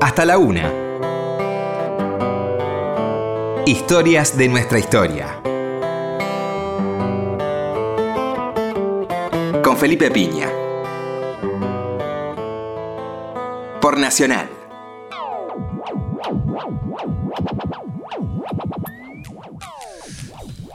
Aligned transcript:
hasta 0.00 0.24
la 0.24 0.38
una. 0.38 0.72
Historias 3.66 4.36
de 4.36 4.48
nuestra 4.48 4.78
historia. 4.78 5.40
Con 9.62 9.76
Felipe 9.76 10.10
Piña. 10.10 10.48
Por 13.80 13.98
Nacional. 13.98 14.48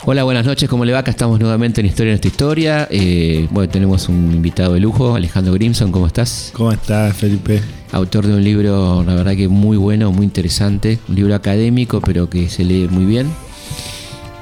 Hola, 0.08 0.24
buenas 0.24 0.46
noches, 0.46 0.70
¿cómo 0.70 0.86
le 0.86 0.94
va? 0.94 1.00
Acá 1.00 1.10
estamos 1.10 1.40
nuevamente 1.40 1.82
en 1.82 1.88
Historia 1.88 2.12
de 2.12 2.14
nuestra 2.14 2.30
historia. 2.30 2.88
Eh, 2.92 3.48
bueno, 3.50 3.72
tenemos 3.72 4.08
un 4.08 4.32
invitado 4.32 4.74
de 4.74 4.80
lujo, 4.80 5.16
Alejandro 5.16 5.54
Grimson, 5.54 5.92
¿cómo 5.92 6.06
estás? 6.06 6.52
¿Cómo 6.54 6.72
estás, 6.72 7.18
Felipe? 7.18 7.60
Autor 7.96 8.28
de 8.28 8.34
un 8.34 8.44
libro, 8.44 9.06
la 9.06 9.16
verdad 9.16 9.38
que 9.38 9.48
muy 9.48 9.78
bueno, 9.78 10.12
muy 10.12 10.26
interesante. 10.26 11.00
Un 11.08 11.16
libro 11.16 11.34
académico, 11.34 12.02
pero 12.02 12.30
que 12.30 12.50
se 12.50 12.66
lee 12.66 12.90
muy 12.92 13.06
bien. 13.06 13.32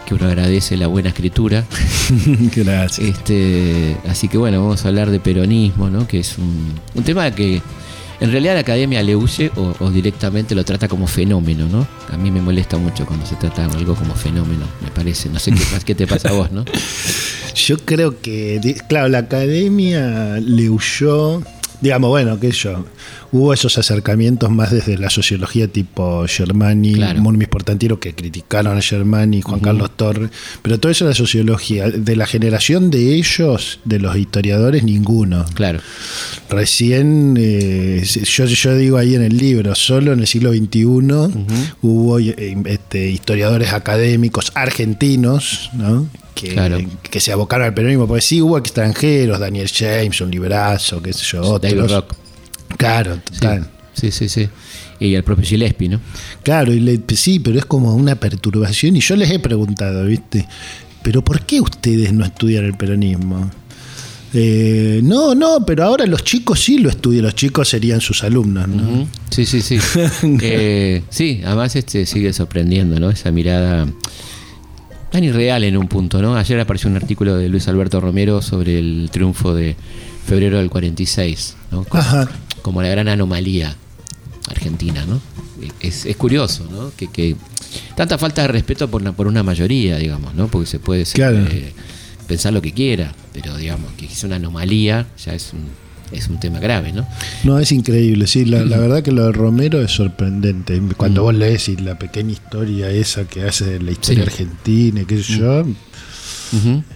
Que 0.08 0.16
uno 0.16 0.26
agradece 0.26 0.76
la 0.76 0.88
buena 0.88 1.10
escritura. 1.10 1.64
Gracias. 2.56 3.08
Este, 3.08 3.96
así 4.10 4.28
que 4.28 4.40
bueno, 4.40 4.60
vamos 4.60 4.84
a 4.84 4.88
hablar 4.88 5.12
de 5.12 5.20
peronismo, 5.20 5.92
¿no? 5.92 6.08
Que 6.08 6.22
es 6.22 6.40
un, 6.40 6.74
un 6.96 7.04
tema 7.04 7.30
que 7.30 7.62
en 8.20 8.32
realidad 8.32 8.56
la 8.56 8.62
academia 8.62 9.04
le 9.04 9.16
huye 9.16 9.52
o, 9.56 9.76
o, 9.80 9.92
directamente 9.92 10.56
lo 10.56 10.66
trata 10.66 10.88
como 10.88 11.06
fenómeno, 11.06 11.68
¿no? 11.68 11.86
A 12.12 12.18
mí 12.18 12.32
me 12.32 12.42
molesta 12.42 12.78
mucho 12.78 13.06
cuando 13.06 13.28
se 13.28 13.36
trata 13.36 13.66
algo 13.66 13.94
como 13.94 14.16
fenómeno, 14.16 14.66
me 14.82 14.90
parece. 14.90 15.30
No 15.30 15.38
sé 15.38 15.52
qué, 15.52 15.60
qué 15.86 15.94
te 15.94 16.08
pasa 16.08 16.30
a 16.30 16.32
vos, 16.32 16.52
¿no? 16.52 16.66
Yo 17.56 17.78
creo 17.78 18.20
que, 18.20 18.82
claro, 18.90 19.10
la 19.10 19.20
academia 19.20 20.40
le 20.40 20.72
huyó, 20.72 21.44
digamos, 21.84 22.10
bueno, 22.10 22.40
qué 22.40 22.48
sé 22.54 22.60
yo, 22.60 22.86
hubo 23.34 23.54
esos 23.54 23.78
acercamientos 23.78 24.50
más 24.50 24.72
desde 24.72 24.98
la 24.98 25.10
sociología 25.10 25.68
tipo 25.68 26.24
Germani, 26.28 26.94
Claro. 26.94 27.20
Murmis 27.22 27.50
Portantiro, 27.50 28.00
que 28.00 28.16
criticaron 28.16 28.78
a 28.78 28.82
Germani, 28.82 29.42
Juan 29.42 29.60
Carlos 29.60 29.92
Torres, 29.98 30.32
pero 30.62 30.80
todo 30.80 30.92
eso 30.94 31.04
es 31.04 31.10
la 31.10 31.16
sociología. 31.16 31.90
De 31.90 32.16
la 32.16 32.26
generación 32.26 32.90
de 32.90 33.16
ellos, 33.16 33.82
de 33.84 34.00
los 34.00 34.16
historiadores, 34.16 34.84
ninguno. 34.84 35.46
Claro. 35.56 35.80
Recién, 36.50 37.36
eh, 37.38 38.02
yo, 38.06 38.46
yo 38.46 38.78
digo 38.78 38.98
ahí 38.98 39.16
en 39.16 39.24
el 39.24 39.38
libro, 39.38 39.76
solo 39.76 40.14
en 40.14 40.20
el 40.22 40.28
siglo 40.28 40.54
XXI 40.54 40.84
hubo 41.82 42.20
eh, 42.20 42.58
este, 42.66 43.10
historiadores 43.10 43.74
académicos 43.74 44.52
argentinos, 44.56 45.70
¿no? 45.74 46.08
Que, 46.36 46.50
Claro. 46.50 46.78
que 47.02 47.20
se 47.20 47.32
abocaron 47.32 47.68
al 47.68 47.74
peronismo, 47.74 48.08
porque 48.08 48.22
sí 48.22 48.42
hubo 48.42 48.58
extranjeros, 48.58 49.40
Daniel 49.40 49.70
James, 49.74 50.20
un 50.22 50.32
librazo, 50.32 51.02
qué 51.02 51.14
sé 51.14 51.24
yo, 51.24 51.60
David 51.60 51.84
otros. 51.84 51.92
Rock. 51.92 52.16
Claro, 52.78 53.20
total. 53.32 53.70
sí, 53.94 54.12
sí, 54.12 54.28
sí. 54.28 54.50
Y 55.00 55.14
el 55.16 55.24
propio 55.24 55.46
Gillespie, 55.46 55.90
¿no? 55.90 56.00
Claro, 56.44 56.74
y 56.74 56.80
le- 56.80 57.02
sí, 57.16 57.40
pero 57.40 57.60
es 57.60 57.66
como 57.66 57.94
una 57.94 58.16
perturbación. 58.16 58.96
Y 58.96 59.00
yo 59.02 59.16
les 59.16 59.30
he 59.32 59.40
preguntado, 59.40 60.06
¿viste? 60.06 60.48
¿Pero 61.04 61.24
por 61.24 61.42
qué 61.46 61.60
ustedes 61.62 62.14
no 62.14 62.24
estudian 62.26 62.64
el 62.66 62.74
peronismo? 62.76 63.52
Eh, 64.34 65.02
no, 65.04 65.36
no, 65.36 65.64
pero 65.66 65.84
ahora 65.84 66.06
los 66.08 66.24
chicos 66.24 66.60
sí 66.64 66.80
lo 66.80 66.90
estudian. 66.90 67.24
Los 67.26 67.36
chicos 67.36 67.70
serían 67.70 68.02
sus 68.02 68.24
alumnos, 68.24 68.68
¿no? 68.68 69.08
Sí, 69.30 69.46
sí, 69.46 69.62
sí. 69.62 69.78
Eh, 70.42 71.04
sí, 71.10 71.42
además 71.46 71.76
este 71.76 72.06
sigue 72.08 72.34
sorprendiendo, 72.34 73.00
¿no? 73.00 73.10
Esa 73.12 73.30
mirada 73.32 73.86
tan 75.14 75.24
irreal 75.24 75.64
en 75.64 75.78
un 75.78 75.88
punto, 75.88 76.24
¿no? 76.24 76.36
Ayer 76.36 76.60
apareció 76.60 76.90
un 76.90 76.96
artículo 76.96 77.36
de 77.38 77.48
Luis 77.48 77.68
Alberto 77.68 78.00
Romero 78.00 78.42
sobre 78.42 78.80
el 78.80 79.10
triunfo 79.12 79.54
de 79.54 79.76
febrero 80.26 80.58
del 80.58 80.72
46, 80.72 81.56
¿no? 81.70 81.84
Como, 81.84 82.02
Ajá. 82.02 82.28
como 82.64 82.82
la 82.82 82.88
gran 82.90 83.08
anomalía 83.08 83.76
argentina, 84.50 85.06
¿no? 85.06 85.22
Es, 85.80 86.08
es 86.08 86.16
curioso, 86.16 86.68
¿no? 86.72 86.92
Que, 86.98 87.12
que 87.12 87.36
tanta 87.96 88.18
falta 88.18 88.42
de 88.42 88.48
respeto 88.48 88.90
por 88.90 89.04
una, 89.04 89.12
por 89.12 89.28
una 89.28 89.44
mayoría, 89.44 89.98
digamos, 89.98 90.34
¿no? 90.34 90.48
Porque 90.48 90.66
se 90.66 90.80
puede 90.80 91.06
ser, 91.06 91.14
Claro. 91.16 91.38
eh, 91.52 91.74
pensar 92.28 92.52
lo 92.52 92.64
que 92.64 92.72
quiera, 92.72 93.14
pero 93.34 93.56
digamos 93.56 93.92
que 93.94 94.08
es 94.08 94.24
una 94.24 94.38
anomalía, 94.38 95.06
ya 95.24 95.36
es 95.36 95.54
un, 95.54 95.68
es 96.14 96.28
un 96.30 96.40
tema 96.40 96.60
grave, 96.60 96.92
¿no? 96.94 97.08
No, 97.44 97.60
es 97.60 97.72
increíble, 97.72 98.28
sí, 98.28 98.46
la, 98.46 98.64
la 98.66 98.78
verdad 98.78 99.02
que 99.04 99.12
lo 99.12 99.26
de 99.26 99.32
Romero 99.32 99.82
es 99.82 99.92
sorprendente. 99.92 100.82
Cuando 100.98 101.24
vos 101.24 101.34
lees 101.36 101.68
y 101.70 101.78
la 101.78 101.98
pequeña 101.98 102.32
historia 102.32 102.90
esa 102.90 103.26
que 103.26 103.44
hace 103.44 103.66
de 103.66 103.80
la 103.82 103.92
historia 103.92 104.24
Sí. 104.26 104.30
argentina, 104.30 105.02
qué 105.08 105.22
sé 105.24 105.38
yo, 105.40 105.66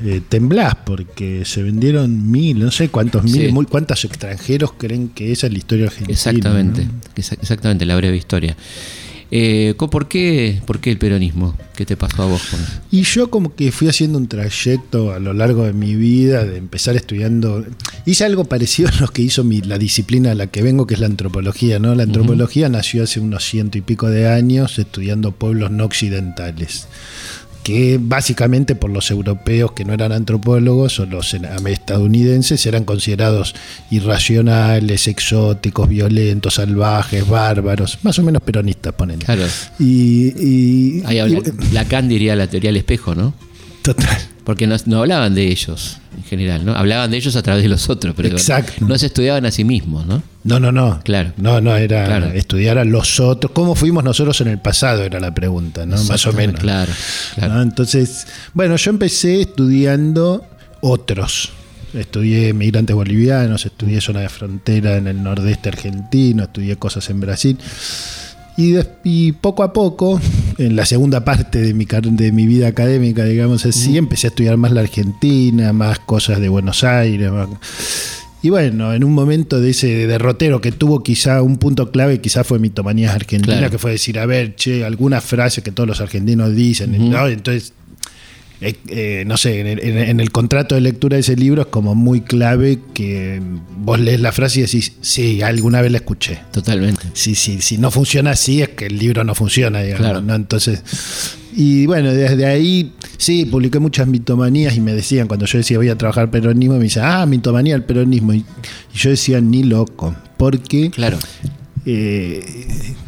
eh, 0.06 0.22
temblás 0.30 0.76
porque 0.86 1.44
se 1.44 1.64
vendieron 1.64 2.30
mil, 2.30 2.60
no 2.60 2.70
sé 2.72 2.90
cuántos 2.90 3.24
mil, 3.24 3.48
Sí. 3.48 3.52
muy, 3.52 3.66
cuántos 3.66 4.06
extranjeros 4.06 4.74
creen 4.78 5.10
que 5.10 5.32
esa 5.32 5.48
es 5.48 5.54
la 5.54 5.58
historia 5.60 5.86
argentina. 5.86 6.14
Exactamente, 6.14 6.88
exactamente, 7.16 7.86
la 7.86 7.96
breve 7.96 8.16
historia. 8.18 8.56
Eh, 9.30 9.74
¿por, 9.78 10.08
qué, 10.08 10.62
¿Por 10.66 10.80
qué 10.80 10.90
el 10.92 10.98
peronismo? 10.98 11.56
¿Qué 11.76 11.86
te 11.86 11.98
pasó 11.98 12.24
a 12.24 12.26
vos 12.28 12.42
con 12.50 12.62
eso? 12.62 12.72
Y 12.92 13.04
yo 13.04 13.30
como 13.30 13.54
que 13.54 13.72
fui 13.72 13.90
haciendo 13.90 14.18
un 14.18 14.28
trayecto 14.28 15.12
a 15.12 15.20
lo 15.20 15.34
largo 15.34 15.66
de 15.66 15.74
mi 15.74 15.96
vida, 15.96 16.46
de 16.46 16.58
empezar 16.58 16.96
estudiando, 16.96 17.66
hice 18.06 18.24
algo 18.24 18.46
parecido 18.46 18.90
a 18.90 19.02
lo 19.02 19.08
que 19.10 19.22
hizo 19.22 19.44
mi, 19.44 19.62
la 19.62 19.78
disciplina 19.78 20.32
a 20.32 20.36
la 20.36 20.48
que 20.48 20.62
vengo, 20.62 20.88
que 20.88 20.94
es 20.94 21.02
la 21.02 21.08
antropología, 21.08 21.78
¿no? 21.78 21.94
La 21.94 22.04
antropología 22.04 22.70
nació 22.70 23.04
hace 23.04 23.20
unos 23.20 23.44
ciento 23.44 23.78
y 23.78 23.82
pico 23.82 24.10
de 24.10 24.30
años 24.30 24.80
estudiando 24.80 25.34
pueblos 25.34 25.72
no 25.72 25.84
occidentales, 25.84 26.88
que 27.68 28.00
básicamente 28.02 28.76
por 28.76 28.90
los 28.90 29.12
europeos 29.12 29.74
que 29.74 29.84
no 29.84 29.92
eran 29.92 30.14
antropólogos 30.14 31.02
o 31.02 31.06
los 31.06 31.34
en- 31.34 31.44
estadounidenses 31.68 32.66
eran 32.66 32.86
considerados 32.86 33.56
irracionales, 33.92 35.08
exóticos, 35.10 35.90
violentos, 35.90 36.54
salvajes, 36.54 37.28
bárbaros, 37.28 38.00
más 38.04 38.18
o 38.20 38.24
menos 38.24 38.42
peronistas, 38.42 38.94
ponen. 38.94 39.20
Claro, 39.20 39.44
Y, 39.80 40.32
y- 40.40 41.04
ahí 41.06 41.18
y- 41.18 41.20
habla, 41.20 41.40
Lacan 41.74 42.08
diría 42.08 42.38
la 42.38 42.48
teoría 42.48 42.70
del 42.70 42.78
espejo, 42.78 43.14
¿no? 43.16 43.34
total. 43.82 44.18
Porque 44.46 44.66
no, 44.66 44.76
no 44.86 45.00
hablaban 45.00 45.36
de 45.36 45.48
ellos 45.50 45.98
en 46.18 46.24
general, 46.24 46.64
¿no? 46.66 46.74
Hablaban 46.74 47.12
de 47.12 47.18
ellos 47.18 47.36
a 47.36 47.42
través 47.44 47.64
de 47.64 47.70
los 47.70 47.90
otros, 47.90 48.14
pero 48.16 48.30
Exacto. 48.30 48.86
no 48.88 48.98
se 48.98 49.08
estudiaban 49.08 49.46
a 49.46 49.52
sí 49.52 49.66
mismos, 49.66 50.06
¿no? 50.06 50.24
No, 50.48 50.60
no, 50.60 50.72
no. 50.72 51.00
Claro. 51.04 51.34
No, 51.38 51.60
no, 51.62 51.76
era 51.76 52.06
Claro. 52.06 52.28
estudiar 52.28 52.78
a 52.78 52.86
los 52.86 53.20
otros. 53.20 53.52
¿Cómo 53.54 53.76
fuimos 53.76 54.04
nosotros 54.04 54.40
en 54.42 54.48
el 54.48 54.60
pasado? 54.60 55.04
Era 55.04 55.20
la 55.20 55.34
pregunta, 55.34 55.86
¿no? 55.86 56.02
Más 56.06 56.26
o 56.26 56.34
menos. 56.34 56.60
Claro, 56.60 56.92
claro. 57.36 57.54
¿no? 57.56 57.62
Entonces, 57.62 58.28
bueno, 58.54 58.76
yo 58.78 58.90
empecé 58.92 59.42
estudiando 59.42 60.46
otros. 60.82 61.52
Estudié 61.94 62.54
migrantes 62.54 62.96
bolivianos, 62.96 63.66
estudié 63.66 64.02
zona 64.02 64.20
de 64.22 64.30
frontera 64.30 64.98
en 64.98 65.08
el 65.08 65.22
nordeste 65.24 65.70
argentino, 65.70 66.44
estudié 66.44 66.76
cosas 66.76 67.10
en 67.10 67.20
Brasil. 67.20 67.58
Y, 68.58 68.74
y 69.04 69.34
poco 69.34 69.62
a 69.64 69.72
poco, 69.72 70.20
en 70.58 70.76
la 70.76 70.86
segunda 70.86 71.24
parte 71.24 71.62
de 71.62 71.74
mi, 71.76 71.86
car- 71.86 72.02
de 72.04 72.32
mi 72.32 72.48
vida 72.48 72.68
académica, 72.68 73.24
digamos 73.24 73.66
así, 73.66 73.98
empecé 73.98 74.28
a 74.28 74.30
estudiar 74.30 74.58
más 74.58 74.72
la 74.72 74.82
Argentina, 74.82 75.72
más 75.74 76.00
cosas 76.00 76.40
de 76.40 76.50
Buenos 76.50 76.84
Aires. 76.84 77.32
más- 77.32 77.50
Y 78.44 78.50
bueno, 78.50 78.94
en 78.94 79.04
un 79.04 79.14
momento 79.14 79.60
de 79.60 79.72
ese 79.72 80.06
derrotero 80.08 80.62
que 80.62 80.72
tuvo 80.72 81.02
quizá 81.04 81.42
un 81.42 81.58
punto 81.58 81.92
clave, 81.92 82.22
quizá 82.22 82.44
fue 82.44 82.60
mitomanías 82.60 83.16
argentina, 83.16 83.58
Claro. 83.58 83.72
que 83.72 83.78
fue 83.80 83.92
decir, 83.92 84.20
a 84.20 84.26
ver, 84.26 84.56
che, 84.56 84.86
alguna 84.86 85.22
frase 85.22 85.64
que 85.64 85.72
todos 85.72 85.88
los 85.88 86.02
argentinos 86.02 86.56
dicen, 86.56 87.10
¿no? 87.10 87.28
Entonces, 87.28 87.74
eh, 88.62 88.76
eh, 88.90 89.24
no 89.28 89.38
sé, 89.38 89.60
en 89.60 89.68
el, 89.68 89.80
en- 89.80 90.20
el 90.20 90.32
contrato 90.32 90.76
de 90.76 90.82
lectura 90.82 91.16
de 91.16 91.22
ese 91.22 91.36
libro 91.36 91.62
es 91.64 91.68
como 91.68 91.94
muy 91.96 92.22
clave 92.22 92.80
que 92.94 93.42
vos 93.78 94.00
lees 94.00 94.20
la 94.20 94.32
frase 94.32 94.60
y 94.60 94.62
decís, 94.64 94.94
sí, 95.02 95.42
alguna 95.42 95.82
vez 95.82 95.92
la 95.92 95.98
escuché. 96.00 96.40
Totalmente. 96.52 97.08
Si, 97.14 97.34
si, 97.36 97.62
si 97.62 97.78
no 97.80 97.90
funciona 97.92 98.32
así, 98.32 98.62
es 98.62 98.70
que 98.70 98.86
el 98.86 98.98
libro 99.00 99.24
no 99.24 99.34
funciona, 99.36 99.82
digamos. 99.82 100.06
Claro. 100.06 100.22
¿no? 100.22 100.34
Entonces, 100.36 100.82
y 101.60 101.88
bueno, 101.88 102.14
desde 102.14 102.46
ahí, 102.46 102.94
sí, 103.18 103.46
publiqué 103.46 103.80
muchas 103.80 104.08
mitomanías 104.08 104.78
y 104.78 104.80
me 104.82 104.94
decían, 104.94 105.28
cuando 105.28 105.48
yo 105.48 105.58
decía 105.58 105.78
voy 105.78 105.90
a 105.90 105.98
trabajar 105.98 106.30
peronismo, 106.30 106.78
me 106.78 106.84
dicen, 106.84 107.02
ah, 107.04 107.26
mitomanía 107.26 107.74
del 107.74 107.84
peronismo. 107.84 108.34
Y, 108.34 108.38
y 108.38 108.98
yo 108.98 109.10
decía, 109.10 109.42
ni 109.42 109.64
loco, 109.64 110.16
porque 110.38 110.92
Claro. 110.92 111.18
eh, 111.86 112.44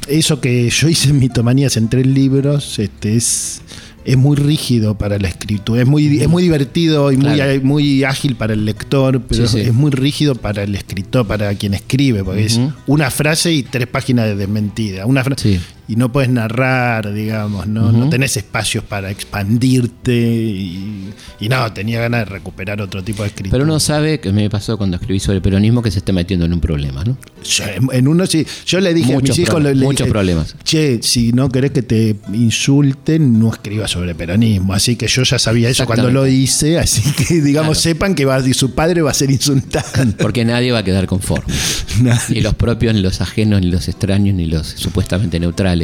eso 0.08 0.42
que 0.42 0.70
yo 0.70 0.90
hice 0.90 1.10
en 1.10 1.20
mitomanías 1.20 1.78
en 1.78 1.90
tres 1.90 2.08
libros, 2.08 2.80
este, 2.80 3.16
es, 3.16 3.62
es 4.06 4.18
muy 4.18 4.36
rígido 4.36 4.98
para 4.98 5.20
la 5.20 5.28
escritura, 5.28 5.82
es 5.84 5.88
muy, 5.88 6.20
es 6.20 6.28
muy 6.28 6.42
divertido 6.42 7.12
y 7.12 7.18
muy, 7.18 7.34
Claro. 7.36 7.62
muy 7.62 8.04
ágil 8.04 8.36
para 8.36 8.54
el 8.54 8.66
lector, 8.66 9.22
pero 9.22 9.48
Sí, 9.48 9.62
sí. 9.62 9.68
es 9.68 9.74
muy 9.74 9.92
rígido 9.92 10.34
para 10.36 10.64
el 10.64 10.74
escritor, 10.74 11.28
para 11.28 11.54
quien 11.56 11.74
escribe, 11.76 12.24
porque 12.24 12.46
es 12.46 12.60
una 12.88 13.12
frase 13.12 13.54
y 13.54 13.62
tres 13.64 13.88
páginas 13.88 14.26
de 14.26 14.36
desmentida. 14.36 15.06
Una 15.06 15.24
Sí. 15.38 15.60
Y 15.90 15.96
no 15.96 16.12
puedes 16.12 16.30
narrar, 16.30 17.12
digamos, 17.14 17.68
¿no? 17.68 17.92
No 17.92 18.08
tenés 18.10 18.38
espacios 18.38 18.84
para 18.84 19.10
expandirte 19.10 20.14
y, 20.16 21.10
y 21.40 21.50
no, 21.50 21.74
tenía 21.74 22.00
ganas 22.00 22.22
de 22.22 22.26
recuperar 22.26 22.80
otro 22.82 23.04
tipo 23.04 23.24
de 23.24 23.30
escritura. 23.30 23.52
Pero 23.52 23.64
uno 23.64 23.80
sabe, 23.80 24.20
que 24.20 24.32
me 24.32 24.50
pasó 24.50 24.78
cuando 24.78 24.98
escribí 24.98 25.20
sobre 25.20 25.38
el 25.38 25.42
peronismo, 25.42 25.82
que 25.82 25.90
se 25.92 25.98
está 26.00 26.14
metiendo 26.14 26.46
en 26.46 26.54
un 26.54 26.60
problema, 26.62 27.04
¿no? 27.04 27.18
Yo, 27.44 27.64
en- 27.92 28.08
uno 28.08 28.26
sí, 28.28 28.46
yo 28.68 28.80
le 28.80 28.94
dije 28.94 29.14
Muchos 29.14 29.38
a 29.38 29.42
mis 29.42 29.48
hijos, 29.50 29.64
le- 29.64 29.74
muchos 29.76 30.08
problemas. 30.08 30.56
Che, 30.64 31.00
si 31.02 31.32
no 31.34 31.50
querés 31.50 31.72
que 31.72 31.82
te 31.82 32.16
insulten, 32.34 33.40
no 33.40 33.52
escribas 33.52 33.92
sobre 33.92 34.14
peronismo. 34.14 34.74
Así 34.74 34.96
que 34.96 35.08
yo 35.08 35.24
ya 35.24 35.40
sabía 35.40 35.70
eso 35.70 35.86
cuando 35.86 36.12
lo 36.12 36.28
hice, 36.28 36.78
así 36.78 37.02
que 37.14 37.36
digamos, 37.42 37.80
Claro. 37.80 37.96
sepan 37.96 38.16
que 38.16 38.26
va, 38.26 38.42
su 38.54 38.76
padre 38.76 39.02
va 39.02 39.12
a 39.12 39.14
ser 39.14 39.32
insultado. 39.32 39.86
Porque 40.20 40.46
nadie 40.46 40.72
va 40.72 40.80
a 40.80 40.84
quedar 40.84 41.08
conforme. 41.08 41.54
Nadie. 42.02 42.36
Ni 42.36 42.42
los 42.42 42.54
propios, 42.56 42.94
ni 42.94 43.02
los 43.02 43.20
ajenos, 43.22 43.62
ni 43.62 43.68
los 43.72 43.88
extraños, 43.88 44.36
ni 44.36 44.46
los 44.46 44.68
supuestamente 44.68 45.40
neutrales 45.40 45.79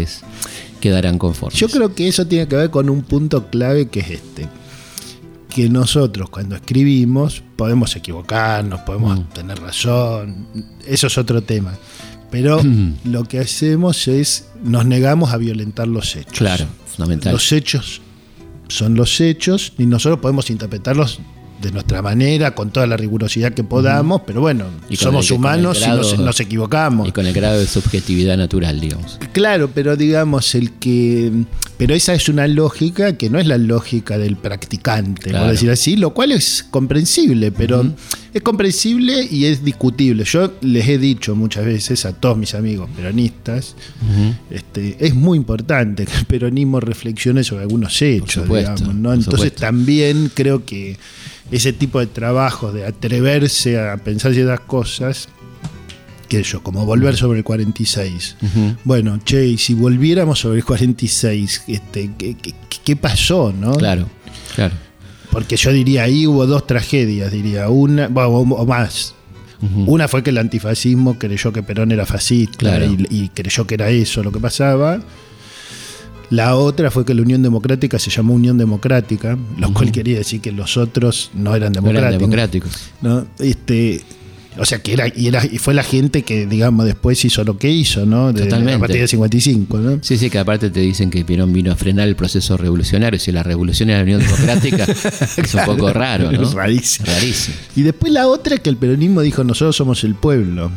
quedarán 0.80 1.18
conformes. 1.18 1.60
Yo 1.60 1.68
creo 1.70 1.94
que 1.96 2.08
eso 2.08 2.26
tiene 2.28 2.48
que 2.48 2.56
ver 2.56 2.70
con 2.70 2.90
un 2.90 3.02
punto 3.04 3.48
clave 3.50 3.88
que 3.88 4.00
es 4.02 4.10
este. 4.12 4.48
Que 5.50 5.70
nosotros 5.70 6.30
cuando 6.30 6.56
escribimos 6.56 7.42
podemos 7.56 7.96
equivocarnos, 7.96 8.82
podemos 8.82 9.20
Mm. 9.20 9.24
tener 9.34 9.60
razón, 9.60 10.48
eso 10.86 11.08
es 11.08 11.18
otro 11.18 11.42
tema. 11.44 11.74
Pero 12.30 12.62
lo 13.06 13.24
que 13.24 13.40
hacemos 13.40 14.08
es, 14.08 14.48
nos 14.64 14.86
negamos 14.86 15.32
a 15.34 15.38
violentar 15.38 15.88
los 15.88 16.16
hechos. 16.16 16.34
Claro, 16.38 16.66
fundamental. 16.88 17.32
Los 17.34 17.52
hechos 17.52 18.02
son 18.68 18.96
los 18.96 19.22
hechos 19.22 19.74
y 19.78 19.86
nosotros 19.86 20.20
podemos 20.20 20.50
interpretarlos 20.50 21.20
de 21.66 21.72
nuestra 21.72 22.02
manera, 22.02 22.56
con 22.56 22.70
toda 22.72 22.88
la 22.88 22.96
rigurosidad 22.96 23.54
que 23.54 23.64
podamos, 23.64 24.22
pero 24.26 24.40
bueno, 24.42 24.66
Y 24.90 24.96
somos 24.96 25.30
el- 25.30 25.38
humanos 25.38 25.78
y 25.84 25.90
nos, 25.90 26.12
grado- 26.14 26.24
nos 26.26 26.40
equivocamos. 26.40 27.10
Y 27.10 27.12
con 27.12 27.26
el 27.26 27.34
grado 27.34 27.60
de 27.60 27.68
subjetividad 27.68 28.38
natural, 28.38 28.80
digamos. 28.80 29.20
Claro, 29.34 29.70
pero 29.74 29.96
digamos 29.98 30.56
el 30.56 30.72
que. 30.74 31.32
Pero 31.78 31.94
esa 31.94 32.14
es 32.14 32.30
una 32.30 32.48
lógica 32.48 33.18
que 33.18 33.30
no 33.30 33.38
es 33.38 33.48
la 33.48 33.58
lógica 33.58 34.18
del 34.18 34.38
practicante, 34.38 35.30
Claro. 35.32 35.46
por 35.46 35.52
decir 35.52 35.70
así, 35.70 35.98
lo 35.98 36.14
cual 36.14 36.32
es 36.32 36.66
comprensible, 36.72 37.52
pero 37.52 37.84
es 38.34 38.42
comprensible 38.42 39.28
y 39.30 39.44
es 39.46 39.62
discutible. 39.66 40.24
Yo 40.24 40.54
les 40.62 40.88
he 40.88 40.98
dicho 40.98 41.36
muchas 41.36 41.66
veces 41.66 42.06
a 42.06 42.14
todos 42.14 42.38
mis 42.38 42.56
amigos 42.56 42.90
peronistas, 42.96 43.76
este, 44.50 44.96
es 45.06 45.14
muy 45.16 45.38
importante 45.38 46.06
que 46.06 46.14
el 46.16 46.26
peronismo 46.26 46.80
reflexione 46.80 47.44
sobre 47.44 47.64
algunos 47.64 48.02
hechos, 48.02 48.44
supuesto, 48.44 48.76
digamos, 48.76 48.96
¿no? 48.96 49.10
Entonces 49.14 49.34
supuesto. 49.34 49.60
también 49.60 50.32
creo 50.34 50.64
que 50.66 50.98
ese 51.52 51.74
tipo 51.74 52.00
de 52.00 52.08
trabajo 52.08 52.72
de 52.72 52.86
atreverse 52.86 53.80
a 53.80 53.98
pensar 53.98 54.34
ciertas 54.34 54.62
cosas, 54.62 55.30
que 56.28 56.42
yo, 56.42 56.64
como 56.64 56.86
volver 56.86 57.16
sobre 57.16 57.38
el 57.40 57.44
46. 57.44 58.38
Bueno, 58.84 59.20
che, 59.24 59.46
y 59.46 59.58
si 59.58 59.74
volviéramos 59.76 60.40
sobre 60.40 60.58
el 60.58 60.66
46, 60.66 61.64
este, 61.68 62.12
¿qué, 62.18 62.36
qué, 62.36 62.54
qué 62.84 62.96
pasó, 62.96 63.54
no? 63.58 63.74
Claro, 63.74 64.08
claro. 64.56 64.74
Porque 65.32 65.56
yo 65.58 65.72
diría, 65.72 66.04
ahí 66.04 66.26
hubo 66.26 66.48
dos 66.48 66.66
tragedias, 66.66 67.32
diría, 67.32 67.70
una, 67.70 68.08
bueno, 68.08 68.30
o, 68.30 68.66
más. 68.66 69.14
Una 69.88 70.08
fue 70.08 70.22
que 70.22 70.30
el 70.30 70.38
antifascismo 70.38 71.18
creyó 71.18 71.52
que 71.52 71.64
Perón 71.64 71.92
era 71.92 72.06
fascista 72.06 72.58
Claro. 72.58 72.86
y, 72.86 73.08
y 73.10 73.30
creyó 73.30 73.66
que 73.66 73.74
era 73.76 73.90
eso 73.90 74.22
lo 74.22 74.32
que 74.32 74.40
pasaba. 74.40 75.00
La 76.30 76.56
otra 76.56 76.92
fue 76.92 77.06
que 77.06 77.14
la 77.14 77.22
Unión 77.22 77.42
Democrática 77.44 78.00
se 78.00 78.10
llamó 78.10 78.34
Unión 78.34 78.58
Democrática, 78.58 79.38
lo 79.58 79.74
cual 79.74 79.92
quería 79.92 80.18
decir 80.18 80.42
que 80.42 80.52
los 80.52 80.78
otros 80.78 81.32
no 81.34 81.56
eran 81.56 81.72
No 81.74 81.82
democráticos. 81.82 82.08
eran 82.08 82.20
democráticos. 82.20 82.72
¿no? 83.02 83.28
Este, 83.40 84.02
o 84.58 84.66
sea, 84.66 84.80
que 84.80 84.94
era 84.94 85.08
y, 85.14 85.28
era 85.28 85.46
y 85.46 85.58
fue 85.58 85.74
la 85.74 85.84
gente 85.84 86.24
que, 86.24 86.46
digamos, 86.48 86.86
después 86.86 87.24
hizo 87.26 87.44
lo 87.44 87.58
que 87.58 87.70
hizo, 87.70 88.06
¿no? 88.06 88.32
De, 88.34 88.44
Totalmente. 88.44 88.74
A 88.76 88.80
partir 88.80 89.00
del 89.00 89.08
55, 89.10 89.78
¿no? 89.80 90.00
Sí, 90.02 90.18
sí, 90.18 90.30
que 90.30 90.40
aparte 90.40 90.70
te 90.70 90.80
dicen 90.80 91.10
que 91.12 91.24
Perón 91.26 91.52
vino 91.54 91.72
a 91.72 91.76
frenar 91.76 92.08
el 92.08 92.16
proceso 92.16 92.56
revolucionario. 92.58 93.20
Si 93.20 93.32
la 93.34 93.44
revolución 93.44 93.90
era 93.90 94.00
la 94.00 94.04
Unión 94.06 94.22
Democrática, 94.22 94.86
es 95.38 95.54
un 95.54 95.66
poco 95.66 95.92
raro, 95.94 96.32
¿no? 96.32 96.50
Rarísimo. 96.54 97.06
Rarísimo. 97.08 97.56
Y 97.76 97.82
después 97.84 98.12
la 98.14 98.28
otra 98.30 98.56
es 98.56 98.62
que 98.62 98.70
el 98.70 98.78
peronismo 98.78 99.22
dijo 99.22 99.44
nosotros 99.44 99.76
somos 99.76 100.04
el 100.06 100.16
pueblo, 100.16 100.72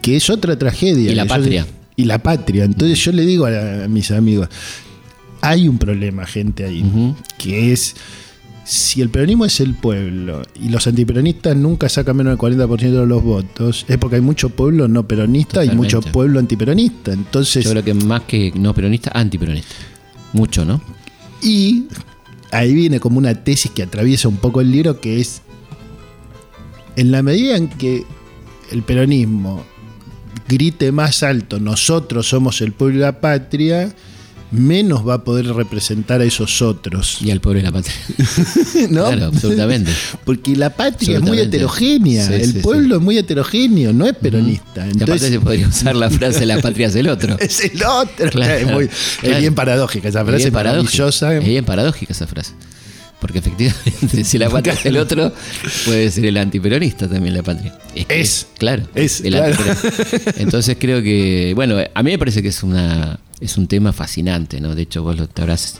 que 0.00 0.16
es 0.16 0.30
otra 0.30 0.56
tragedia. 0.56 1.10
Y 1.10 1.14
la 1.14 1.24
yo- 1.24 1.28
patria. 1.28 1.66
Y 1.98 2.04
la 2.04 2.22
patria. 2.22 2.64
Entonces 2.64 2.96
yo 3.04 3.10
le 3.10 3.26
digo 3.26 3.44
a, 3.44 3.84
a 3.84 3.88
mis 3.88 4.12
amigos, 4.12 4.48
hay 5.40 5.68
un 5.68 5.78
problema, 5.78 6.24
gente, 6.26 6.64
ahí, 6.64 6.84
que 7.36 7.72
es, 7.72 7.96
si 8.64 9.02
el 9.02 9.10
peronismo 9.10 9.44
es 9.44 9.58
el 9.58 9.74
pueblo 9.74 10.42
y 10.62 10.68
los 10.68 10.86
antiperonistas 10.86 11.56
nunca 11.56 11.88
sacan 11.88 12.16
menos 12.16 12.38
del 12.38 12.38
40% 12.38 12.78
de 12.78 13.06
los 13.06 13.22
votos, 13.22 13.84
es 13.88 13.98
porque 13.98 14.16
hay 14.16 14.22
mucho 14.22 14.48
pueblo 14.48 14.86
no 14.86 15.08
peronista 15.08 15.64
y 15.64 15.70
mucho 15.70 16.00
pueblo 16.00 16.38
antiperonista. 16.38 17.12
Entonces, 17.12 17.64
Yo 17.64 17.72
creo 17.72 17.84
que 17.84 17.94
más 17.94 18.22
que 18.22 18.52
no 18.54 18.72
peronista, 18.72 19.10
antiperonista. 19.12 19.74
Mucho, 20.32 20.64
¿no? 20.64 20.80
Y 21.42 21.86
ahí 22.52 22.74
viene 22.74 23.00
como 23.00 23.18
una 23.18 23.34
tesis 23.34 23.72
que 23.72 23.82
atraviesa 23.82 24.28
un 24.28 24.36
poco 24.36 24.60
el 24.60 24.70
libro, 24.70 25.00
que 25.00 25.20
es, 25.20 25.42
en 26.94 27.10
la 27.10 27.24
medida 27.24 27.56
en 27.56 27.68
que 27.68 28.04
el 28.70 28.82
peronismo 28.82 29.64
grite 30.48 30.90
más 30.92 31.22
alto, 31.22 31.60
nosotros 31.60 32.28
somos 32.28 32.60
el 32.60 32.72
pueblo 32.72 32.96
y 32.96 33.00
la 33.00 33.20
patria, 33.20 33.92
menos 34.50 35.06
va 35.06 35.14
a 35.14 35.24
poder 35.24 35.46
representar 35.54 36.22
a 36.22 36.24
esos 36.24 36.62
otros. 36.62 37.18
Y 37.20 37.30
al 37.30 37.40
pueblo 37.40 37.60
de 37.60 37.66
la 37.66 37.72
patria. 37.72 37.94
¿no? 38.90 39.06
Claro, 39.08 39.26
absolutamente. 39.26 39.92
Porque 40.24 40.56
la 40.56 40.70
patria 40.70 41.18
es 41.18 41.22
muy 41.22 41.38
heterogénea, 41.38 42.26
Sí, 42.26 42.32
el 42.32 42.52
sí, 42.54 42.58
pueblo 42.60 42.96
es 42.96 43.02
muy 43.02 43.18
heterogéneo, 43.18 43.92
no 43.92 44.06
es 44.06 44.14
peronista. 44.16 44.86
Y 44.86 44.90
aparte 44.90 45.00
Entonces, 45.00 45.30
se 45.32 45.40
podría 45.40 45.68
usar 45.68 45.94
la 45.96 46.08
frase 46.08 46.46
la 46.46 46.58
patria 46.60 46.86
es 46.86 46.94
el 46.96 47.08
otro. 47.10 47.36
es 47.40 47.60
el 47.64 47.82
otro. 47.84 48.30
Claro, 48.30 48.54
es, 48.54 48.66
muy- 48.66 48.88
es 49.22 49.38
bien 49.38 49.54
paradójica 49.54 50.08
esa 50.08 50.20
Es 50.20 50.26
frase, 50.26 50.44
bien 50.44 50.52
paradójica. 50.54 50.82
maravillosa. 50.92 51.36
Es 51.36 51.44
bien 51.44 51.64
paradójica 51.66 52.12
esa 52.14 52.26
frase. 52.26 52.52
Porque 53.20 53.38
efectivamente, 53.38 54.24
si 54.24 54.38
la 54.38 54.48
patria 54.48 54.74
es 54.74 54.86
el 54.86 54.96
otro, 54.96 55.32
puede 55.84 56.10
ser 56.10 56.26
el 56.26 56.36
antiperonista 56.36 57.08
también 57.08 57.34
la 57.34 57.42
patria. 57.42 57.76
que 57.94 58.20
Es. 58.20 58.46
claro. 58.58 58.84
Es, 58.94 59.20
el 59.22 59.32
claro. 59.32 59.52
antiperonista. 59.52 60.32
Entonces 60.36 60.76
creo 60.78 61.02
que, 61.02 61.52
bueno, 61.54 61.76
a 61.92 62.02
mí 62.02 62.12
me 62.12 62.18
parece 62.18 62.42
que 62.42 62.48
es 62.48 62.62
una 62.62 63.18
es 63.40 63.56
un 63.56 63.66
tema 63.66 63.92
fascinante, 63.92 64.60
¿no? 64.60 64.74
De 64.74 64.82
hecho, 64.82 65.02
vos 65.02 65.16
lo, 65.16 65.28
te 65.28 65.42
habrás 65.42 65.78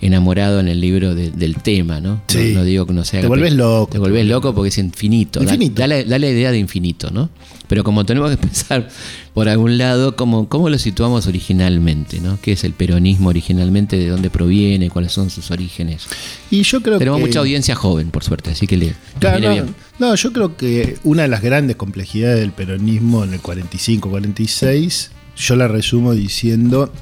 enamorado 0.00 0.60
en 0.60 0.68
el 0.68 0.80
libro 0.80 1.14
de- 1.14 1.30
del 1.30 1.56
tema, 1.56 2.00
¿no? 2.00 2.14
No- 2.14 2.22
Sí. 2.28 2.52
No, 2.54 2.64
digo 2.64 2.86
que 2.86 2.92
no 2.92 3.04
sea... 3.04 3.20
Te 3.20 3.26
volvés 3.26 3.52
loco. 3.54 3.92
Te 3.92 3.98
volvés 3.98 4.26
loco 4.26 4.54
porque 4.54 4.68
es 4.68 4.78
infinito. 4.78 5.40
Da- 5.40 5.44
Infinito. 5.44 5.80
Da, 5.80 5.86
la, 5.86 6.02
da 6.04 6.18
la 6.18 6.28
idea 6.28 6.50
de 6.50 6.58
infinito, 6.58 7.10
¿no? 7.10 7.28
Pero 7.68 7.84
como 7.84 8.04
tenemos 8.04 8.30
que 8.30 8.36
pensar 8.46 8.88
por 9.34 9.48
algún 9.48 9.78
lado, 9.78 10.16
¿cómo, 10.16 10.48
cómo 10.48 10.68
lo 10.70 10.78
situamos 10.78 11.26
originalmente, 11.26 12.20
¿no? 12.20 12.38
¿Qué 12.40 12.52
es 12.52 12.64
el 12.64 12.72
peronismo 12.72 13.28
originalmente? 13.28 13.96
¿De 13.96 14.08
dónde 14.08 14.30
proviene? 14.30 14.90
¿Cuáles 14.90 15.12
son 15.12 15.30
sus 15.30 15.50
orígenes? 15.50 16.02
Y 16.50 16.62
yo 16.62 16.80
creo 16.82 16.98
Tenemos 16.98 17.20
que, 17.20 17.26
mucha 17.26 17.38
audiencia 17.40 17.74
joven, 17.74 18.10
por 18.10 18.24
suerte, 18.24 18.50
así 18.50 18.66
que 18.66 18.76
le 18.76 18.94
Claro, 19.18 19.38
viene 19.38 19.56
no, 19.56 19.62
bien. 19.64 19.74
no, 19.98 20.14
yo 20.16 20.32
creo 20.32 20.56
que 20.56 20.96
una 21.04 21.22
de 21.22 21.28
las 21.28 21.42
grandes 21.42 21.76
complejidades 21.76 22.40
del 22.40 22.52
peronismo 22.52 23.22
en 23.22 23.34
el 23.34 23.40
45-46, 23.42 25.08
yo 25.36 25.56
la 25.56 25.68
resumo 25.68 26.12
diciendo, 26.12 26.92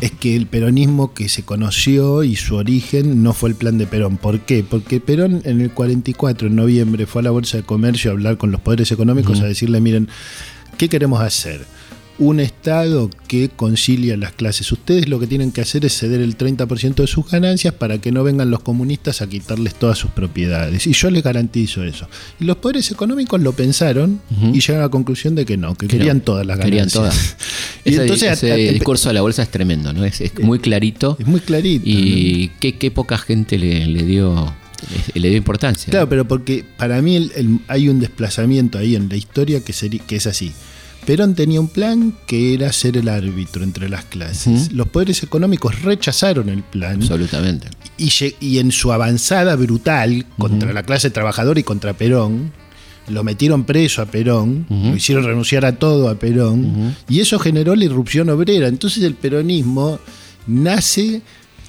es 0.00 0.10
que 0.10 0.34
el 0.34 0.46
peronismo 0.46 1.14
que 1.14 1.28
se 1.28 1.42
conoció 1.42 2.24
y 2.24 2.36
su 2.36 2.56
origen 2.56 3.22
no 3.22 3.32
fue 3.32 3.50
el 3.50 3.54
plan 3.54 3.78
de 3.78 3.86
Perón. 3.86 4.16
¿Por 4.16 4.40
qué? 4.40 4.64
Porque 4.68 5.00
Perón 5.00 5.42
en 5.44 5.60
el 5.60 5.70
44, 5.70 6.48
en 6.48 6.56
noviembre, 6.56 7.06
fue 7.06 7.20
a 7.20 7.24
la 7.24 7.30
Bolsa 7.30 7.58
de 7.58 7.62
Comercio 7.62 8.10
a 8.10 8.14
hablar 8.14 8.36
con 8.36 8.50
los 8.50 8.60
poderes 8.60 8.90
económicos 8.90 9.40
a 9.40 9.44
decirle, 9.44 9.80
miren, 9.80 10.08
¿qué 10.78 10.88
queremos 10.88 11.20
hacer? 11.20 11.66
Un 12.24 12.38
Estado 12.38 13.10
que 13.26 13.48
concilia 13.48 14.16
las 14.16 14.32
clases. 14.32 14.70
Ustedes 14.70 15.08
lo 15.08 15.18
que 15.18 15.26
tienen 15.26 15.50
que 15.50 15.60
hacer 15.60 15.84
es 15.84 15.98
ceder 15.98 16.20
el 16.20 16.38
30% 16.38 16.94
de 16.94 17.06
sus 17.08 17.28
ganancias 17.28 17.74
para 17.74 17.98
que 17.98 18.12
no 18.12 18.22
vengan 18.22 18.48
los 18.50 18.60
comunistas 18.60 19.22
a 19.22 19.26
quitarles 19.28 19.74
todas 19.74 19.98
sus 19.98 20.10
propiedades. 20.12 20.86
Y 20.86 20.92
yo 20.92 21.10
les 21.10 21.22
garantizo 21.24 21.82
eso. 21.82 22.08
Y 22.38 22.44
los 22.44 22.58
poderes 22.58 22.90
económicos 22.92 23.40
lo 23.40 23.52
pensaron 23.52 24.20
y 24.52 24.60
llegaron 24.60 24.82
a 24.82 24.86
la 24.86 24.90
conclusión 24.90 25.34
de 25.34 25.44
que 25.44 25.56
no, 25.56 25.74
que 25.74 25.88
Que 25.88 25.96
querían 25.98 26.18
no, 26.18 26.22
todas 26.22 26.46
las 26.46 26.58
Querían 26.60 26.88
ganancias. 26.88 27.36
todas. 27.36 27.36
y 27.84 27.90
ese 27.90 28.02
entonces 28.02 28.32
ese 28.34 28.52
a- 28.52 28.56
discurso 28.72 29.08
de 29.08 29.14
la 29.14 29.22
bolsa 29.22 29.42
es 29.42 29.50
tremendo, 29.50 29.92
¿no? 29.92 30.04
Es, 30.04 30.20
es 30.20 30.32
muy 30.40 30.60
clarito. 30.60 31.16
es 31.18 31.26
muy 31.26 31.40
clarito. 31.40 31.84
¿no? 31.84 31.90
Y 31.90 32.52
qué, 32.60 32.76
qué 32.78 32.90
poca 32.92 33.18
gente 33.18 33.58
le, 33.58 33.86
le 33.86 34.04
dio 34.04 34.54
le 35.14 35.28
dio 35.28 35.36
importancia. 35.38 35.90
Claro, 35.90 36.08
pero 36.08 36.26
porque 36.28 36.64
para 36.76 37.02
mí 37.02 37.16
el- 37.16 37.32
el- 37.36 37.58
hay 37.68 37.88
un 37.88 37.98
desplazamiento 38.00 38.78
ahí 38.78 38.94
en 38.96 39.08
la 39.08 39.16
historia 39.16 39.60
que, 39.64 39.72
sería, 39.72 40.00
que 40.06 40.16
es 40.16 40.26
así. 40.26 40.52
Perón 41.06 41.34
tenía 41.34 41.60
un 41.60 41.68
plan 41.68 42.14
que 42.26 42.54
era 42.54 42.72
ser 42.72 42.96
el 42.96 43.08
árbitro 43.08 43.64
entre 43.64 43.88
las 43.88 44.04
clases. 44.04 44.72
Los 44.72 44.88
poderes 44.88 45.22
económicos 45.22 45.82
rechazaron 45.82 46.48
el 46.48 46.62
plan 46.62 46.94
Absolutamente. 47.02 47.68
y, 47.98 48.58
en 48.58 48.70
su 48.70 48.92
avanzada 48.92 49.56
brutal 49.56 50.26
contra 50.38 50.72
la 50.72 50.84
clase 50.84 51.10
trabajadora 51.10 51.58
y 51.58 51.64
contra 51.64 51.92
Perón, 51.92 52.52
lo 53.08 53.24
metieron 53.24 53.64
preso 53.64 54.00
a 54.00 54.06
Perón, 54.06 54.66
lo 54.68 54.94
hicieron 54.94 55.24
renunciar 55.24 55.64
a 55.64 55.76
todo 55.76 56.08
a 56.08 56.14
Perón, 56.14 56.94
y 57.08 57.18
eso 57.20 57.38
generó 57.38 57.74
la 57.74 57.84
irrupción 57.84 58.28
obrera. 58.30 58.68
Entonces 58.68 59.02
el 59.02 59.14
peronismo 59.14 59.98
nace 60.46 61.22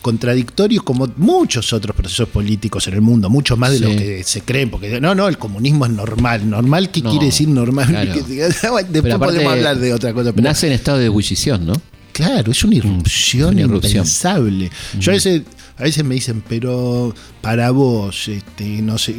contradictorio 0.03 0.83
como 0.83 1.07
muchos 1.17 1.73
otros 1.73 1.95
procesos 1.95 2.29
políticos 2.29 2.87
en 2.87 2.93
el 2.93 3.01
mundo, 3.01 3.27
mucho 3.31 3.57
más 3.57 3.71
de 3.71 3.77
Sí. 3.79 3.83
lo 3.83 3.89
que 3.89 4.23
se 4.23 4.41
creen, 4.41 4.69
porque 4.69 5.01
no, 5.01 5.15
no, 5.15 5.27
el 5.27 5.39
comunismo 5.39 5.87
es 5.87 5.91
normal. 5.93 6.47
¿Normal 6.47 6.91
qué 6.91 7.01
No, 7.01 7.09
quiere 7.09 7.25
decir 7.27 7.47
normal? 7.47 7.87
claro. 7.87 8.13
Después 8.27 8.85
Pero 8.91 9.15
aparte, 9.15 9.33
podemos 9.35 9.53
hablar 9.53 9.79
de 9.79 9.91
otra 9.93 10.13
cosa. 10.13 10.31
pero- 10.31 10.43
Nace 10.47 10.67
en 10.67 10.73
estado 10.73 10.99
de 10.99 11.05
ebullición, 11.07 11.65
¿no? 11.65 11.73
claro, 12.11 12.51
es 12.51 12.63
una 12.63 12.75
irrupción, 12.75 13.53
una 13.55 13.61
irrupción. 13.61 13.93
impensable. 13.93 14.69
Yo 14.99 15.11
a 15.11 15.15
veces, 15.15 15.41
a 15.77 15.83
veces 15.83 16.03
me 16.05 16.15
dicen, 16.15 16.43
pero 16.47 17.13
para 17.41 17.71
vos, 17.71 18.27
este, 18.27 18.81
no 18.81 18.97
sé, 18.97 19.15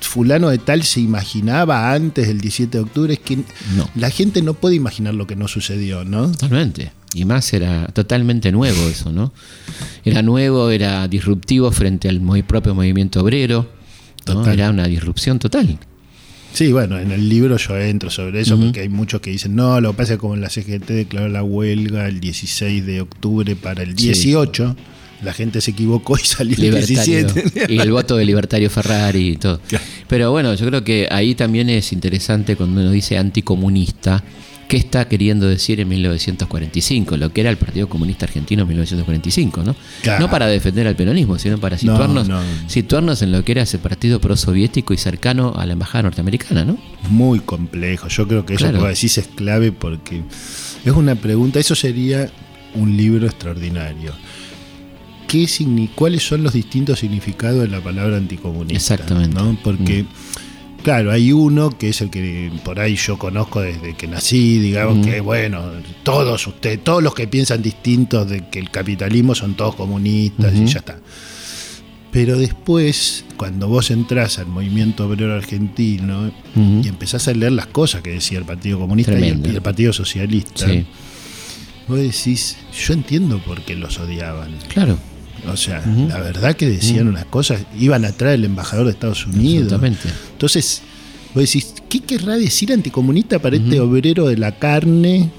fulano 0.00 0.48
de 0.48 0.58
tal 0.58 0.82
se 0.82 1.00
imaginaba 1.00 1.92
antes 1.92 2.26
del 2.28 2.40
17 2.40 2.78
de 2.78 2.82
octubre, 2.84 3.12
es 3.14 3.20
que 3.20 3.36
No. 3.76 3.88
la 3.94 4.10
gente 4.10 4.42
no 4.42 4.54
puede 4.54 4.74
imaginar 4.76 5.14
lo 5.14 5.26
que 5.26 5.36
no 5.36 5.48
sucedió, 5.48 6.04
¿no? 6.04 6.30
Totalmente. 6.32 6.92
Y 7.14 7.24
más 7.26 7.52
era 7.52 7.86
totalmente 7.88 8.50
nuevo 8.52 8.88
eso, 8.88 9.12
¿no? 9.12 9.32
Era 10.04 10.22
nuevo, 10.22 10.70
era 10.70 11.06
disruptivo 11.08 11.70
frente 11.70 12.08
al 12.08 12.20
muy 12.20 12.42
propio 12.42 12.74
movimiento 12.74 13.20
obrero. 13.20 13.68
¿no? 14.26 14.34
Total. 14.34 14.54
Era 14.54 14.70
una 14.70 14.86
disrupción 14.86 15.38
total. 15.38 15.78
Sí, 16.54 16.70
bueno, 16.72 16.98
en 16.98 17.10
el 17.10 17.28
libro 17.28 17.56
yo 17.56 17.76
entro 17.78 18.10
sobre 18.10 18.40
eso 18.42 18.58
porque 18.58 18.80
hay 18.80 18.88
muchos 18.88 19.20
que 19.20 19.30
dicen, 19.30 19.54
no, 19.56 19.80
lo 19.80 19.92
que 19.92 19.96
pasa 19.98 20.12
es 20.12 20.16
que 20.18 20.20
como 20.20 20.36
la 20.36 20.48
CGT 20.50 20.86
declaró 20.90 21.28
la 21.28 21.42
huelga 21.42 22.06
el 22.08 22.20
16 22.20 22.84
de 22.84 23.00
octubre 23.00 23.56
para 23.56 23.82
el 23.82 23.96
Sí. 23.98 24.34
18, 25.22 25.24
la 25.24 25.32
gente 25.32 25.60
se 25.60 25.70
equivocó 25.70 26.16
y 26.16 26.24
salió 26.24 26.54
el 26.56 26.60
Libertario. 26.62 27.26
17. 27.26 27.72
y 27.72 27.78
el 27.78 27.90
voto 27.92 28.16
de 28.16 28.24
Libertario 28.24 28.68
Ferrari 28.70 29.30
y 29.30 29.36
todo. 29.36 29.60
Claro. 29.68 29.84
Pero 30.08 30.30
bueno, 30.30 30.54
yo 30.54 30.66
creo 30.66 30.84
que 30.84 31.08
ahí 31.10 31.34
también 31.34 31.70
es 31.70 31.92
interesante 31.92 32.56
cuando 32.56 32.80
uno 32.80 32.90
dice 32.90 33.16
anticomunista, 33.18 34.22
¿qué 34.68 34.76
está 34.76 35.06
queriendo 35.06 35.46
decir 35.48 35.80
en 35.80 35.88
1945? 35.88 37.16
Lo 37.16 37.32
que 37.32 37.42
era 37.42 37.50
el 37.50 37.56
Partido 37.56 37.88
Comunista 37.88 38.24
Argentino 38.26 38.62
en 38.62 38.68
1945, 38.68 39.62
¿no? 39.64 39.76
Claro. 40.02 40.20
No 40.20 40.30
para 40.30 40.46
defender 40.46 40.86
al 40.86 40.96
peronismo, 40.96 41.38
sino 41.38 41.58
para 41.58 41.76
situarnos, 41.78 42.28
no. 42.28 42.40
situarnos 42.68 43.22
en 43.22 43.32
lo 43.32 43.44
que 43.44 43.52
era 43.52 43.62
ese 43.62 43.78
partido 43.78 44.20
prosoviético 44.20 44.94
y 44.94 44.96
cercano 44.96 45.54
a 45.56 45.66
la 45.66 45.74
embajada 45.74 46.02
norteamericana, 46.04 46.64
¿no? 46.64 46.78
Muy 47.10 47.40
complejo. 47.40 48.08
Yo 48.08 48.26
creo 48.26 48.46
que 48.46 48.54
eso 48.54 48.64
Claro. 48.68 48.82
que 48.82 48.88
decís 48.88 49.18
es 49.18 49.28
clave 49.28 49.72
porque 49.72 50.22
es 50.84 50.92
una 50.92 51.14
pregunta, 51.16 51.60
eso 51.60 51.74
sería 51.74 52.30
un 52.74 52.96
libro 52.96 53.26
extraordinario. 53.26 54.12
¿Qué 55.32 55.88
¿Cuáles 55.94 56.22
son 56.22 56.42
los 56.42 56.52
distintos 56.52 56.98
significados 56.98 57.60
de 57.62 57.68
la 57.68 57.80
palabra 57.80 58.18
anticomunista? 58.18 58.74
Exactamente. 58.76 59.34
¿no? 59.34 59.56
Porque, 59.64 60.04
claro, 60.82 61.10
hay 61.10 61.32
uno 61.32 61.70
que 61.70 61.88
es 61.88 62.02
el 62.02 62.10
que 62.10 62.52
por 62.62 62.78
ahí 62.78 62.96
yo 62.96 63.18
conozco 63.18 63.60
desde 63.62 63.94
que 63.94 64.06
nací, 64.06 64.58
digamos 64.58 64.98
Mm. 64.98 65.04
que, 65.04 65.20
bueno, 65.22 65.62
todos 66.02 66.46
ustedes, 66.46 66.84
todos 66.84 67.02
los 67.02 67.14
que 67.14 67.26
piensan 67.28 67.62
distintos 67.62 68.28
de 68.28 68.46
que 68.50 68.58
el 68.58 68.70
capitalismo 68.70 69.34
son 69.34 69.54
todos 69.54 69.74
comunistas 69.74 70.52
y 70.54 70.66
ya 70.66 70.80
está. 70.80 70.98
Pero 72.10 72.36
después, 72.38 73.24
cuando 73.38 73.68
vos 73.68 73.90
entras 73.90 74.38
al 74.38 74.46
movimiento 74.46 75.06
obrero 75.08 75.34
argentino 75.34 76.30
y 76.54 76.86
empezás 76.86 77.26
a 77.28 77.32
leer 77.32 77.52
las 77.52 77.68
cosas 77.68 78.02
que 78.02 78.10
decía 78.10 78.36
el 78.38 78.44
Partido 78.44 78.78
Comunista 78.78 79.12
y 79.12 79.14
el, 79.14 79.20
Tremendo. 79.22 79.48
y 79.50 79.54
el 79.54 79.62
Partido 79.62 79.94
Socialista, 79.94 80.66
Sí, 80.68 80.84
vos 81.88 81.98
decís, 81.98 82.58
yo 82.86 82.92
entiendo 82.92 83.38
por 83.38 83.62
qué 83.62 83.76
los 83.76 83.98
odiaban. 83.98 84.50
claro, 84.68 84.98
O 85.48 85.56
sea, 85.56 85.84
la 86.08 86.20
verdad 86.20 86.54
que 86.54 86.68
decían 86.68 87.08
unas 87.08 87.24
cosas, 87.24 87.62
iban 87.78 88.04
a 88.04 88.12
traer 88.12 88.36
el 88.36 88.44
embajador 88.44 88.86
de 88.86 88.92
Estados 88.92 89.26
Unidos. 89.26 89.72
absolutamente. 89.72 90.08
Entonces, 90.32 90.82
vos 91.34 91.44
decís, 91.44 91.74
¿qué 91.88 92.00
querrá 92.00 92.36
decir 92.36 92.72
anticomunista 92.72 93.40
para 93.40 93.56
este 93.56 93.80
obrero 93.80 94.28
de 94.28 94.36
la 94.36 94.52
carne? 94.52 95.30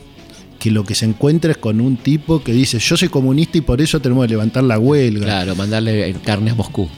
Que 0.60 0.72
lo 0.72 0.84
que 0.84 0.96
se 0.96 1.06
encuentra 1.06 1.52
es 1.52 1.58
con 1.58 1.82
un 1.82 1.98
tipo 1.98 2.44
que 2.44 2.54
dice, 2.54 2.80
yo 2.80 2.98
soy 2.98 3.10
comunista 3.10 3.58
y 3.58 3.62
por 3.62 3.82
eso 3.82 4.00
tenemos 4.00 4.26
que 4.26 4.32
levantar 4.32 4.64
la 4.64 4.80
huelga. 4.80 5.26
Claro, 5.26 5.56
mandarle 5.56 6.16
carne 6.24 6.52
a 6.52 6.56
Moscú. 6.56 6.90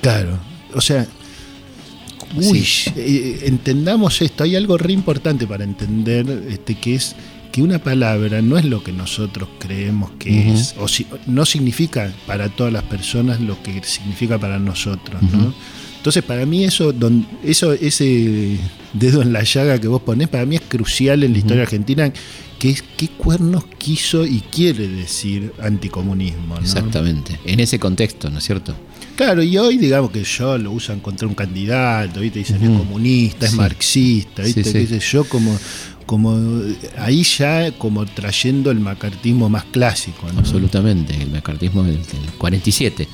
Claro, 0.00 0.38
o 0.74 0.80
sea, 0.80 1.06
uy, 2.36 2.66
eh, 2.96 3.40
entendamos 3.44 4.20
esto, 4.22 4.44
hay 4.44 4.56
algo 4.56 4.78
re 4.78 4.92
importante 4.92 5.46
para 5.46 5.64
entender 5.64 6.46
este 6.48 6.74
que 6.74 6.96
es 6.96 7.14
que 7.52 7.62
una 7.62 7.78
palabra 7.78 8.40
no 8.42 8.56
es 8.58 8.64
lo 8.64 8.82
que 8.82 8.92
nosotros 8.92 9.48
creemos 9.58 10.10
que 10.18 10.50
es, 10.52 10.74
o 10.78 10.88
si- 10.88 11.06
no 11.26 11.44
significa 11.44 12.10
para 12.26 12.48
todas 12.48 12.72
las 12.72 12.82
personas 12.84 13.40
lo 13.40 13.62
que 13.62 13.80
significa 13.84 14.38
para 14.38 14.58
nosotros, 14.58 15.22
¿no? 15.22 15.54
Entonces, 15.98 16.24
para 16.24 16.44
mí 16.46 16.64
eso, 16.64 16.92
don- 16.92 17.24
eso, 17.44 17.72
ese 17.74 18.58
dedo 18.92 19.22
en 19.22 19.32
la 19.32 19.44
llaga 19.44 19.78
que 19.80 19.86
vos 19.86 20.02
ponés, 20.02 20.28
para 20.28 20.44
mí 20.46 20.56
es 20.56 20.62
crucial 20.62 21.22
en 21.22 21.32
la 21.32 21.38
historia 21.38 21.62
argentina, 21.62 22.12
que 22.58 22.70
es 22.70 22.82
qué 22.96 23.08
cuernos 23.08 23.64
quiso 23.78 24.24
y 24.26 24.40
quiere 24.40 24.88
decir 24.88 25.52
anticomunismo, 25.62 26.56
¿no? 26.56 26.60
Exactamente. 26.60 27.38
En 27.44 27.60
ese 27.60 27.78
contexto, 27.78 28.30
¿no 28.30 28.38
es 28.38 28.44
cierto? 28.44 28.74
Claro, 29.16 29.42
y 29.42 29.56
hoy 29.58 29.76
digamos 29.78 30.10
que 30.10 30.24
yo 30.24 30.56
lo 30.58 30.72
usan 30.72 31.00
contra 31.00 31.28
un 31.28 31.34
candidato, 31.34 32.20
¿viste? 32.20 32.38
Dicen 32.40 32.62
es 32.62 32.78
comunista, 32.78 33.44
es 33.46 33.52
Sí. 33.52 33.56
marxista, 33.58 34.42
¿viste? 34.42 34.64
Sí, 34.64 34.70
sí. 34.72 34.78
¿Qué 34.78 34.86
sé 34.86 35.00
yo 35.00 35.24
como, 35.24 35.56
como 36.12 36.38
ahí 36.98 37.22
ya 37.22 37.72
como 37.78 38.04
trayendo 38.04 38.70
el 38.70 38.80
macartismo 38.80 39.48
más 39.48 39.64
clásico, 39.64 40.30
¿no? 40.30 40.40
Absolutamente, 40.40 41.14
el 41.14 41.30
macartismo 41.30 41.84
del, 41.84 42.02
del 42.04 42.32
47. 42.36 43.08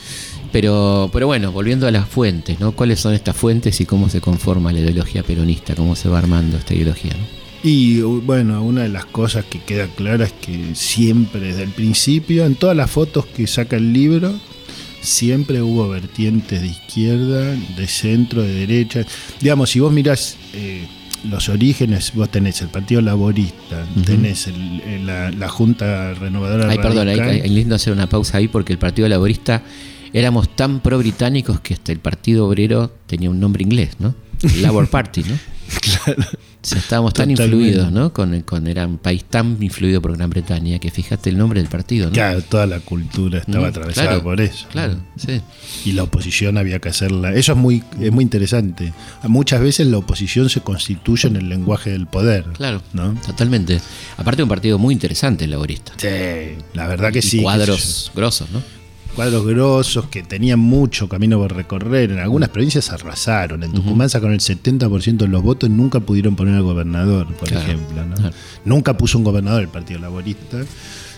Pero, 0.51 1.09
pero 1.13 1.29
bueno, 1.29 1.53
volviendo 1.53 1.87
a 1.87 1.93
las 1.93 2.09
fuentes, 2.09 2.59
¿no? 2.59 2.73
¿Cuáles 2.73 2.99
son 2.99 3.15
estas 3.15 3.37
fuentes 3.37 3.81
y 3.81 3.87
cómo 3.87 4.09
se 4.09 4.21
conforma 4.21 4.73
la 4.73 4.81
ideología 4.81 5.23
peronista? 5.23 5.77
¿Cómo 5.77 5.95
se 5.95 6.09
va 6.09 6.19
armando 6.19 6.57
esta 6.57 6.75
ideología? 6.75 7.13
¿no? 7.13 7.39
Y 7.63 8.01
bueno, 8.01 8.65
una 8.65 8.83
de 8.83 8.89
las 8.89 9.07
cosas 9.07 9.45
que 9.45 9.61
queda 9.61 9.87
clara 9.87 10.25
es 10.25 10.33
que 10.33 10.75
siempre 10.75 11.39
desde 11.39 11.63
el 11.63 11.71
principio, 11.71 12.47
en 12.47 12.57
todas 12.57 12.77
las 12.77 12.91
fotos 12.91 13.27
que 13.27 13.47
saca 13.47 13.77
el 13.77 13.93
libro, 13.93 14.35
siempre 15.01 15.63
hubo 15.63 15.89
vertientes 15.89 16.63
de 16.63 16.67
izquierda, 16.67 17.55
de 17.77 17.87
centro, 17.87 18.43
de 18.43 18.55
derecha. 18.55 19.07
Digamos, 19.41 19.71
si 19.71 19.79
vos 19.79 19.93
mirás 19.93 20.37
eh, 20.53 20.85
los 21.25 21.49
orígenes, 21.49 22.13
vos 22.15 22.31
tenés 22.31 22.61
el 22.63 22.69
Partido 22.69 23.01
Laborista, 23.01 23.85
Ujú. 23.97 24.03
tenés 24.05 24.47
el- 24.47 24.81
el- 24.83 25.07
la, 25.07 25.31
la 25.31 25.49
Junta 25.49 26.15
Renovadora 26.15 26.69
Ay, 26.71 26.79
perdón, 26.79 27.09
hay, 27.09 27.19
hay- 27.19 27.41
hay 27.41 27.49
lindo 27.49 27.75
hacer 27.75 27.93
una 27.93 28.09
pausa 28.09 28.39
ahí 28.39 28.49
porque 28.49 28.73
el 28.73 28.79
Partido 28.79 29.09
Laborista 29.09 29.63
éramos 30.13 30.55
tan 30.57 30.81
pro-británicos 30.81 31.61
que 31.61 31.75
hasta 31.75 31.93
el 31.93 31.99
Partido 31.99 32.47
Obrero 32.47 32.93
tenía 33.07 33.31
un 33.31 33.41
nombre 33.41 33.63
inglés, 33.63 33.97
¿no? 33.99 34.15
El 34.43 34.63
Labor 34.63 34.89
Party, 34.89 35.23
¿no? 35.25 35.39
O 36.61 36.67
sea, 36.69 36.79
estábamos 36.79 37.15
tan 37.15 37.31
influidos, 37.31 37.93
¿no? 37.93 38.13
Con, 38.13 38.41
con- 38.43 38.67
era 38.67 38.85
un 38.85 38.99
país 38.99 39.25
tan 39.25 39.57
influido 39.63 40.03
por 40.03 40.17
Gran 40.17 40.29
Bretaña 40.29 40.81
que 40.81 40.91
fíjate 40.91 41.31
el 41.31 41.39
nombre 41.39 41.61
del 41.63 41.71
partido, 41.71 42.07
¿no? 42.09 42.13
Claro, 42.13 42.43
toda 42.43 42.67
la 42.67 42.81
cultura 42.81 43.39
estaba 43.39 43.69
atravesada 43.69 44.09
claro, 44.09 44.23
por 44.25 44.41
eso. 44.41 44.67
Claro, 44.73 44.97
sí. 45.17 45.41
Y 45.85 45.93
la 45.93 46.03
oposición 46.03 46.59
había 46.59 46.81
que 46.81 46.89
hacerla. 46.89 47.33
Eso 47.33 47.53
es 47.53 47.59
muy, 47.59 47.85
es 48.01 48.11
muy 48.11 48.25
interesante. 48.25 48.93
Muchas 49.23 49.61
veces 49.61 49.87
la 49.87 49.99
oposición 49.99 50.51
se 50.51 50.61
constituye 50.61 51.29
en 51.29 51.37
el 51.37 51.49
lenguaje 51.49 51.91
del 51.91 52.09
poder. 52.09 52.45
Claro, 52.55 52.83
¿no? 52.93 53.15
totalmente. 53.25 53.81
Aparte 54.17 54.43
un 54.43 54.49
partido 54.49 54.79
muy 54.81 54.93
interesante 54.93 55.45
el 55.45 55.53
laborista. 55.53 55.93
Sí, 55.97 56.09
la 56.75 56.89
verdad 56.89 57.13
que 57.13 57.21
Y 57.21 57.23
sí. 57.23 57.41
cuadros 57.41 58.11
grosos, 58.17 58.51
¿no? 58.51 58.61
Cuadros 59.19 59.45
grosos 59.45 60.07
que 60.07 60.23
tenían 60.23 60.61
mucho 60.61 61.09
camino 61.09 61.39
por 61.41 61.53
recorrer. 61.53 62.13
En 62.13 62.21
algunas 62.21 62.51
provincias 62.51 62.91
arrasaron. 62.93 63.65
En 63.65 63.73
Tucumán 63.73 64.09
sacaron 64.09 64.33
el 64.33 64.39
70% 64.39 65.17
de 65.17 65.27
los 65.27 65.43
votos 65.43 65.69
nunca 65.69 65.99
pudieron 65.99 66.37
poner 66.37 66.55
al 66.55 66.63
gobernador, 66.63 67.27
por 67.35 67.49
Claro, 67.49 67.65
ejemplo. 67.67 68.07
¿no? 68.07 68.15
claro. 68.15 68.35
Nunca 68.65 68.97
puso 68.97 69.19
un 69.19 69.25
gobernador 69.25 69.63
el 69.63 69.69
Partido 69.69 69.99
Laborista. 69.99 70.59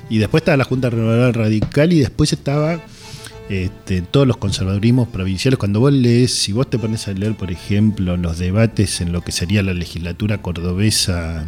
Y 0.09 0.17
después 0.17 0.41
estaba 0.41 0.57
la 0.57 0.65
Junta 0.65 0.89
Renovadora 0.89 1.31
Radical 1.33 1.93
y 1.93 1.99
después 1.99 2.33
estaba 2.33 2.81
este, 3.51 4.01
todos 4.01 4.27
los 4.27 4.39
conservadurismos 4.39 5.09
provinciales. 5.09 5.59
Cuando 5.59 5.81
vos 5.81 5.93
lees, 5.93 6.33
si 6.33 6.53
vos 6.53 6.71
te 6.71 6.79
pones 6.79 7.07
a 7.07 7.13
leer, 7.13 7.35
por 7.37 7.53
ejemplo, 7.53 8.17
los 8.17 8.39
debates 8.39 9.03
en 9.03 9.13
lo 9.13 9.21
que 9.21 9.31
sería 9.33 9.63
la 9.63 9.75
legislatura 9.75 10.41
cordobesa 10.41 11.45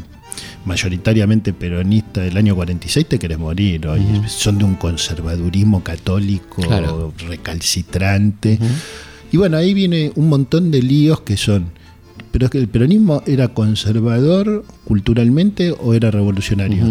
mayoritariamente 0.64 1.52
peronista 1.52 2.20
del 2.20 2.36
año 2.36 2.54
46, 2.54 3.06
te 3.08 3.18
querés 3.18 3.38
morir. 3.38 3.86
hoy. 3.86 4.00
Son 4.28 4.58
de 4.58 4.64
un 4.64 4.74
conservadurismo 4.74 5.82
católico 5.82 6.62
Claro. 6.62 7.12
recalcitrante. 7.28 8.58
Y 9.30 9.36
bueno, 9.36 9.56
ahí 9.56 9.74
viene 9.74 10.12
un 10.16 10.28
montón 10.28 10.70
de 10.70 10.82
líos 10.82 11.20
que 11.22 11.36
son. 11.36 11.66
Pero 12.30 12.46
es 12.46 12.50
que 12.50 12.58
el 12.58 12.68
peronismo 12.68 13.22
era 13.26 13.48
conservador 13.48 14.64
culturalmente 14.84 15.72
o 15.72 15.94
era 15.94 16.10
revolucionario. 16.10 16.84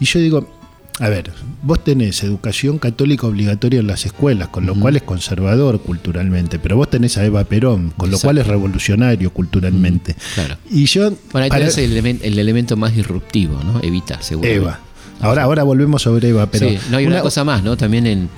Y 0.00 0.04
yo 0.04 0.18
digo, 0.20 0.61
a 1.02 1.08
ver, 1.08 1.32
vos 1.62 1.82
tenés 1.82 2.22
educación 2.22 2.78
católica 2.78 3.26
obligatoria 3.26 3.80
en 3.80 3.88
las 3.88 4.06
escuelas, 4.06 4.46
con 4.48 4.66
lo 4.66 4.76
cual 4.76 4.94
es 4.94 5.02
conservador 5.02 5.80
culturalmente, 5.80 6.60
pero 6.60 6.76
vos 6.76 6.88
tenés 6.90 7.18
a 7.18 7.24
Eva 7.24 7.42
Perón, 7.42 7.92
con 7.96 8.08
lo 8.12 8.20
cual 8.20 8.38
es 8.38 8.46
revolucionario 8.46 9.32
culturalmente. 9.32 10.14
Claro. 10.36 10.58
Y 10.70 10.84
yo... 10.84 11.10
Bueno, 11.32 11.42
ahí 11.42 11.48
para- 11.48 11.68
tenés 11.68 11.78
el, 11.78 12.06
el 12.22 12.38
elemento 12.38 12.76
más 12.76 12.94
disruptivo, 12.94 13.60
¿no? 13.64 13.80
Evita, 13.82 14.22
seguro. 14.22 14.48
Eva. 14.48 14.78
Ahora, 15.20 15.42
ahora 15.42 15.64
volvemos 15.64 16.02
sobre 16.02 16.28
Eva, 16.28 16.46
pero... 16.46 16.68
sí, 16.68 16.78
no 16.88 16.98
hay 16.98 17.06
una, 17.06 17.20
cosa 17.20 17.42
más, 17.42 17.64
¿no? 17.64 17.76
También 17.76 18.06
en 18.06 18.28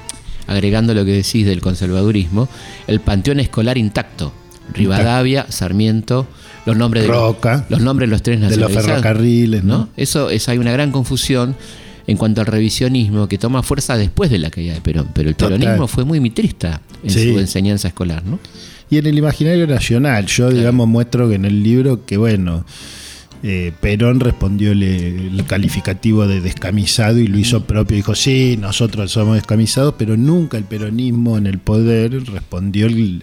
agregando 0.47 0.95
lo 0.95 1.05
que 1.05 1.13
decís 1.13 1.45
del 1.45 1.61
conservadurismo, 1.61 2.49
el 2.87 3.01
panteón 3.01 3.41
escolar 3.41 3.77
intacto. 3.77 4.33
Rivadavia, 4.73 5.45
Sarmiento, 5.51 6.27
los 6.65 6.79
nombres 6.79 7.03
de 7.03 7.11
Roca. 7.11 7.67
los 7.69 7.83
nombres 7.83 8.09
de 8.09 8.11
los 8.13 8.23
trenes 8.23 8.49
De 8.49 8.57
los 8.57 8.71
nacionalizados, 8.71 9.03
ferrocarriles, 9.03 9.65
¿no? 9.65 9.91
Eso 9.99 10.31
es 10.31 10.49
hay 10.49 10.57
una 10.57 10.73
gran 10.73 10.93
confusión 10.93 11.55
en 12.07 12.17
cuanto 12.17 12.41
al 12.41 12.47
revisionismo 12.47 13.29
que 13.29 13.39
toma 13.39 13.63
fuerza 13.63 13.97
después 13.97 14.31
de 14.31 14.39
la 14.39 14.51
caída 14.51 14.75
de 14.75 14.81
Perón, 14.81 15.09
pero 15.15 15.29
el 15.31 15.37
Total. 15.37 15.59
peronismo 15.59 15.89
fue 15.89 16.05
muy 16.05 16.21
mitrista 16.21 16.81
en 17.03 17.11
Sí. 17.11 17.33
su 17.33 17.39
enseñanza 17.39 17.89
escolar, 17.89 18.25
¿no? 18.25 18.39
Y 18.91 18.99
en 18.99 19.07
el 19.07 19.17
imaginario 19.17 19.67
nacional, 19.67 20.27
yo 20.27 20.51
digamos 20.51 20.87
muestro 20.87 21.29
que 21.29 21.37
en 21.37 21.45
el 21.47 21.63
libro 21.63 22.05
que 22.05 22.17
bueno, 22.19 22.65
eh, 23.43 23.73
Perón 23.81 24.21
respondió 24.21 24.73
el, 24.73 24.83
el 24.83 25.45
calificativo 25.47 26.27
de 26.27 26.41
descamisado 26.41 27.19
y 27.19 27.27
lo 27.27 27.39
hizo 27.39 27.65
propio. 27.65 27.97
Dijo, 27.97 28.15
sí, 28.15 28.57
nosotros 28.59 29.11
somos 29.11 29.35
descamisados, 29.37 29.95
pero 29.99 30.17
nunca 30.17 30.57
el 30.57 30.65
peronismo 30.65 31.37
en 31.39 31.47
el 31.47 31.59
poder 31.59 32.25
respondió 32.31 32.87
el, 32.87 33.23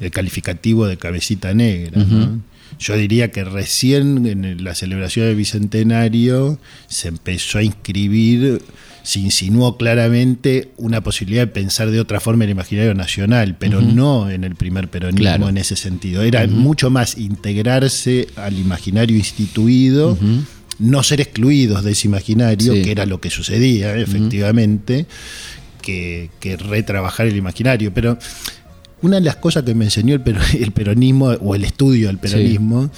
el 0.00 0.10
calificativo 0.10 0.86
de 0.86 0.96
cabecita 0.96 1.54
negra. 1.54 2.02
¿no? 2.04 2.40
Yo 2.78 2.96
diría 2.96 3.30
que 3.30 3.44
recién 3.44 4.26
en 4.26 4.64
la 4.64 4.74
celebración 4.74 5.26
del 5.26 5.36
Bicentenario 5.36 6.58
se 6.88 7.08
empezó 7.08 7.58
a 7.58 7.62
inscribir, 7.62 8.62
se 9.02 9.20
insinuó 9.20 9.76
claramente 9.76 10.70
una 10.76 11.02
posibilidad 11.02 11.42
de 11.42 11.46
pensar 11.48 11.90
de 11.90 12.00
otra 12.00 12.20
forma 12.20 12.44
el 12.44 12.50
imaginario 12.50 12.94
nacional, 12.94 13.56
pero 13.58 13.80
no 13.80 14.30
en 14.30 14.44
el 14.44 14.54
primer 14.56 14.88
peronismo 14.88 15.20
Claro. 15.20 15.48
en 15.48 15.58
ese 15.58 15.76
sentido. 15.76 16.22
Era 16.22 16.46
mucho 16.46 16.90
más 16.90 17.16
integrarse 17.18 18.28
al 18.36 18.58
imaginario 18.58 19.16
instituido, 19.16 20.18
no 20.78 21.02
ser 21.02 21.20
excluidos 21.20 21.84
de 21.84 21.92
ese 21.92 22.08
imaginario, 22.08 22.72
Sí. 22.72 22.82
que 22.82 22.90
era 22.90 23.06
lo 23.06 23.20
que 23.20 23.30
sucedía, 23.30 23.94
efectivamente, 23.96 25.06
que, 25.82 26.30
que 26.40 26.56
retrabajar 26.56 27.26
el 27.26 27.36
imaginario. 27.36 27.92
Pero 27.92 28.18
una 29.04 29.16
de 29.16 29.22
las 29.22 29.36
cosas 29.36 29.62
que 29.64 29.74
me 29.74 29.84
enseñó 29.84 30.14
el, 30.14 30.20
pero- 30.20 30.40
el 30.58 30.72
peronismo 30.72 31.26
o 31.28 31.54
el 31.54 31.64
estudio 31.64 32.08
del 32.08 32.18
peronismo 32.18 32.90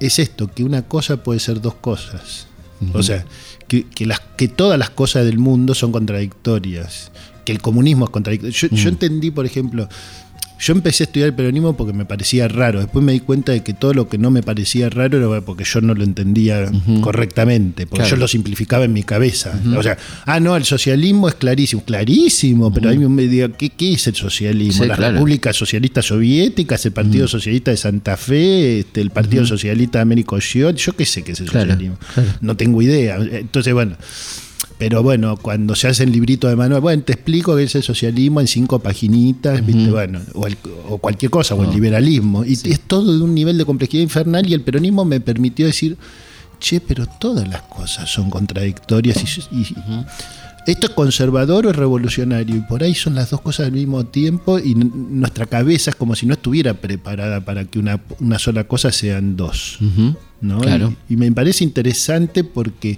es 0.00 0.18
esto, 0.18 0.48
que 0.48 0.64
una 0.64 0.82
cosa 0.82 1.22
puede 1.22 1.40
ser 1.40 1.60
dos 1.60 1.74
cosas. 1.74 2.46
O 2.94 3.02
sea, 3.04 3.24
que, 3.68 3.86
que 3.86 4.06
las, 4.06 4.18
que 4.36 4.48
todas 4.48 4.76
las 4.76 4.90
cosas 4.90 5.24
del 5.24 5.38
mundo 5.38 5.72
son 5.72 5.92
contradictorias, 5.92 7.12
que 7.44 7.52
el 7.52 7.60
comunismo 7.62 8.06
es 8.06 8.10
contradictorio. 8.10 8.52
Yo, 8.52 8.68
yo 8.68 8.88
entendí, 8.88 9.30
por 9.30 9.46
ejemplo, 9.46 9.88
yo 10.62 10.72
empecé 10.74 11.02
a 11.02 11.06
estudiar 11.06 11.28
el 11.30 11.34
peronismo 11.34 11.76
porque 11.76 11.92
me 11.92 12.04
parecía 12.04 12.46
raro. 12.46 12.78
Después 12.80 13.04
me 13.04 13.12
di 13.12 13.18
cuenta 13.20 13.50
de 13.50 13.64
que 13.64 13.74
todo 13.74 13.94
lo 13.94 14.08
que 14.08 14.16
no 14.16 14.30
me 14.30 14.42
parecía 14.44 14.88
raro 14.90 15.18
era 15.18 15.40
porque 15.40 15.64
yo 15.64 15.80
no 15.80 15.92
lo 15.92 16.04
entendía 16.04 16.70
correctamente, 17.02 17.86
porque 17.86 18.02
Claro. 18.04 18.16
yo 18.16 18.20
lo 18.20 18.28
simplificaba 18.28 18.84
en 18.84 18.92
mi 18.92 19.02
cabeza. 19.02 19.60
O 19.76 19.82
sea, 19.82 19.98
ah, 20.24 20.38
no, 20.40 20.56
el 20.56 20.64
socialismo 20.64 21.28
es 21.28 21.34
clarísimo. 21.34 21.82
Clarísimo, 21.84 22.72
pero 22.72 22.90
a 22.90 22.92
mí 22.92 23.06
me 23.08 23.26
diga, 23.26 23.48
¿qué, 23.48 23.70
¿qué 23.70 23.94
es 23.94 24.06
el 24.06 24.14
socialismo? 24.14 24.84
Sí, 24.84 24.88
Las 24.88 24.98
claro. 24.98 25.14
repúblicas 25.14 25.56
socialistas 25.56 26.06
soviéticas, 26.06 26.86
el 26.86 26.92
Partido 26.92 27.26
Socialista 27.26 27.70
de 27.72 27.76
Santa 27.76 28.16
Fe, 28.16 28.78
este, 28.80 29.00
el 29.00 29.10
Partido 29.10 29.44
Socialista 29.44 29.98
de 29.98 30.02
Américo 30.02 30.36
Oxiot, 30.36 30.76
yo 30.76 30.92
qué 30.94 31.04
sé 31.04 31.22
qué 31.24 31.32
es 31.32 31.40
el 31.40 31.50
Claro, 31.50 31.70
socialismo. 31.72 31.98
No 32.40 32.56
tengo 32.56 32.80
idea. 32.82 33.16
Entonces, 33.16 33.74
bueno. 33.74 33.96
Pero 34.82 35.00
bueno, 35.04 35.36
cuando 35.36 35.76
se 35.76 35.86
hace 35.86 36.02
el 36.02 36.10
librito 36.10 36.48
de 36.48 36.56
manual, 36.56 36.80
bueno, 36.80 37.02
te 37.04 37.12
explico 37.12 37.54
qué 37.54 37.62
es 37.62 37.74
el 37.76 37.84
socialismo 37.84 38.40
en 38.40 38.48
cinco 38.48 38.80
paginitas, 38.80 39.64
¿viste? 39.64 39.90
bueno, 39.92 40.20
o, 40.34 40.46
el- 40.48 40.56
o 40.88 40.98
cualquier 40.98 41.30
cosa, 41.30 41.54
o 41.54 41.62
el 41.62 41.70
liberalismo. 41.70 42.44
Y 42.44 42.54
es 42.54 42.80
todo 42.80 43.16
de 43.16 43.22
un 43.22 43.32
nivel 43.32 43.56
de 43.58 43.64
complejidad 43.64 44.02
infernal 44.02 44.48
y 44.48 44.54
el 44.54 44.62
peronismo 44.62 45.04
me 45.04 45.20
permitió 45.20 45.66
decir, 45.66 45.96
che, 46.58 46.80
pero 46.80 47.06
todas 47.06 47.46
las 47.46 47.62
cosas 47.62 48.10
son 48.10 48.28
contradictorias 48.28 49.22
y, 49.52 49.60
y- 49.60 49.66
esto 50.66 50.86
es 50.88 50.92
conservador 50.94 51.66
o 51.66 51.70
es 51.70 51.76
revolucionario 51.76 52.54
y 52.56 52.60
por 52.60 52.82
ahí 52.84 52.94
son 52.94 53.14
las 53.16 53.30
dos 53.30 53.40
cosas 53.40 53.66
al 53.66 53.72
mismo 53.72 54.06
tiempo 54.06 54.58
y 54.58 54.74
nuestra 54.76 55.46
cabeza 55.46 55.90
es 55.90 55.96
como 55.96 56.14
si 56.16 56.26
no 56.26 56.34
estuviera 56.34 56.74
preparada 56.74 57.40
para 57.44 57.64
que 57.64 57.78
una, 57.78 58.00
una 58.20 58.38
sola 58.38 58.64
cosa 58.64 58.90
sean 58.92 59.36
dos. 59.36 59.78
¿no? 60.40 60.60
Claro. 60.60 60.94
Y, 61.08 61.14
y 61.14 61.16
me 61.16 61.30
parece 61.32 61.62
interesante 61.64 62.44
porque 62.44 62.96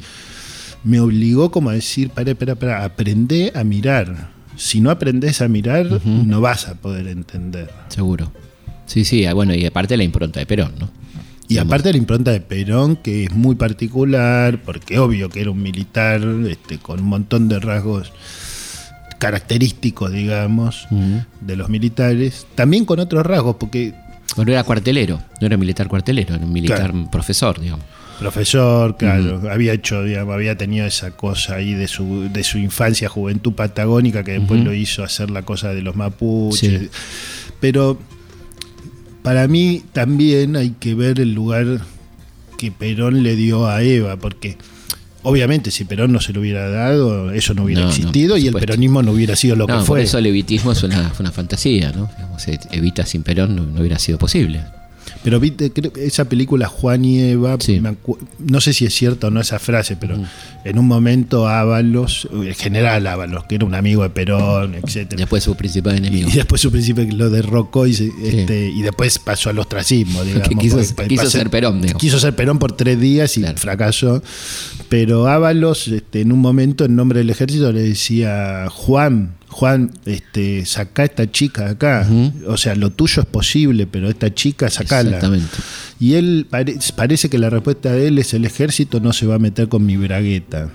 me 0.84 1.00
obligó 1.00 1.50
como 1.50 1.70
a 1.70 1.72
decir, 1.74 2.10
para, 2.10 2.30
espera, 2.30 2.54
para, 2.54 2.84
aprende 2.84 3.52
a 3.54 3.64
mirar. 3.64 4.30
Si 4.56 4.80
no 4.80 4.90
aprendes 4.90 5.40
a 5.42 5.48
mirar, 5.48 6.00
no 6.04 6.40
vas 6.40 6.68
a 6.68 6.74
poder 6.74 7.08
entender. 7.08 7.70
Seguro. 7.88 8.30
Sí, 8.86 9.04
sí, 9.04 9.24
ah, 9.26 9.32
bueno, 9.34 9.54
y 9.54 9.64
aparte 9.66 9.96
la 9.96 10.04
impronta 10.04 10.38
de 10.40 10.46
Perón, 10.46 10.72
¿no? 10.78 10.90
Y 11.48 11.58
aparte 11.58 11.90
la 11.92 11.98
impronta 11.98 12.30
de 12.30 12.40
Perón, 12.40 12.96
que 12.96 13.24
es 13.24 13.32
muy 13.32 13.54
particular, 13.54 14.62
porque 14.62 14.98
obvio 14.98 15.28
que 15.28 15.40
era 15.40 15.50
un 15.50 15.60
militar 15.62 16.22
este, 16.48 16.78
con 16.78 17.00
un 17.00 17.06
montón 17.06 17.48
de 17.48 17.58
rasgos 17.60 18.12
característicos, 19.18 20.12
digamos, 20.12 20.86
de 21.40 21.56
los 21.56 21.68
militares, 21.68 22.46
también 22.54 22.84
con 22.84 23.00
otros 23.00 23.24
rasgos, 23.24 23.56
porque 23.56 23.94
Bueno, 24.36 24.52
era 24.52 24.64
cuartelero, 24.64 25.20
no 25.40 25.46
era 25.46 25.56
militar 25.56 25.88
cuartelero, 25.88 26.34
era 26.34 26.44
un 26.44 26.52
militar 26.52 26.90
Claro. 26.90 27.10
profesor, 27.10 27.60
digamos. 27.60 27.84
Profesor, 28.18 28.96
claro, 28.96 29.42
había 29.50 29.72
hecho, 29.72 30.02
digamos, 30.02 30.34
había 30.34 30.56
tenido 30.56 30.86
esa 30.86 31.10
cosa 31.12 31.56
ahí 31.56 31.74
de 31.74 31.88
su, 31.88 32.28
de 32.32 32.44
su 32.44 32.58
infancia, 32.58 33.08
juventud 33.08 33.52
patagónica, 33.52 34.24
que 34.24 34.32
después 34.32 34.62
lo 34.62 34.72
hizo 34.74 35.02
hacer 35.04 35.30
la 35.30 35.42
cosa 35.42 35.74
de 35.74 35.82
los 35.82 35.96
mapuches. 35.96 36.82
Sí. 36.82 36.88
Pero 37.60 37.98
para 39.22 39.48
mí 39.48 39.82
también 39.92 40.56
hay 40.56 40.70
que 40.78 40.94
ver 40.94 41.20
el 41.20 41.32
lugar 41.34 41.80
que 42.58 42.70
Perón 42.70 43.22
le 43.22 43.36
dio 43.36 43.66
a 43.66 43.82
Eva, 43.82 44.16
porque 44.16 44.56
obviamente 45.22 45.70
si 45.70 45.84
Perón 45.84 46.12
no 46.12 46.20
se 46.20 46.32
lo 46.32 46.40
hubiera 46.40 46.68
dado, 46.68 47.32
eso 47.32 47.54
no 47.54 47.64
hubiera 47.64 47.82
No, 47.82 47.88
existido 47.88 48.34
por 48.34 48.40
y 48.40 48.48
el 48.48 48.54
peronismo 48.54 49.02
no 49.02 49.12
hubiera 49.12 49.34
sido 49.36 49.56
lo 49.56 49.66
no, 49.66 49.74
que 49.74 49.78
por 49.78 49.86
fue. 49.86 50.02
eso 50.02 50.18
el 50.18 50.26
evitismo 50.26 50.72
es 50.72 50.82
una, 50.82 51.12
una 51.18 51.32
fantasía, 51.32 51.92
¿no? 51.92 52.10
Digamos, 52.16 52.46
eh, 52.48 52.58
Evita 52.70 53.06
sin 53.06 53.22
Perón 53.22 53.56
no 53.74 53.80
hubiera 53.80 53.98
sido 53.98 54.18
posible. 54.18 54.60
Pero 55.24 55.40
viste, 55.40 55.72
esa 55.96 56.26
película 56.28 56.68
Juan 56.68 57.04
y 57.04 57.18
Eva, 57.20 57.56
Sí. 57.58 57.80
no 58.38 58.60
sé 58.60 58.72
si 58.74 58.84
es 58.84 58.94
cierta 58.94 59.26
o 59.28 59.30
no 59.30 59.40
esa 59.40 59.58
frase, 59.58 59.96
pero 59.96 60.16
en 60.64 60.78
un 60.78 60.86
momento 60.86 61.48
Ábalos, 61.48 62.28
el 62.32 62.54
general 62.54 63.06
Ábalos, 63.06 63.44
que 63.48 63.54
era 63.56 63.64
un 63.64 63.74
amigo 63.74 64.02
de 64.02 64.10
Perón, 64.10 64.74
etcétera 64.74 65.18
Después 65.20 65.42
su 65.42 65.56
principal 65.56 65.96
enemigo. 65.96 66.28
Y 66.30 66.32
después 66.36 66.60
su 66.60 66.70
príncipe 66.70 67.10
lo 67.10 67.30
derrocó 67.30 67.86
y, 67.86 67.94
se- 67.94 68.12
este, 68.22 68.68
y 68.70 68.82
después 68.82 69.18
pasó 69.18 69.48
al 69.50 69.58
ostracismo, 69.58 70.22
digamos. 70.24 70.46
Que 70.48 70.54
quiso- 70.56 70.76
porque 70.94 71.08
quiso 71.08 71.30
ser 71.30 71.48
Perón, 71.50 71.80
digamos. 71.80 72.00
Quiso 72.00 72.20
ser 72.20 72.36
Perón 72.36 72.58
por 72.58 72.72
tres 72.72 73.00
días 73.00 73.36
y 73.38 73.40
Claro. 73.40 73.56
fracasó. 73.58 74.22
Pero 74.90 75.26
Ábalos, 75.26 75.88
este, 75.88 76.20
en 76.20 76.32
un 76.32 76.40
momento, 76.40 76.84
en 76.84 76.94
nombre 76.96 77.20
del 77.20 77.30
ejército, 77.30 77.72
le 77.72 77.80
decía, 77.80 78.66
Juan, 78.70 79.36
Juan, 79.56 79.92
este, 80.04 80.66
saca 80.66 81.02
a 81.02 81.04
esta 81.04 81.30
chica 81.30 81.66
de 81.66 81.70
acá. 81.70 82.08
O 82.48 82.56
sea, 82.56 82.74
lo 82.74 82.90
tuyo 82.90 83.22
es 83.22 83.28
posible, 83.28 83.86
pero 83.86 84.08
esta 84.08 84.34
chica, 84.34 84.68
sacala. 84.68 85.10
Exactamente. 85.10 85.46
Y 86.00 86.14
él 86.14 86.46
pare- 86.50 86.76
parece 86.96 87.30
que 87.30 87.38
la 87.38 87.50
respuesta 87.50 87.92
de 87.92 88.08
él 88.08 88.18
es 88.18 88.34
el 88.34 88.44
ejército 88.46 88.98
no 88.98 89.12
se 89.12 89.26
va 89.26 89.36
a 89.36 89.38
meter 89.38 89.68
con 89.68 89.86
mi 89.86 89.96
bragueta. 89.96 90.70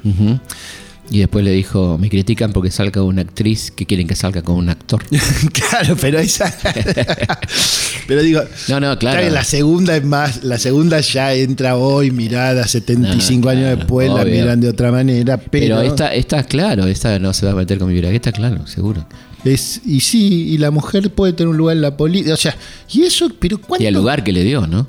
Y 1.11 1.19
después 1.19 1.43
le 1.43 1.51
dijo, 1.51 1.97
me 1.97 2.07
critican 2.09 2.53
porque 2.53 2.69
salga 2.69 3.01
una 3.01 3.21
actriz 3.23 3.71
que 3.71 3.85
quieren 3.87 4.07
que 4.07 4.15
salga 4.15 4.43
con 4.43 4.55
un 4.57 4.69
actor. 4.69 5.03
claro, 5.53 5.95
pero 5.99 6.19
esa. 6.19 6.55
pero 8.07 8.21
digo. 8.21 8.41
No, 8.67 8.79
no, 8.79 8.97
claro. 8.97 9.27
la 9.29 9.43
segunda 9.43 9.95
es 9.97 10.03
más. 10.03 10.43
La 10.43 10.57
segunda 10.59 10.99
ya 10.99 11.33
entra 11.33 11.75
hoy, 11.77 12.11
mirada, 12.11 12.67
75 12.67 13.45
No, 13.45 13.49
años 13.49 13.61
claro, 13.63 13.77
después, 13.77 14.11
la 14.11 14.25
miran 14.25 14.61
de 14.61 14.69
otra 14.69 14.91
manera. 14.91 15.37
Pero, 15.37 15.77
Pero, 15.77 15.81
esta, 15.81 16.13
esta, 16.13 16.43
claro, 16.43 16.85
esta 16.85 17.17
no 17.19 17.33
se 17.33 17.45
va 17.45 17.53
a 17.53 17.55
meter 17.55 17.79
con 17.79 17.91
mi 17.91 17.99
bragueta, 17.99 18.31
claro, 18.31 18.67
seguro. 18.67 19.05
es. 19.43 19.81
Y 19.85 20.01
sí, 20.01 20.49
y 20.49 20.57
la 20.59 20.69
mujer 20.71 21.11
puede 21.13 21.33
tener 21.33 21.49
un 21.49 21.57
lugar 21.57 21.75
en 21.75 21.81
la 21.81 21.97
política. 21.97 22.33
O 22.33 22.37
sea, 22.37 22.55
y 22.91 23.01
eso, 23.03 23.29
pero 23.39 23.59
¿cuánto? 23.59 23.83
Y 23.83 23.87
el 23.87 23.95
lugar 23.95 24.23
que 24.23 24.31
le 24.31 24.43
dio, 24.43 24.67
¿no? 24.67 24.85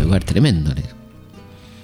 Lugar 0.00 0.22
tremendo. 0.24 0.72
le- 0.74 0.97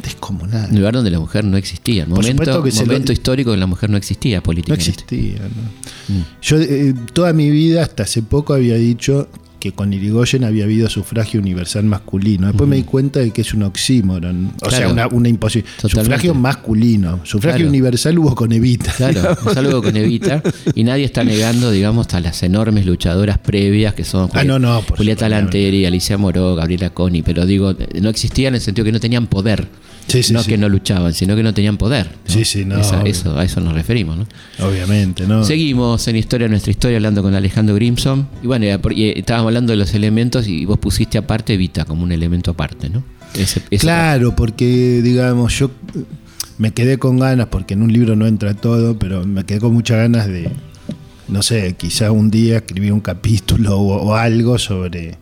Descomunal. 0.05 0.69
Un 0.71 0.77
lugar 0.79 0.95
donde 0.95 1.11
la 1.11 1.19
mujer 1.19 1.45
no 1.45 1.57
existía. 1.57 2.05
Por 2.07 2.17
Momento, 2.19 2.62
que 2.62 2.71
se 2.71 2.81
lo- 2.81 2.87
momento 2.87 3.12
histórico 3.12 3.51
que 3.53 3.57
la 3.57 3.67
mujer 3.67 3.88
no 3.90 3.97
existía 3.97 4.37
No 4.37 4.43
políticamente. 4.43 4.90
existía, 4.90 5.38
¿no? 5.40 6.25
Yo 6.43 6.59
eh, 6.61 6.95
toda 7.12 7.33
mi 7.33 7.51
vida, 7.51 7.83
hasta 7.83 8.03
hace 8.03 8.23
poco, 8.23 8.53
había 8.55 8.77
dicho 8.77 9.29
que 9.59 9.73
con 9.73 9.95
Irigoyen 9.95 10.45
había 10.45 10.64
habido 10.64 10.90
sufragio 10.90 11.40
universal 11.40 11.85
masculino. 11.85 12.49
Después 12.49 12.69
me 12.69 12.77
di 12.77 12.83
cuenta 12.83 13.21
de 13.21 13.31
que 13.31 13.40
es 13.40 13.55
un 13.55 13.62
oxímoron. 13.62 14.53
O 14.61 14.71
sea, 14.71 14.88
una, 14.88 15.07
una 15.07 15.31
imposición. 15.31 15.64
Sufragio 15.81 16.35
masculino. 16.35 17.21
Sufragio 17.25 17.57
Claro. 17.61 17.69
universal 17.71 18.19
hubo 18.19 18.35
con 18.35 18.53
Evita. 18.53 18.93
Claro, 18.93 19.35
es 19.51 19.57
algo 19.57 19.83
con 19.83 19.97
Evita. 19.97 20.43
Y 20.75 20.85
nadie 20.85 21.07
está 21.07 21.25
negando, 21.25 21.71
digamos, 21.71 22.12
a 22.12 22.21
las 22.21 22.43
enormes 22.43 22.85
luchadoras 22.85 23.38
previas 23.38 23.95
que 23.95 24.05
son 24.05 24.29
Ah, 24.35 24.45
no, 24.45 24.59
no, 24.59 24.83
Julieta. 24.83 25.31
Lanteri, 25.31 25.87
Alicia 25.87 26.19
Moró, 26.19 26.55
Gabriela 26.55 26.90
Coni. 26.90 27.23
Pero 27.23 27.47
digo, 27.47 27.75
no 28.03 28.11
existían 28.11 28.49
en 28.51 28.57
el 28.57 28.61
sentido 28.61 28.85
que 28.85 28.93
no 28.93 29.01
tenían 29.01 29.29
poder. 29.29 29.67
Sí, 30.07 30.23
sí, 30.23 30.33
no 30.33 30.43
sí. 30.43 30.51
que 30.51 30.59
no 30.59 30.69
luchaban, 30.69 31.12
sino 31.14 31.35
que 31.35 31.43
no 31.43 31.55
tenían 31.55 31.77
poder. 31.77 32.07
¿no? 32.07 32.33
Sí, 32.33 32.45
sí, 32.45 32.64
no, 32.64 32.79
Esa- 32.79 33.03
eso, 33.03 33.38
a 33.38 33.45
eso 33.45 33.61
nos 33.61 33.73
referimos, 33.75 34.17
¿no? 34.19 34.27
Obviamente, 34.67 35.27
¿no? 35.27 35.45
Seguimos 35.45 36.07
en 36.09 36.17
Historia 36.17 36.47
Nuestra 36.49 36.71
Historia 36.71 36.97
hablando 36.99 37.23
con 37.23 37.35
Alejandro 37.35 37.75
Grimson. 37.75 38.29
Y 38.43 38.47
bueno, 38.47 38.67
y 38.95 39.09
estábamos 39.19 39.49
hablando 39.49 39.73
de 39.73 39.77
los 39.79 39.95
elementos 39.95 40.47
y 40.47 40.64
vos 40.67 40.79
pusiste 40.79 41.17
aparte 41.19 41.55
Evita 41.55 41.85
como 41.85 42.05
un 42.05 42.12
elemento 42.12 42.51
aparte, 42.53 42.90
¿no? 42.90 43.03
Ese- 43.35 43.62
ese- 43.71 43.79
Claro, 43.79 44.37
porque 44.37 45.01
digamos, 45.03 45.59
yo 45.59 45.71
eh, 45.97 46.05
me 46.59 46.73
quedé 46.73 46.99
con 46.99 47.19
ganas, 47.19 47.47
porque 47.49 47.75
en 47.75 47.83
un 47.83 47.93
libro 47.93 48.14
no 48.14 48.27
entra 48.27 48.55
todo, 48.55 48.99
pero 48.99 49.25
me 49.27 49.45
quedé 49.45 49.59
con 49.59 49.73
muchas 49.73 49.97
ganas 49.97 50.29
de, 50.29 50.51
no 51.29 51.43
sé, 51.43 51.75
quizá 51.77 52.12
un 52.12 52.31
día 52.31 52.59
escribir 52.59 52.93
un 52.93 53.01
capítulo 53.01 53.77
o, 53.79 54.03
o 54.11 54.14
algo 54.14 54.59
sobre, 54.59 55.17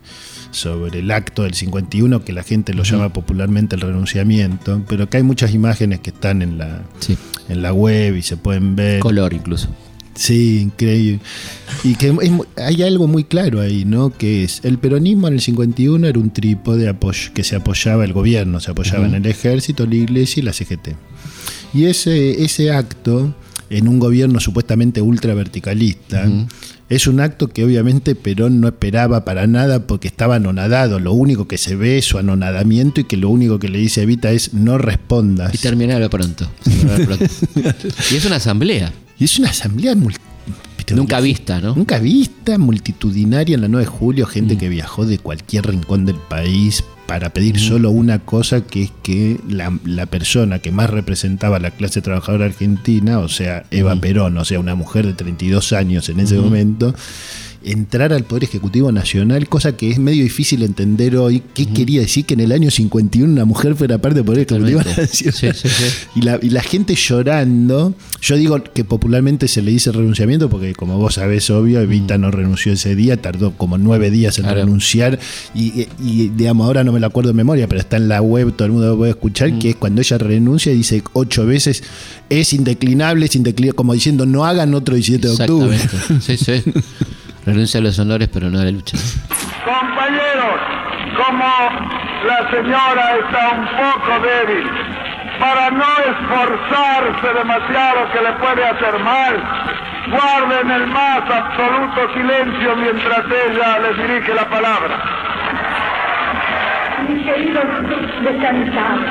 sobre 0.52 1.00
el 1.00 1.10
acto 1.10 1.42
del 1.42 1.54
51, 1.54 2.24
que 2.24 2.32
la 2.32 2.44
gente 2.44 2.72
lo 2.74 2.84
llama 2.84 3.12
popularmente 3.12 3.74
el 3.74 3.80
renunciamiento, 3.80 4.82
pero 4.88 5.10
que 5.10 5.16
hay 5.16 5.22
muchas 5.24 5.52
imágenes 5.52 6.00
que 6.00 6.10
están 6.10 6.42
en 6.42 6.58
la, 6.58 6.82
Sí, 7.00 7.18
en 7.48 7.62
la 7.62 7.72
web 7.72 8.16
y 8.16 8.22
se 8.22 8.36
pueden 8.36 8.76
ver. 8.76 9.00
color 9.00 9.34
incluso. 9.34 9.68
Sí, 10.14 10.60
increíble. 10.60 11.20
Y 11.84 11.94
que 11.94 12.08
es 12.08 12.30
hay 12.56 12.82
algo 12.82 13.06
muy 13.08 13.24
claro 13.24 13.60
ahí, 13.60 13.84
¿no? 13.84 14.10
Que 14.10 14.44
es, 14.44 14.60
el 14.62 14.78
peronismo 14.78 15.28
en 15.28 15.34
el 15.34 15.40
51 15.40 16.06
era 16.06 16.18
un 16.18 16.30
trípode 16.30 16.94
que 17.32 17.44
se 17.44 17.56
apoyaba 17.56 18.04
el 18.04 18.12
gobierno, 18.12 18.60
se 18.60 18.70
apoyaba 18.70 19.06
en 19.06 19.14
el 19.14 19.26
ejército, 19.26 19.86
la 19.86 19.94
iglesia 19.94 20.42
y 20.42 20.44
la 20.44 20.52
CGT. 20.52 20.90
Y 21.72 21.86
ese, 21.86 22.44
ese 22.44 22.70
acto, 22.70 23.34
en 23.70 23.88
un 23.88 23.98
gobierno 23.98 24.38
supuestamente 24.38 25.00
ultra 25.00 25.32
verticalista, 25.32 26.28
es 26.94 27.06
un 27.06 27.20
acto 27.20 27.48
que 27.48 27.64
obviamente 27.64 28.14
Perón 28.14 28.60
no 28.60 28.68
esperaba 28.68 29.24
para 29.24 29.46
nada 29.46 29.86
porque 29.86 30.08
estaba 30.08 30.36
anonadado. 30.36 30.98
Lo 31.00 31.12
único 31.12 31.48
que 31.48 31.56
se 31.58 31.74
ve 31.76 31.98
es 31.98 32.04
su 32.04 32.18
anonadamiento 32.18 33.00
y 33.00 33.04
que 33.04 33.16
lo 33.16 33.28
único 33.30 33.58
que 33.58 33.68
le 33.68 33.78
dice 33.78 34.00
a 34.00 34.02
Evita 34.04 34.30
es 34.30 34.52
no 34.54 34.76
respondas. 34.78 35.54
Y 35.54 35.58
terminarlo 35.58 36.10
pronto. 36.10 36.48
pronto. 37.06 37.24
y 38.10 38.16
es 38.16 38.24
una 38.26 38.36
asamblea. 38.36 38.92
Y 39.18 39.24
es 39.24 39.38
una 39.38 39.50
asamblea 39.50 39.94
mul- 39.94 40.08
viste, 40.08 40.20
Nunca 40.94 41.20
vista, 41.20 41.60
¿no? 41.60 41.74
Nunca 41.74 41.98
vista, 41.98 42.58
multitudinaria 42.58 43.54
en 43.54 43.62
la 43.62 43.68
9 43.68 43.84
de 43.84 43.90
julio, 43.90 44.26
gente 44.26 44.58
que 44.58 44.68
viajó 44.68 45.06
de 45.06 45.18
cualquier 45.18 45.66
rincón 45.66 46.06
del 46.06 46.16
país 46.16 46.84
para 47.06 47.30
pedir 47.30 47.58
solo 47.58 47.90
una 47.90 48.20
cosa, 48.20 48.62
que 48.62 48.84
es 48.84 48.92
que 49.02 49.38
la, 49.48 49.76
la 49.84 50.06
persona 50.06 50.60
que 50.60 50.72
más 50.72 50.88
representaba 50.88 51.56
a 51.56 51.60
la 51.60 51.70
clase 51.70 52.00
trabajadora 52.00 52.46
argentina, 52.46 53.18
o 53.18 53.28
sea, 53.28 53.64
Eva 53.70 53.94
Perón, 53.96 54.38
o 54.38 54.44
sea, 54.44 54.60
una 54.60 54.74
mujer 54.74 55.06
de 55.06 55.12
32 55.12 55.72
años 55.72 56.08
en 56.08 56.20
ese 56.20 56.36
momento, 56.36 56.94
entrar 57.64 58.12
al 58.12 58.24
Poder 58.24 58.44
Ejecutivo 58.44 58.90
Nacional, 58.92 59.48
cosa 59.48 59.76
que 59.76 59.90
es 59.90 59.98
medio 59.98 60.22
difícil 60.22 60.62
entender 60.62 61.16
hoy. 61.16 61.42
¿Qué 61.54 61.66
quería 61.66 62.00
decir 62.00 62.24
que 62.24 62.34
en 62.34 62.40
el 62.40 62.52
año 62.52 62.70
51 62.70 63.32
una 63.32 63.44
mujer 63.44 63.74
fuera 63.74 63.98
parte 63.98 64.16
del 64.16 64.24
Poder 64.24 64.46
Ejecutivo. 64.46 64.78
Nacional? 64.80 65.08
Sí, 65.12 65.30
sí, 65.32 65.48
sí. 65.54 65.68
Y 66.16 66.22
la, 66.22 66.38
y 66.42 66.50
la 66.50 66.62
gente 66.62 66.94
llorando. 66.94 67.94
Yo 68.20 68.36
digo 68.36 68.62
que 68.62 68.84
popularmente 68.84 69.48
se 69.48 69.62
le 69.62 69.70
dice 69.70 69.92
renunciamiento 69.92 70.48
porque, 70.48 70.74
como 70.74 70.98
vos 70.98 71.14
sabés, 71.14 71.48
obvio, 71.50 71.80
Evita 71.80 72.18
no 72.18 72.30
renunció 72.30 72.72
ese 72.72 72.94
día, 72.94 73.16
tardó 73.16 73.52
como 73.52 73.78
nueve 73.78 74.10
días 74.10 74.38
en 74.38 74.44
Claro. 74.44 74.60
renunciar. 74.60 75.18
Y, 75.54 75.86
y, 76.02 76.28
digamos, 76.28 76.66
ahora 76.66 76.84
no 76.84 76.92
me 76.92 77.00
lo 77.00 77.06
acuerdo 77.06 77.28
de 77.30 77.34
memoria, 77.34 77.66
pero 77.68 77.80
está 77.80 77.96
en 77.96 78.08
la 78.08 78.20
web, 78.22 78.52
todo 78.54 78.66
el 78.66 78.72
mundo 78.72 78.88
lo 78.88 78.96
puede 78.96 79.10
escuchar, 79.12 79.58
que 79.58 79.70
es 79.70 79.76
cuando 79.76 80.00
ella 80.00 80.18
renuncia 80.18 80.72
y 80.72 80.76
dice 80.76 81.02
ocho 81.12 81.46
veces: 81.46 81.82
es 82.28 82.52
indeclinable, 82.52 83.26
es 83.26 83.36
indeclinable, 83.36 83.76
como 83.76 83.94
diciendo, 83.94 84.26
no 84.26 84.44
hagan 84.44 84.74
otro 84.74 84.94
17 84.94 85.28
de 85.28 85.34
octubre. 85.34 85.78
Sí, 86.20 86.36
sí. 86.36 86.62
Renuncia 87.52 87.80
a 87.80 87.82
los 87.82 87.98
honores, 87.98 88.30
pero 88.32 88.48
no 88.48 88.60
a 88.60 88.64
la 88.64 88.70
lucha. 88.70 88.96
Compañeros, 89.62 90.56
como 91.20 91.44
la 92.24 92.50
señora 92.50 93.16
está 93.20 93.50
un 93.52 93.66
poco 93.76 94.12
débil, 94.24 94.64
para 95.38 95.70
no 95.70 95.84
esforzarse 96.00 97.26
demasiado 97.36 98.10
que 98.10 98.20
le 98.22 98.32
puede 98.40 98.64
hacer 98.64 98.98
mal, 99.04 99.36
guarden 100.08 100.70
el 100.70 100.86
más 100.86 101.20
absoluto 101.28 102.14
silencio 102.14 102.76
mientras 102.76 103.20
ella 103.26 103.78
les 103.80 103.96
dirige 103.98 104.32
la 104.32 104.48
palabra. 104.48 105.02
mis 107.06 107.22
queridos 107.22 107.64
descansados, 108.24 109.04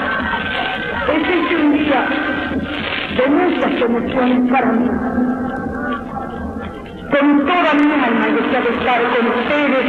este 1.14 1.32
es 1.32 1.60
un 1.62 1.74
día 1.74 2.08
de 3.18 3.28
muchas 3.28 3.82
emociones 3.82 4.52
para 4.52 4.72
mí. 4.72 5.31
Con 7.12 7.46
toda 7.46 7.74
mi 7.74 7.92
alma 7.92 8.28
deseo 8.28 8.70
estar 8.72 9.02
con 9.04 9.28
ustedes 9.28 9.86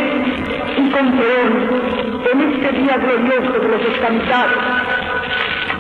y 0.76 0.90
con 0.90 1.12
Perón 1.12 1.52
en 2.32 2.40
este 2.52 2.72
día 2.78 2.96
glorioso 2.96 3.52
de 3.60 3.68
los 3.68 3.82
descansados. 3.84 4.62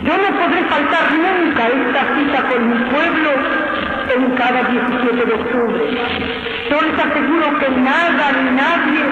Yo 0.02 0.12
no 0.18 0.38
podré 0.38 0.62
faltar 0.64 1.12
nunca 1.12 1.66
esta 1.66 2.02
cita 2.14 2.48
con 2.48 2.68
mi 2.68 2.78
pueblo 2.90 3.30
en 4.14 4.30
cada 4.36 4.62
17 4.62 5.26
de 5.26 5.34
octubre. 5.34 5.84
Yo 6.70 6.80
les 6.80 6.98
aseguro 6.98 7.58
que 7.58 7.68
nada 7.70 8.32
ni 8.32 8.50
nadie 8.56 9.02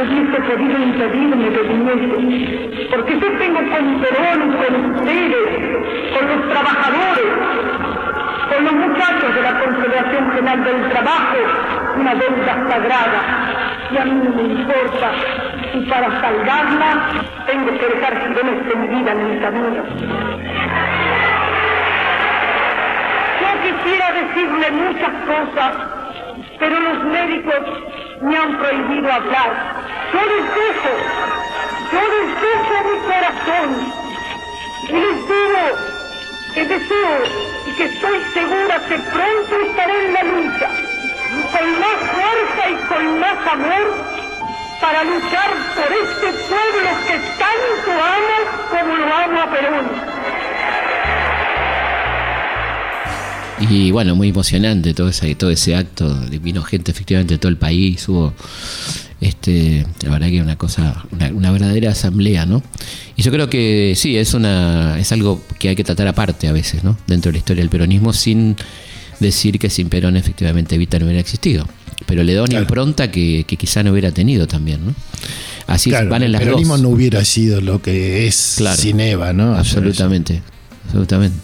hubiese 0.00 0.40
podido 0.42 0.78
impedirme 0.78 1.50
de 1.50 1.62
viniese, 1.62 2.88
porque 2.90 3.20
yo 3.20 3.38
tengo 3.38 3.58
con 3.58 4.00
Perón, 4.00 4.52
con 4.56 4.94
ustedes, 4.94 5.46
con 6.14 6.28
los 6.28 6.48
trabajadores, 6.48 7.91
los 8.64 8.72
muchachos 8.74 9.34
de 9.34 9.42
la 9.42 9.58
Confederación 9.58 10.32
General 10.32 10.64
del 10.64 10.88
Trabajo, 10.90 11.36
una 11.98 12.14
deuda 12.14 12.68
sagrada, 12.68 13.20
y 13.90 13.98
a 13.98 14.04
mí 14.04 14.28
me 14.28 14.42
importa, 14.42 15.10
y 15.74 15.80
para 15.86 16.20
salvarla 16.20 17.10
tengo 17.46 17.78
que 17.78 17.86
dejar 17.86 18.28
girones 18.28 18.66
de 18.66 18.74
mi 18.76 18.88
vida 18.88 19.12
en 19.12 19.30
mi 19.30 19.40
camino. 19.40 19.82
Yo 23.40 23.48
quisiera 23.62 24.12
decirle 24.12 24.70
muchas 24.70 25.14
cosas, 25.26 25.72
pero 26.58 26.80
los 26.80 27.04
médicos 27.04 27.60
me 28.22 28.36
han 28.36 28.58
prohibido 28.58 29.12
hablar. 29.12 29.50
Yo 30.12 30.20
les 30.20 30.44
dejo, 30.54 30.92
yo 31.92 32.00
les 32.14 32.28
dejo 32.42 32.74
mi 32.88 32.96
corazón 33.10 33.68
y 34.88 34.92
les 34.92 35.16
digo 35.26 35.62
que 36.54 36.64
deseo 36.66 37.51
que 37.76 37.84
estoy 37.84 38.18
segura 38.34 38.80
que 38.88 38.98
pronto 38.98 39.60
estaré 39.68 40.06
en 40.06 40.12
la 40.12 40.22
lucha, 40.22 40.68
con 41.52 41.80
más 41.80 41.98
fuerza 42.12 42.70
y 42.70 42.76
con 42.88 43.20
más 43.20 43.46
amor, 43.46 43.86
para 44.80 45.04
luchar 45.04 45.50
por 45.74 45.92
este 45.92 46.32
pueblo 46.48 46.90
que 47.06 47.18
tanto 47.38 47.90
amo 47.92 48.36
como 48.70 48.96
lo 48.96 49.14
amo 49.14 49.40
a 49.40 49.50
Perón. 49.50 50.12
Y 53.70 53.92
bueno, 53.92 54.16
muy 54.16 54.30
emocionante 54.30 54.92
todo 54.92 55.08
ese, 55.08 55.34
todo 55.34 55.50
ese 55.50 55.76
acto. 55.76 56.18
Vino 56.40 56.62
gente 56.62 56.90
efectivamente 56.90 57.34
de 57.34 57.38
todo 57.38 57.50
el 57.50 57.58
país. 57.58 58.08
Hubo, 58.08 58.34
este, 59.22 59.86
la 60.02 60.10
verdad 60.10 60.28
que 60.28 60.42
una 60.42 60.56
cosa, 60.56 61.04
una, 61.12 61.28
una 61.28 61.50
verdadera 61.50 61.92
asamblea, 61.92 62.44
¿no? 62.44 62.62
Y 63.16 63.22
yo 63.22 63.30
creo 63.32 63.48
que 63.48 63.94
sí, 63.96 64.16
es 64.18 64.34
una, 64.34 64.98
es 64.98 65.12
algo 65.12 65.40
que 65.58 65.68
hay 65.70 65.76
que 65.76 65.84
tratar 65.84 66.08
aparte 66.08 66.48
a 66.48 66.52
veces, 66.52 66.84
¿no? 66.84 66.98
Dentro 67.06 67.30
de 67.30 67.34
la 67.34 67.38
historia 67.38 67.62
del 67.62 67.70
peronismo, 67.70 68.12
sin 68.12 68.56
decir 69.20 69.58
que 69.58 69.70
sin 69.70 69.88
Perón 69.88 70.16
efectivamente 70.16 70.74
Evita 70.74 70.98
no 70.98 71.04
hubiera 71.06 71.20
existido. 71.20 71.66
Pero 72.06 72.24
le 72.24 72.34
da 72.34 72.40
una 72.42 72.48
Claro. 72.48 72.62
impronta 72.64 73.10
que, 73.12 73.44
que 73.46 73.56
quizá 73.56 73.84
no 73.84 73.92
hubiera 73.92 74.10
tenido 74.10 74.48
también, 74.48 74.84
¿no? 74.84 74.94
Así 75.68 75.90
Claro, 75.90 76.10
van 76.10 76.22
en 76.22 76.26
el 76.26 76.32
las 76.32 76.40
peronismo 76.42 76.74
dos. 76.74 76.82
no 76.82 76.88
hubiera 76.88 77.24
sido 77.24 77.60
lo 77.60 77.80
que 77.80 78.26
es 78.26 78.54
Claro. 78.56 78.76
sin 78.76 78.98
Eva, 78.98 79.32
¿no? 79.32 79.54
Absolutamente, 79.54 80.42
absolutamente. 80.86 81.38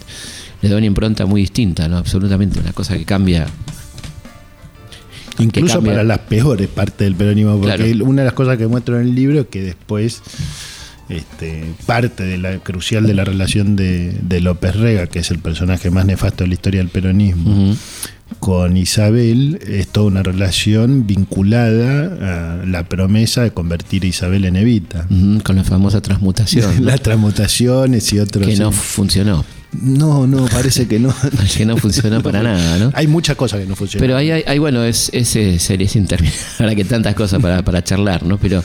Le 0.61 0.67
da 0.67 0.75
una 0.75 0.85
impronta 0.85 1.25
muy 1.25 1.39
distinta, 1.41 1.87
¿no? 1.87 1.95
Absolutamente, 1.97 2.59
una 2.59 2.73
cosa 2.73 2.97
que 2.97 3.05
cambia. 3.05 3.47
Incluso 5.39 5.81
para 5.83 6.03
las 6.03 6.19
peores 6.19 6.67
partes 6.67 6.99
del 6.99 7.15
peronismo, 7.15 7.59
porque 7.59 7.75
Claro. 7.91 8.05
una 8.05 8.21
de 8.21 8.25
las 8.25 8.33
cosas 8.33 8.57
que 8.57 8.67
muestro 8.67 8.99
en 8.99 9.07
el 9.07 9.15
libro 9.15 9.41
es 9.41 9.47
que 9.47 9.61
después 9.63 10.21
este, 11.09 11.63
parte 11.85 12.23
de 12.23 12.37
la 12.37 12.59
crucial 12.59 13.07
de 13.07 13.13
la 13.15 13.23
relación 13.25 13.75
de, 13.75 14.13
de 14.21 14.41
López 14.41 14.75
Rega, 14.75 15.07
que 15.07 15.19
es 15.19 15.31
el 15.31 15.39
personaje 15.39 15.89
más 15.89 16.05
nefasto 16.05 16.43
de 16.43 16.49
la 16.49 16.53
historia 16.53 16.81
del 16.81 16.89
peronismo, 16.89 17.75
con 18.39 18.77
Isabel, 18.77 19.59
es 19.67 19.87
toda 19.87 20.05
una 20.05 20.21
relación 20.21 21.07
vinculada 21.07 22.59
a 22.61 22.65
la 22.65 22.83
promesa 22.87 23.41
de 23.41 23.51
convertir 23.51 24.03
a 24.03 24.07
Isabel 24.07 24.45
en 24.45 24.55
Evita. 24.55 25.07
Con 25.43 25.55
la 25.55 25.63
famosa 25.63 25.99
transmutación. 26.01 26.75
¿no? 26.79 26.85
Las 26.85 27.01
transmutaciones 27.01 28.13
y 28.13 28.19
otros. 28.19 28.45
que 28.45 28.55
no 28.57 28.71
funcionó. 28.71 29.43
No, 29.71 30.25
no, 30.25 30.45
parece 30.45 30.87
que 30.87 30.99
no. 30.99 31.13
Que 31.57 31.65
no 31.65 31.77
funcionó 31.77 32.21
para 32.21 32.41
nada, 32.41 32.77
¿no? 32.77 32.91
Hay 32.95 33.07
muchas 33.07 33.35
cosas 33.35 33.59
que 33.59 33.65
no 33.65 33.75
funcionan. 33.75 34.01
Pero 34.01 34.17
ahí, 34.17 34.31
hay, 34.31 34.43
hay, 34.47 34.59
bueno, 34.59 34.83
es, 34.83 35.09
ese 35.13 35.59
serie 35.59 35.87
sin 35.87 36.07
terminar. 36.07 36.35
Ahora 36.59 36.75
que 36.75 36.85
tantas 36.85 37.15
cosas 37.15 37.41
para, 37.41 37.63
para 37.63 37.83
charlar, 37.83 38.23
¿no? 38.23 38.37
Pero. 38.37 38.63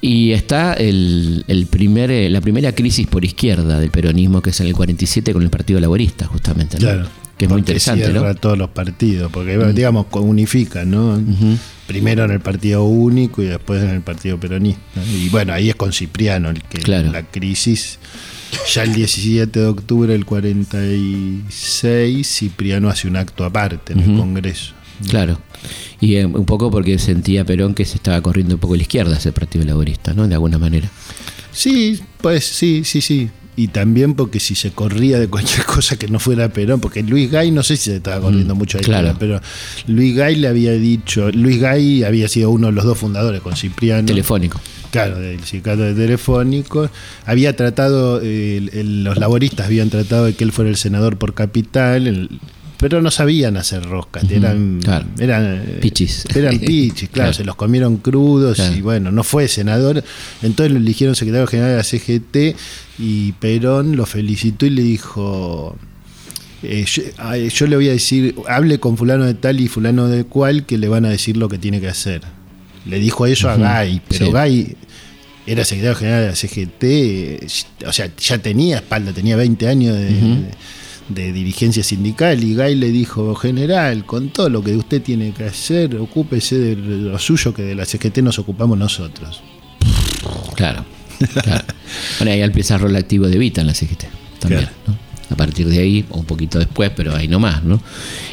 Y 0.00 0.32
está 0.32 0.74
el, 0.74 1.44
el 1.48 1.66
primer, 1.66 2.10
eh, 2.10 2.28
la 2.28 2.42
primera 2.42 2.72
crisis 2.72 3.06
por 3.06 3.24
izquierda 3.24 3.80
del 3.80 3.90
peronismo, 3.90 4.42
que 4.42 4.50
es 4.50 4.60
en 4.60 4.66
el 4.66 4.74
47 4.74 5.32
con 5.32 5.42
el 5.42 5.48
Partido 5.48 5.80
Laborista, 5.80 6.26
justamente. 6.26 6.76
¿no? 6.76 6.80
Claro. 6.80 7.08
Que 7.38 7.46
es 7.46 7.50
muy 7.50 7.60
interesante, 7.60 8.04
cierra 8.04 8.28
¿no? 8.28 8.34
todos 8.34 8.58
los 8.58 8.68
partidos, 8.68 9.32
porque 9.32 9.56
digamos 9.72 10.06
unifica, 10.12 10.84
¿no? 10.84 11.20
Primero 11.86 12.24
en 12.24 12.32
el 12.32 12.40
partido 12.40 12.84
único 12.84 13.42
y 13.42 13.46
después 13.46 13.82
en 13.82 13.90
el 13.90 14.02
partido 14.02 14.38
peronista. 14.38 14.82
Y 15.10 15.30
bueno, 15.30 15.52
ahí 15.54 15.70
es 15.70 15.74
con 15.74 15.92
Cipriano 15.92 16.50
el 16.50 16.62
que 16.62 16.78
Claro. 16.78 17.10
la 17.10 17.22
crisis. 17.22 17.98
Ya 18.74 18.82
el 18.82 18.94
17 18.94 19.60
de 19.60 19.66
octubre 19.66 20.12
del 20.12 20.24
46, 20.24 22.26
Cipriano 22.26 22.88
hace 22.88 23.08
un 23.08 23.16
acto 23.16 23.44
aparte 23.44 23.92
en 23.92 24.00
el. 24.00 24.16
Congreso. 24.16 24.72
Claro. 25.08 25.38
Y 26.00 26.16
eh, 26.16 26.26
un 26.26 26.44
poco 26.44 26.70
porque 26.70 26.98
sentía 26.98 27.44
Perón 27.44 27.74
que 27.74 27.84
se 27.84 27.96
estaba 27.96 28.20
corriendo 28.20 28.54
un 28.54 28.60
poco 28.60 28.74
a 28.74 28.76
la 28.76 28.82
izquierda 28.82 29.16
ese 29.16 29.32
Partido 29.32 29.64
Laborista, 29.64 30.12
¿no? 30.14 30.26
De 30.28 30.34
alguna 30.34 30.58
manera. 30.58 30.88
Sí, 31.52 32.00
pues 32.20 32.44
sí, 32.44 32.82
sí, 32.84 33.00
sí. 33.00 33.28
Y 33.56 33.68
también 33.68 34.14
porque 34.14 34.40
si 34.40 34.56
se 34.56 34.72
corría 34.72 35.18
de 35.20 35.28
cualquier 35.28 35.64
cosa 35.66 35.96
que 35.96 36.08
no 36.08 36.18
fuera 36.18 36.48
Perón, 36.48 36.80
porque 36.80 37.02
Luis 37.02 37.30
Gay 37.30 37.50
no 37.52 37.62
sé 37.62 37.76
si 37.76 37.90
se 37.90 37.96
estaba 37.96 38.20
corriendo 38.20 38.54
Mm, 38.54 38.58
mucho 38.58 38.78
de 38.78 38.84
claro. 38.84 39.08
izquierda, 39.10 39.18
pero 39.20 39.40
Luis 39.94 40.16
Gay 40.16 40.36
le 40.36 40.48
había 40.48 40.72
dicho, 40.72 41.30
Luis 41.30 41.60
Gay 41.60 42.02
había 42.02 42.28
sido 42.28 42.50
uno 42.50 42.66
de 42.68 42.72
los 42.72 42.84
dos 42.84 42.98
fundadores 42.98 43.40
con 43.40 43.56
Cipriano. 43.56 44.06
Telefónico. 44.06 44.60
Claro, 45.02 45.18
del 45.20 45.42
sindicato 45.44 45.82
de 45.82 45.94
telefónicos. 45.94 46.90
Había 47.26 47.54
tratado, 47.56 48.20
eh, 48.22 48.56
el- 48.56 48.70
el- 48.72 49.04
los 49.04 49.18
laboristas 49.18 49.66
habían 49.66 49.90
tratado 49.90 50.24
de 50.26 50.34
que 50.34 50.44
él 50.44 50.52
fuera 50.52 50.70
el 50.70 50.76
senador 50.76 51.16
por 51.18 51.34
capital. 51.34 52.06
el- 52.06 52.28
pero 52.76 53.00
no 53.00 53.10
sabían 53.10 53.56
hacer 53.56 53.82
roscas, 53.84 54.30
eran, 54.30 54.80
claro. 54.82 55.06
eran 55.18 55.62
eh, 55.64 55.78
Pichis. 55.80 56.26
Eran 56.34 56.58
pichis, 56.58 57.08
claro, 57.08 57.28
Claro. 57.28 57.32
se 57.32 57.44
los 57.44 57.54
comieron 57.56 57.96
crudos 57.96 58.56
Claro. 58.56 58.74
y 58.74 58.80
bueno, 58.82 59.10
no 59.10 59.22
fue 59.24 59.48
senador, 59.48 60.04
entonces 60.42 60.72
lo 60.72 60.78
eligieron 60.80 61.14
secretario 61.14 61.46
general 61.46 61.70
de 61.70 61.76
la 61.78 61.84
CGT 61.84 62.56
y 62.98 63.32
Perón 63.32 63.96
lo 63.96 64.04
felicitó 64.04 64.66
y 64.66 64.70
le 64.70 64.82
dijo, 64.82 65.76
eh, 66.62 66.84
yo, 66.86 67.02
a- 67.18 67.38
yo 67.38 67.66
le 67.68 67.76
voy 67.76 67.88
a 67.88 67.92
decir, 67.92 68.34
hable 68.48 68.78
con 68.80 68.98
fulano 68.98 69.24
de 69.24 69.34
tal 69.34 69.60
y 69.60 69.68
fulano 69.68 70.08
de 70.08 70.24
cual 70.24 70.66
que 70.66 70.76
le 70.76 70.88
van 70.88 71.04
a 71.06 71.08
decir 71.10 71.36
lo 71.38 71.48
que 71.48 71.56
tiene 71.58 71.80
que 71.80 71.88
hacer. 71.88 72.22
Le 72.86 72.98
dijo 72.98 73.24
eso 73.24 73.48
a 73.48 73.54
Ujú, 73.54 73.62
Gay, 73.64 74.02
pero 74.08 74.26
sí. 74.26 74.32
Gay 74.32 74.76
era 75.46 75.64
secretario 75.64 75.96
general 75.96 76.22
de 76.22 76.28
la 76.28 76.36
CGT, 76.36 76.82
eh, 76.84 77.46
o 77.86 77.92
sea, 77.92 78.10
ya 78.16 78.38
tenía 78.38 78.76
espalda, 78.76 79.12
tenía 79.12 79.36
20 79.36 79.68
años 79.68 79.96
de, 79.96 81.32
dirigencia 81.32 81.84
sindical 81.84 82.42
y 82.42 82.54
Gay 82.54 82.74
le 82.76 82.90
dijo, 82.90 83.34
general, 83.34 84.06
con 84.06 84.30
todo 84.30 84.48
lo 84.48 84.62
que 84.62 84.74
usted 84.74 85.02
tiene 85.02 85.32
que 85.32 85.44
hacer, 85.44 85.96
ocúpese 85.96 86.58
de 86.58 86.76
lo 86.76 87.18
suyo 87.18 87.52
que 87.52 87.62
de 87.62 87.74
la 87.74 87.84
CGT 87.84 88.18
nos 88.18 88.38
ocupamos 88.38 88.78
nosotros. 88.78 89.42
Claro. 90.54 90.84
claro. 91.42 91.64
Bueno, 92.18 92.32
ahí 92.32 92.40
empieza 92.40 92.76
el 92.76 92.80
rol 92.80 92.96
activo 92.96 93.28
de 93.28 93.36
Vita 93.36 93.60
en 93.60 93.66
la 93.66 93.74
CGT 93.74 94.04
también. 94.38 94.62
Claro. 94.62 94.76
¿no? 94.86 94.98
A 95.30 95.36
partir 95.36 95.68
de 95.68 95.78
ahí, 95.78 96.04
o 96.10 96.20
un 96.20 96.24
poquito 96.24 96.58
después, 96.58 96.90
pero 96.96 97.14
ahí 97.14 97.28
nomás, 97.28 97.64
¿no? 97.64 97.80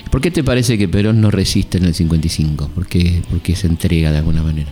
¿Por 0.09 0.21
qué 0.21 0.31
te 0.31 0.43
parece 0.43 0.77
que 0.77 0.87
Perón 0.87 1.21
no 1.21 1.31
resiste 1.31 1.77
en 1.77 1.85
el 1.85 1.93
55? 1.93 2.69
¿Por 2.69 2.87
qué, 2.87 3.21
por 3.29 3.41
qué 3.41 3.55
se 3.55 3.67
entrega 3.67 4.11
de 4.11 4.17
alguna 4.17 4.43
manera? 4.43 4.71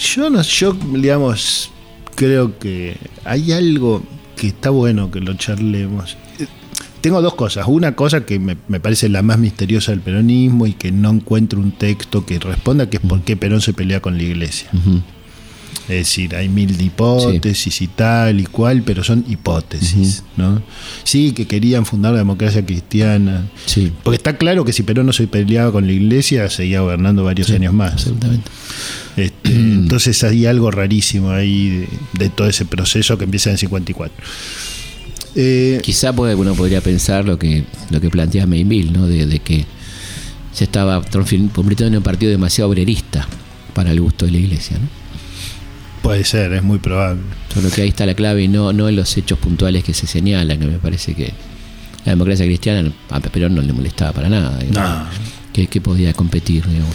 Yo 0.00 0.30
no, 0.30 0.40
yo 0.42 0.72
digamos, 0.94 1.70
creo 2.14 2.58
que 2.58 2.96
hay 3.24 3.52
algo 3.52 4.02
que 4.36 4.48
está 4.48 4.70
bueno 4.70 5.10
que 5.10 5.20
lo 5.20 5.34
charlemos. 5.34 6.16
Tengo 7.00 7.22
dos 7.22 7.34
cosas. 7.34 7.66
Una 7.66 7.94
cosa 7.96 8.26
que 8.26 8.38
me, 8.38 8.56
me 8.68 8.78
parece 8.80 9.08
la 9.08 9.22
más 9.22 9.38
misteriosa 9.38 9.92
del 9.92 10.00
peronismo 10.00 10.66
y 10.66 10.74
que 10.74 10.92
no 10.92 11.10
encuentro 11.10 11.58
un 11.58 11.72
texto 11.72 12.26
que 12.26 12.38
responda, 12.38 12.90
que 12.90 12.98
es 12.98 13.02
por 13.02 13.22
qué 13.22 13.36
Perón 13.36 13.60
se 13.62 13.72
pelea 13.72 14.00
con 14.00 14.16
la 14.18 14.22
iglesia. 14.22 14.68
Es 15.84 15.96
decir, 16.06 16.36
hay 16.36 16.48
mil 16.48 16.76
de 16.76 16.84
hipótesis 16.84 17.80
y 17.82 17.88
tal 17.88 18.38
y 18.38 18.44
cual, 18.44 18.82
pero 18.82 19.02
son 19.02 19.24
hipótesis, 19.28 20.22
¿no? 20.36 20.62
Sí, 21.04 21.32
que 21.32 21.46
querían 21.46 21.84
fundar 21.84 22.12
la 22.12 22.18
democracia 22.18 22.64
cristiana. 22.64 23.48
Sí, 23.66 23.92
Porque 24.04 24.16
está 24.16 24.36
claro 24.36 24.64
que 24.64 24.72
si 24.72 24.82
Perón 24.82 25.06
no 25.06 25.12
se 25.12 25.26
peleaba 25.26 25.72
con 25.72 25.86
la 25.86 25.92
iglesia, 25.92 26.48
seguía 26.50 26.82
gobernando 26.82 27.24
varios 27.24 27.50
años 27.50 27.72
más. 27.72 27.92
absolutamente. 27.94 28.50
Este, 29.50 29.60
entonces 29.62 30.22
hay 30.24 30.46
algo 30.46 30.70
rarísimo 30.70 31.30
ahí 31.30 31.68
de, 31.68 31.88
de 32.18 32.28
todo 32.30 32.48
ese 32.48 32.64
proceso 32.64 33.16
que 33.18 33.24
empieza 33.24 33.50
en 33.50 33.54
el 33.54 33.58
54. 33.58 34.24
Eh, 35.36 35.80
Quizá 35.82 36.12
puede- 36.12 36.34
uno 36.34 36.54
podría 36.54 36.80
pensar 36.80 37.24
lo 37.24 37.38
que, 37.38 37.64
lo 37.90 38.00
que 38.00 38.10
plantea 38.10 38.46
Mayville, 38.46 38.90
¿no? 38.90 39.06
De, 39.06 39.26
de 39.26 39.38
que 39.38 39.64
se 40.52 40.64
estaba 40.64 41.00
convirtiendo 41.02 41.86
en 41.86 41.96
un 41.98 42.02
partido 42.02 42.30
demasiado 42.32 42.68
obrerista 42.70 43.26
para 43.74 43.92
el 43.92 44.00
gusto 44.00 44.26
de 44.26 44.32
la 44.32 44.38
iglesia, 44.38 44.78
¿no? 44.78 44.88
puede 46.02 46.24
ser, 46.24 46.52
es 46.54 46.62
muy 46.62 46.78
probable. 46.78 47.20
Creo 47.54 47.70
que 47.70 47.82
ahí 47.82 47.88
está 47.90 48.06
la 48.06 48.14
clave 48.14 48.42
y 48.42 48.48
no, 48.48 48.72
no 48.72 48.88
en 48.88 48.96
los 48.96 49.16
hechos 49.18 49.38
puntuales 49.38 49.84
que 49.84 49.92
se 49.94 50.06
señalan, 50.06 50.58
que 50.58 50.66
me 50.66 50.78
parece 50.78 51.14
que 51.14 51.32
la 52.06 52.12
democracia 52.12 52.46
cristiana 52.46 52.90
a 53.10 53.20
Perón 53.20 53.54
no 53.54 53.60
le 53.62 53.72
molestaba 53.74 54.12
para 54.12 54.28
nada. 54.30 54.58
No. 54.72 55.06
Que, 55.52 55.66
que 55.66 55.80
podía 55.80 56.12
competir, 56.12 56.64
digamos. 56.66 56.94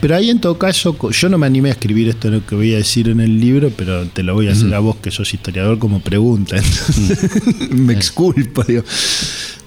Pero 0.00 0.16
ahí 0.16 0.28
en 0.28 0.38
todo 0.38 0.58
caso, 0.58 0.96
yo 1.10 1.28
no 1.28 1.38
me 1.38 1.46
animé 1.46 1.70
a 1.70 1.72
escribir 1.72 2.08
esto 2.08 2.28
lo 2.28 2.44
que 2.44 2.54
voy 2.54 2.74
a 2.74 2.76
decir 2.76 3.08
en 3.08 3.20
el 3.20 3.40
libro, 3.40 3.72
pero 3.74 4.06
te 4.06 4.22
lo 4.22 4.34
voy 4.34 4.48
a 4.48 4.52
hacer 4.52 4.74
a 4.74 4.80
vos 4.80 4.96
que 4.96 5.10
sos 5.10 5.32
historiador 5.32 5.78
como 5.78 6.00
pregunta. 6.00 6.56
Entonces, 6.58 7.70
me 7.70 7.94
exculpo. 7.94 8.62
Digo. 8.64 8.82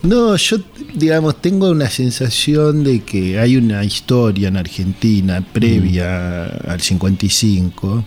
No, 0.02 0.36
yo, 0.36 0.58
digamos, 0.94 1.42
tengo 1.42 1.70
una 1.70 1.90
sensación 1.90 2.84
de 2.84 3.02
que 3.02 3.40
hay 3.40 3.58
una 3.58 3.84
historia 3.84 4.48
en 4.48 4.58
Argentina 4.58 5.42
previa 5.42 6.46
al 6.46 6.80
55, 6.80 8.06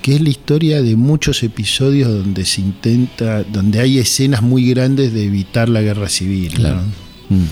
que 0.00 0.14
es 0.14 0.20
la 0.20 0.30
historia 0.30 0.82
de 0.82 0.96
muchos 0.96 1.42
episodios 1.42 2.08
donde 2.10 2.44
se 2.46 2.62
intenta, 2.62 3.42
donde 3.44 3.80
hay 3.80 3.98
escenas 3.98 4.42
muy 4.42 4.68
grandes 4.70 5.12
de 5.12 5.24
evitar 5.24 5.68
la 5.68 5.82
guerra 5.82 6.08
civil. 6.08 6.54
Claro. 6.54 6.80
Mm. 7.28 7.44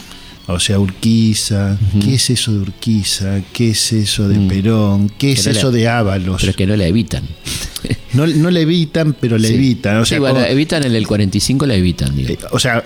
O 0.53 0.61
sea, 0.61 0.79
Urquiza, 0.79 1.79
¿qué 2.01 2.15
es 2.15 2.31
eso 2.31 2.53
de 2.53 2.59
Urquiza? 2.61 3.41
¿Qué 3.53 3.71
es 3.71 3.93
eso 3.93 4.29
de 4.29 4.38
Perón? 4.49 5.09
¿Qué 5.19 5.33
es 5.33 5.43
Pero 5.45 5.59
eso 5.59 5.71
la- 5.71 5.77
de 5.77 5.88
Ábalos? 5.88 6.41
Pero 6.41 6.53
que 6.55 6.67
no 6.67 6.77
la 6.77 6.87
evitan. 6.87 7.23
No, 8.12 8.27
no 8.27 8.51
la 8.51 8.61
evitan, 8.61 9.15
pero 9.19 9.38
la 9.38 9.49
Sí. 9.49 9.55
evitan. 9.55 9.97
O 9.99 10.05
sea, 10.05 10.17
Sí, 10.17 10.21
bueno, 10.21 10.35
como- 10.37 10.47
evitan 10.47 10.85
en 10.85 10.95
el 10.95 11.07
45, 11.07 11.67
la 11.67 11.75
evitan, 11.75 12.15
digo. 12.15 12.31
eh, 12.31 12.38
o 12.51 12.59
sea, 12.59 12.85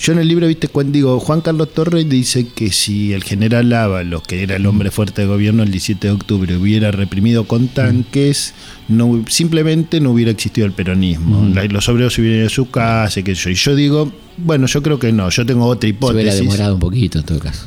yo 0.00 0.14
en 0.14 0.18
el 0.18 0.28
libro, 0.28 0.46
viste, 0.46 0.68
cuando 0.68 0.92
digo, 0.92 1.20
Juan 1.20 1.42
Carlos 1.42 1.74
Torres 1.74 2.08
dice 2.08 2.46
que 2.48 2.72
si 2.72 3.12
el 3.12 3.22
general 3.22 3.70
Ábalos, 3.70 4.22
que 4.22 4.42
era 4.42 4.56
el 4.56 4.64
hombre 4.64 4.90
fuerte 4.90 5.20
de 5.20 5.28
gobierno 5.28 5.62
el 5.62 5.70
17 5.70 6.06
de 6.06 6.12
octubre, 6.14 6.56
hubiera 6.56 6.90
reprimido 6.90 7.44
con 7.44 7.68
tanques, 7.68 8.54
no, 8.88 9.22
simplemente 9.28 10.00
no 10.00 10.12
hubiera 10.12 10.30
existido 10.30 10.66
el 10.66 10.72
peronismo. 10.72 11.46
Los 11.68 11.86
obreros 11.90 12.14
se 12.14 12.22
hubieran 12.22 12.38
ido 12.38 12.46
a 12.46 12.50
su 12.50 12.70
casa, 12.70 13.20
y 13.20 13.24
qué 13.24 13.34
sé 13.34 13.42
yo. 13.42 13.50
Y 13.50 13.54
yo 13.56 13.74
digo, 13.74 14.12
bueno, 14.38 14.66
yo 14.66 14.82
creo 14.82 14.98
que 14.98 15.12
no, 15.12 15.28
yo 15.28 15.44
tengo 15.44 15.66
otra 15.66 15.86
Se 15.86 15.94
hubiera 15.94 16.30
hipótesis. 16.30 16.40
demorado 16.40 16.74
un 16.74 16.80
poquito 16.80 17.18
en 17.18 17.24
todo 17.26 17.38
caso. 17.38 17.66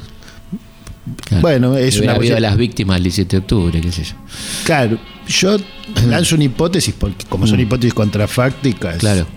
Claro. 1.25 1.41
Bueno, 1.41 1.77
es 1.77 1.97
una 1.97 2.13
habido 2.13 2.15
posibilidad. 2.15 2.39
las 2.39 2.57
víctimas 2.57 2.95
del 2.95 3.03
17 3.03 3.35
de 3.35 3.41
octubre, 3.41 3.79
qué 3.79 3.91
sé 3.91 4.05
yo. 4.05 4.15
Claro, 4.63 4.97
yo 5.27 5.57
lanzo 6.07 6.33
una 6.33 6.45
hipótesis, 6.45 6.95
porque 6.97 7.25
como 7.29 7.45
son 7.45 7.59
hipótesis 7.59 7.93
contrafácticas. 7.93 8.97
Claro. 8.97 9.27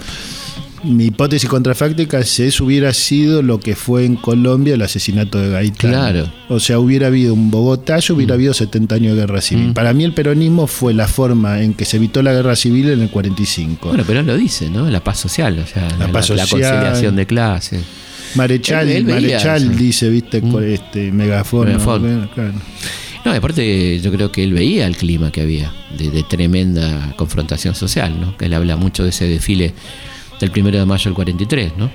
Mi 0.86 1.06
hipótesis 1.06 1.48
contrafáctica 1.48 2.18
es 2.20 2.60
hubiera 2.60 2.92
sido 2.92 3.42
lo 3.42 3.60
que 3.60 3.76
fue 3.76 4.04
en 4.04 4.16
Colombia 4.16 4.74
el 4.74 4.82
asesinato 4.82 5.38
de 5.38 5.50
Gaitán. 5.50 5.90
Claro. 5.90 6.32
O 6.48 6.60
sea, 6.60 6.78
hubiera 6.78 7.08
habido 7.08 7.34
un 7.34 7.50
Bogotá, 7.50 7.98
y 8.06 8.12
hubiera 8.12 8.34
habido 8.34 8.54
70 8.54 8.94
años 8.94 9.14
de 9.14 9.20
guerra 9.20 9.40
civil. 9.40 9.68
Mm. 9.68 9.74
Para 9.74 9.92
mí 9.92 10.04
el 10.04 10.12
peronismo 10.12 10.66
fue 10.66 10.94
la 10.94 11.08
forma 11.08 11.60
en 11.62 11.74
que 11.74 11.84
se 11.84 11.96
evitó 11.98 12.22
la 12.22 12.32
guerra 12.32 12.56
civil 12.56 12.88
en 12.90 13.02
el 13.02 13.10
45. 13.10 13.88
Bueno, 13.88 14.04
pero 14.06 14.20
él 14.20 14.26
lo 14.26 14.36
dice, 14.36 14.70
¿no? 14.70 14.88
La 14.88 15.02
paz 15.02 15.18
social, 15.20 15.58
o 15.58 15.66
sea, 15.66 15.88
la, 15.98 16.10
paz 16.12 16.30
la 16.30 16.46
social. 16.46 16.72
conciliación 16.74 17.16
de 17.16 17.26
clases. 17.26 17.82
Marechal, 18.34 18.88
Él- 18.88 18.96
él 18.96 19.04
veía 19.04 19.20
Marechal 19.38 19.62
eso. 19.62 19.72
dice, 19.72 20.08
viste, 20.10 20.40
con 20.40 20.62
este 20.64 21.10
megafono. 21.12 21.64
Megafón. 21.70 22.30
claro. 22.34 22.52
No, 23.24 23.32
aparte 23.32 23.98
yo 24.00 24.12
creo 24.12 24.30
que 24.30 24.44
él 24.44 24.52
veía 24.52 24.86
el 24.86 24.96
clima 24.96 25.32
que 25.32 25.40
había, 25.40 25.72
de, 25.98 26.10
de 26.12 26.22
tremenda 26.22 27.12
confrontación 27.16 27.74
social, 27.74 28.20
¿no? 28.20 28.36
Que 28.36 28.44
él 28.44 28.54
habla 28.54 28.76
mucho 28.76 29.02
de 29.02 29.08
ese 29.08 29.26
desfile 29.26 29.74
del 30.40 30.50
primero 30.50 30.78
de 30.78 30.84
mayo 30.86 31.04
del 31.04 31.14
43, 31.14 31.72
¿no? 31.76 31.90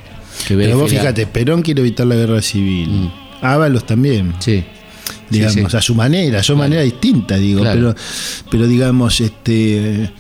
Que 0.47 0.55
Pero 0.55 0.77
vos 0.79 0.89
fíjate, 0.89 1.27
Perón 1.27 1.61
quiere 1.61 1.81
evitar 1.81 2.07
la 2.07 2.15
guerra 2.15 2.41
civil. 2.41 2.89
Mm. 2.89 3.11
Ábalos 3.45 3.85
también. 3.85 4.33
Sí. 4.39 4.63
digamos, 5.29 5.53
Sí, 5.53 5.63
sí. 5.69 5.77
a 5.77 5.81
su 5.81 5.95
manera, 5.95 6.39
a 6.39 6.43
su 6.43 6.47
Claro. 6.53 6.57
manera 6.69 6.81
distinta, 6.81 7.37
digo, 7.37 7.61
Claro. 7.61 7.79
pero, 7.79 7.95
pero 8.49 8.67
digamos, 8.67 9.21
este, 9.21 10.11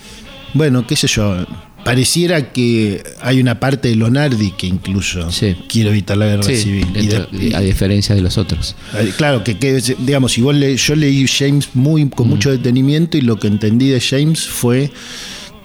bueno, 0.53 0.87
qué 0.87 0.95
sé 0.95 1.07
yo, 1.07 1.45
pareciera 1.83 2.53
que 2.53 3.03
hay 3.21 3.41
una 3.41 3.59
parte 3.59 3.89
de 3.89 3.95
Lonardi 3.97 4.51
que 4.51 4.67
incluso 4.67 5.29
Sí. 5.29 5.57
quiere 5.67 5.89
evitar 5.89 6.15
la 6.15 6.27
guerra 6.27 6.43
civil. 6.43 6.87
Y 6.95 7.07
dentro- 7.07 7.27
de- 7.37 7.53
a 7.55 7.59
diferencia 7.59 8.15
de 8.15 8.21
los 8.21 8.37
otros. 8.37 8.75
Claro, 9.17 9.43
que, 9.43 9.57
que, 9.57 9.81
digamos, 9.99 10.31
si 10.31 10.41
vos 10.41 10.55
le, 10.55 10.77
yo 10.77 10.95
leí 10.95 11.25
James 11.27 11.69
muy 11.73 12.07
con 12.09 12.29
mucho 12.29 12.49
detenimiento 12.49 13.17
y 13.17 13.21
lo 13.21 13.37
que 13.37 13.47
entendí 13.47 13.89
de 13.89 13.99
James 13.99 14.47
fue 14.47 14.91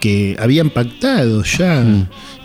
que 0.07 0.37
habían 0.39 0.71
pactado 0.71 1.43
ya 1.43 1.85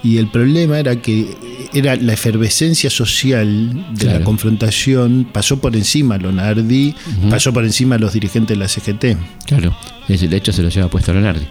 y 0.02 0.17
el 0.17 0.28
problema 0.30 0.80
era 0.80 0.95
que 0.95 1.28
era 1.76 1.95
la 1.95 2.13
efervescencia 2.13 2.89
social 2.89 3.86
de 3.93 4.06
la 4.06 4.24
confrontación 4.24 5.28
pasó 5.32 5.62
por 5.62 5.76
encima 5.76 6.15
a 6.15 6.17
Lonardi, 6.17 6.95
pasó 7.30 7.54
por 7.54 7.63
encima 7.63 7.95
a 7.95 8.00
los 8.00 8.13
dirigentes 8.13 8.58
de 8.58 8.60
la 8.60 8.67
CGT. 8.67 9.45
Claro. 9.45 9.78
De 10.08 10.36
hecho, 10.36 10.52
se 10.52 10.63
lo 10.63 10.69
lleva 10.69 10.89
puesto 10.89 11.13
Leonardo. 11.13 11.43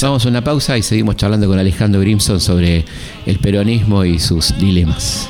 Vamos 0.00 0.24
a 0.24 0.28
una 0.30 0.42
pausa 0.42 0.78
y 0.78 0.82
seguimos 0.82 1.16
charlando 1.16 1.46
con 1.46 1.58
Alejandro 1.58 2.00
Grimson 2.00 2.40
sobre 2.40 2.86
el 3.26 3.38
peronismo 3.38 4.02
y 4.02 4.18
sus 4.18 4.56
dilemas. 4.58 5.28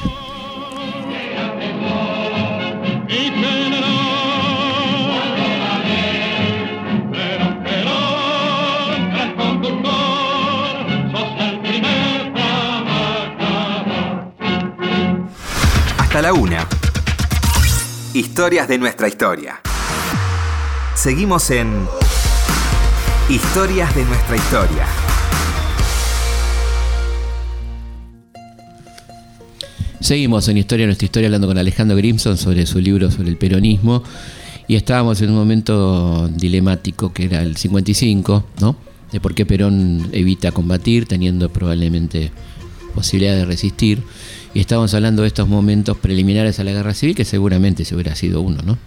Historias 18.24 18.66
de 18.68 18.78
nuestra 18.78 19.06
historia. 19.06 19.60
Seguimos 20.96 21.50
en 21.50 21.86
Historias 23.28 23.94
de 23.94 24.02
nuestra 24.06 24.36
historia. 24.36 24.86
Seguimos 30.00 30.48
en 30.48 30.56
Historia, 30.56 30.86
nuestra 30.86 31.04
historia, 31.04 31.26
hablando 31.26 31.48
con 31.48 31.58
Alejandro 31.58 31.98
Grimson 31.98 32.38
sobre 32.38 32.64
su 32.64 32.80
libro 32.80 33.10
sobre 33.10 33.28
el 33.28 33.36
peronismo. 33.36 34.02
Y 34.68 34.76
estábamos 34.76 35.20
en 35.20 35.28
un 35.28 35.36
momento 35.36 36.26
dilemático 36.28 37.12
que 37.12 37.26
era 37.26 37.42
el 37.42 37.58
55, 37.58 38.42
¿no? 38.58 38.74
De 39.12 39.20
por 39.20 39.34
qué 39.34 39.44
Perón 39.44 40.08
evita 40.12 40.50
combatir, 40.50 41.04
teniendo 41.04 41.50
probablemente 41.50 42.32
posibilidad 42.94 43.36
de 43.36 43.44
resistir. 43.44 44.02
Y 44.54 44.60
estábamos 44.60 44.94
hablando 44.94 45.22
de 45.22 45.28
estos 45.28 45.48
momentos 45.48 45.96
preliminares 45.98 46.60
a 46.60 46.64
la 46.64 46.72
guerra 46.72 46.94
civil, 46.94 47.14
que 47.14 47.24
seguramente 47.24 47.84
se 47.84 47.94
hubiera 47.94 48.14
sido 48.14 48.40
uno, 48.40 48.62
¿no? 48.64 48.78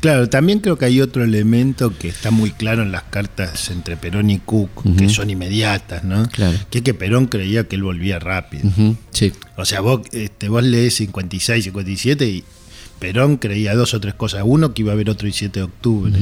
Claro, 0.00 0.28
también 0.28 0.60
creo 0.60 0.76
que 0.78 0.86
hay 0.86 1.00
otro 1.00 1.22
elemento 1.24 1.96
que 1.96 2.08
está 2.08 2.30
muy 2.30 2.50
claro 2.50 2.82
en 2.82 2.90
las 2.92 3.02
cartas 3.04 3.70
entre 3.70 3.96
Perón 3.96 4.30
y 4.30 4.38
Cook, 4.38 4.96
que 4.96 5.08
son 5.08 5.30
inmediatas, 5.30 6.04
¿no? 6.04 6.28
Claro. 6.28 6.56
Que 6.70 6.78
es 6.78 6.84
que 6.84 6.94
Perón 6.94 7.26
creía 7.26 7.64
que 7.68 7.76
él 7.76 7.82
volvía 7.82 8.18
rápido. 8.18 8.68
Sí, 9.10 9.32
O 9.56 9.64
sea, 9.64 9.80
vos, 9.80 10.00
este, 10.12 10.48
vos 10.48 10.62
lees 10.64 10.94
56, 10.96 11.64
57 11.64 12.26
y 12.26 12.44
Perón 12.98 13.36
creía 13.36 13.74
dos 13.74 13.94
o 13.94 14.00
tres 14.00 14.14
cosas. 14.14 14.42
Uno, 14.44 14.74
que 14.74 14.82
iba 14.82 14.92
a 14.92 14.94
haber 14.94 15.10
otro 15.10 15.26
el 15.26 15.34
7 15.34 15.60
de 15.60 15.64
octubre. 15.64 16.12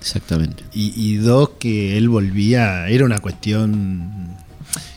exactamente. 0.00 0.64
y, 0.74 0.92
y 0.96 1.16
dos, 1.16 1.50
que 1.58 1.96
él 1.96 2.08
volvía, 2.08 2.88
era 2.88 3.04
una 3.04 3.18
cuestión... 3.20 4.34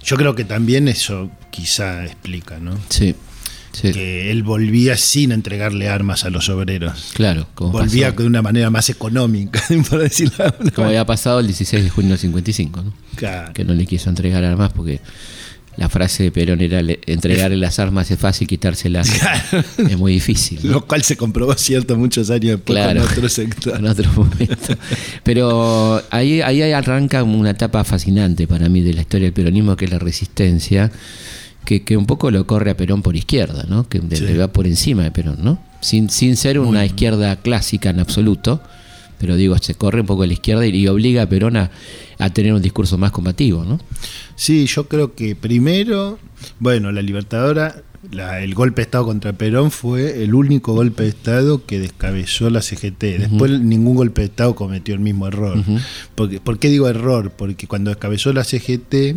Yo 0.03 0.15
creo 0.15 0.35
que 0.35 0.45
también 0.45 0.87
eso 0.87 1.29
quizá 1.51 2.05
explica, 2.05 2.59
¿no? 2.59 2.77
Sí, 2.89 3.13
sí. 3.71 3.91
Que 3.91 4.31
él 4.31 4.43
volvía 4.43 4.97
sin 4.97 5.31
entregarle 5.31 5.87
armas 5.89 6.23
a 6.25 6.29
los 6.29 6.49
obreros. 6.49 7.11
Claro, 7.13 7.47
como, 7.55 7.71
Volvía 7.71 8.09
pasó- 8.09 8.21
de 8.21 8.27
una 8.27 8.41
manera 8.41 8.69
más 8.69 8.89
económica, 8.89 9.61
por 9.89 9.99
decirlo 9.99 10.35
como 10.37 10.61
manera. 10.61 10.87
había 10.87 11.05
pasado 11.05 11.39
el 11.39 11.47
16 11.47 11.83
de 11.83 11.89
junio 11.89 12.11
del 12.11 12.19
55, 12.19 12.81
¿no? 12.83 12.93
Claro. 13.15 13.53
que 13.53 13.63
no 13.63 13.73
le 13.73 13.85
quiso 13.87 14.09
entregar 14.09 14.43
armas 14.43 14.71
porque 14.73 15.01
la 15.75 15.89
frase 15.89 16.23
de 16.23 16.31
Perón 16.31 16.59
era 16.61 16.81
le- 16.81 16.99
entregarle 17.05 17.55
las 17.57 17.77
armas 17.77 18.09
es 18.09 18.17
fácil, 18.19 18.47
quitárselas 18.47 19.09
es 19.77 19.95
muy 19.97 20.13
difícil. 20.13 20.59
¿no? 20.63 20.71
Lo 20.71 20.85
cual 20.87 21.03
se 21.03 21.15
comprobó 21.15 21.53
cierto 21.55 21.95
muchos 21.95 22.31
años 22.31 22.57
después 22.57 22.75
Claro, 22.77 23.01
con 23.03 23.11
otro 23.11 23.29
sector. 23.29 23.77
en 23.77 23.85
otro 23.87 24.11
momento. 24.13 24.75
Pero 25.23 26.01
ahí, 26.09 26.41
ahí 26.41 26.61
arranca 26.71 27.23
una 27.23 27.51
etapa 27.51 27.83
fascinante 27.83 28.47
para 28.47 28.69
mí 28.69 28.81
de 28.81 28.93
la 28.93 29.01
historia 29.01 29.25
del 29.25 29.33
peronismo, 29.33 29.75
que 29.75 29.85
es 29.85 29.91
la 29.91 29.99
resistencia, 29.99 30.91
que, 31.67 31.83
que 31.83 31.97
un 31.97 32.05
poco 32.05 32.31
lo 32.31 32.47
corre 32.47 32.71
a 32.71 32.77
Perón 32.77 33.01
por 33.01 33.17
izquierda, 33.17 33.65
¿no? 33.67 33.87
que 33.89 33.99
Sí. 34.15 34.23
le 34.23 34.37
va 34.37 34.47
por 34.47 34.65
encima 34.67 35.03
de 35.03 35.11
Perón, 35.11 35.37
¿no? 35.43 35.59
sin, 35.81 36.09
sin 36.09 36.37
ser 36.37 36.59
una 36.59 36.85
izquierda 36.85 37.35
clásica 37.35 37.89
en 37.89 37.99
absoluto, 37.99 38.61
pero 39.19 39.35
digo, 39.35 39.57
se 39.57 39.75
corre 39.75 39.99
un 40.01 40.07
poco 40.07 40.23
a 40.23 40.27
la 40.27 40.33
izquierda 40.33 40.65
y, 40.65 40.69
y 40.75 40.87
obliga 40.87 41.23
a 41.23 41.29
Perón 41.29 41.57
a, 41.57 41.69
a 42.19 42.29
tener 42.29 42.53
un 42.53 42.61
discurso 42.61 42.97
más 42.97 43.11
combativo. 43.11 43.65
¿no? 43.65 43.79
Sí, 44.35 44.65
yo 44.67 44.87
creo 44.87 45.13
que 45.13 45.35
primero, 45.35 46.19
bueno, 46.59 46.91
la 46.93 47.01
Libertadora, 47.01 47.81
la- 48.11 48.41
el 48.41 48.53
golpe 48.55 48.77
de 48.81 48.83
Estado 48.83 49.05
contra 49.05 49.33
Perón 49.33 49.69
fue 49.71 50.23
el 50.23 50.33
único 50.35 50.73
golpe 50.73 51.03
de 51.03 51.09
Estado 51.09 51.65
que 51.65 51.79
descabezó 51.79 52.49
la 52.49 52.61
CGT. 52.61 53.03
Después 53.19 53.59
ningún 53.59 53.95
golpe 53.95 54.21
de 54.21 54.27
Estado 54.27 54.55
cometió 54.55 54.93
el 54.93 55.01
mismo 55.01 55.27
error. 55.27 55.61
Porque, 56.15 56.39
¿Por 56.39 56.59
qué 56.59 56.69
digo 56.69 56.87
error? 56.87 57.31
Porque 57.35 57.67
cuando 57.67 57.89
descabezó 57.89 58.31
la 58.31 58.43
CGT, 58.45 59.15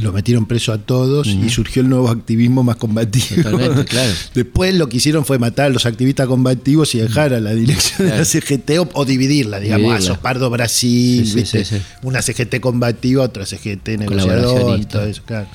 los 0.00 0.12
metieron 0.12 0.46
preso 0.46 0.72
a 0.72 0.78
todos 0.78 1.26
y 1.28 1.48
surgió 1.50 1.82
el 1.82 1.88
nuevo 1.88 2.08
activismo 2.08 2.62
más 2.64 2.76
combativo. 2.76 3.24
Totalmente, 3.36 3.84
claro. 3.84 4.12
Después 4.34 4.74
lo 4.74 4.88
que 4.88 4.96
hicieron 4.96 5.24
fue 5.24 5.38
matar 5.38 5.66
a 5.66 5.68
los 5.68 5.86
activistas 5.86 6.26
combativos 6.26 6.94
y 6.94 6.98
dejar 6.98 7.32
a 7.32 7.40
la 7.40 7.54
dirección 7.54 8.08
de 8.08 8.16
la 8.18 8.24
CGT 8.24 8.70
o, 8.80 8.88
o 8.94 9.04
dividirla, 9.04 9.60
digamos, 9.60 9.94
a. 9.94 10.00
Sopardo 10.00 10.50
Brasil, 10.50 11.24
Sí, 11.24 11.30
sí, 11.32 11.36
¿viste? 11.36 11.64
sí, 11.64 11.76
sí. 11.76 11.82
una 12.02 12.22
CGT 12.22 12.60
combativa, 12.60 13.22
otra 13.24 13.46
CGT 13.46 13.90
negociadora 13.98 14.76
y 14.78 14.84
todo 14.84 15.04
eso, 15.06 15.22
claro. 15.24 15.46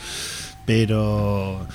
Pero 0.65 1.67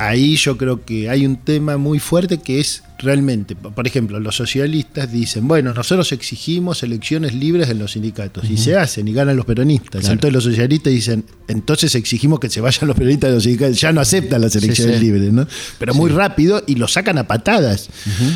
ahí 0.00 0.36
yo 0.36 0.56
creo 0.56 0.84
que 0.84 1.10
hay 1.10 1.26
un 1.26 1.36
tema 1.36 1.76
muy 1.76 1.98
fuerte 1.98 2.38
que 2.38 2.58
es 2.58 2.82
realmente, 2.98 3.54
por 3.56 3.86
ejemplo, 3.86 4.18
los 4.20 4.36
socialistas 4.36 5.10
dicen, 5.10 5.46
bueno, 5.48 5.72
nosotros 5.72 6.12
exigimos 6.12 6.82
elecciones 6.82 7.34
libres 7.34 7.68
en 7.70 7.78
los 7.78 7.92
sindicatos 7.92 8.48
y 8.50 8.56
se 8.58 8.76
hacen 8.76 9.08
y 9.08 9.12
ganan 9.12 9.36
los 9.36 9.46
peronistas. 9.46 10.00
Claro. 10.02 10.12
Entonces 10.14 10.34
los 10.34 10.44
socialistas 10.44 10.92
dicen, 10.92 11.24
entonces 11.48 11.94
exigimos 11.94 12.40
que 12.40 12.48
se 12.50 12.60
vayan 12.60 12.86
los 12.88 12.96
peronistas 12.96 13.30
de 13.30 13.34
los 13.34 13.42
sindicatos, 13.44 13.80
ya 13.80 13.92
no 13.92 14.00
aceptan 14.00 14.40
las 14.42 14.54
elecciones 14.56 14.98
sí. 14.98 15.04
libres, 15.04 15.32
¿no? 15.32 15.46
Pero 15.78 15.94
muy 15.94 16.10
rápido 16.10 16.62
y 16.66 16.74
lo 16.76 16.88
sacan 16.88 17.16
a 17.18 17.26
patadas. 17.26 17.88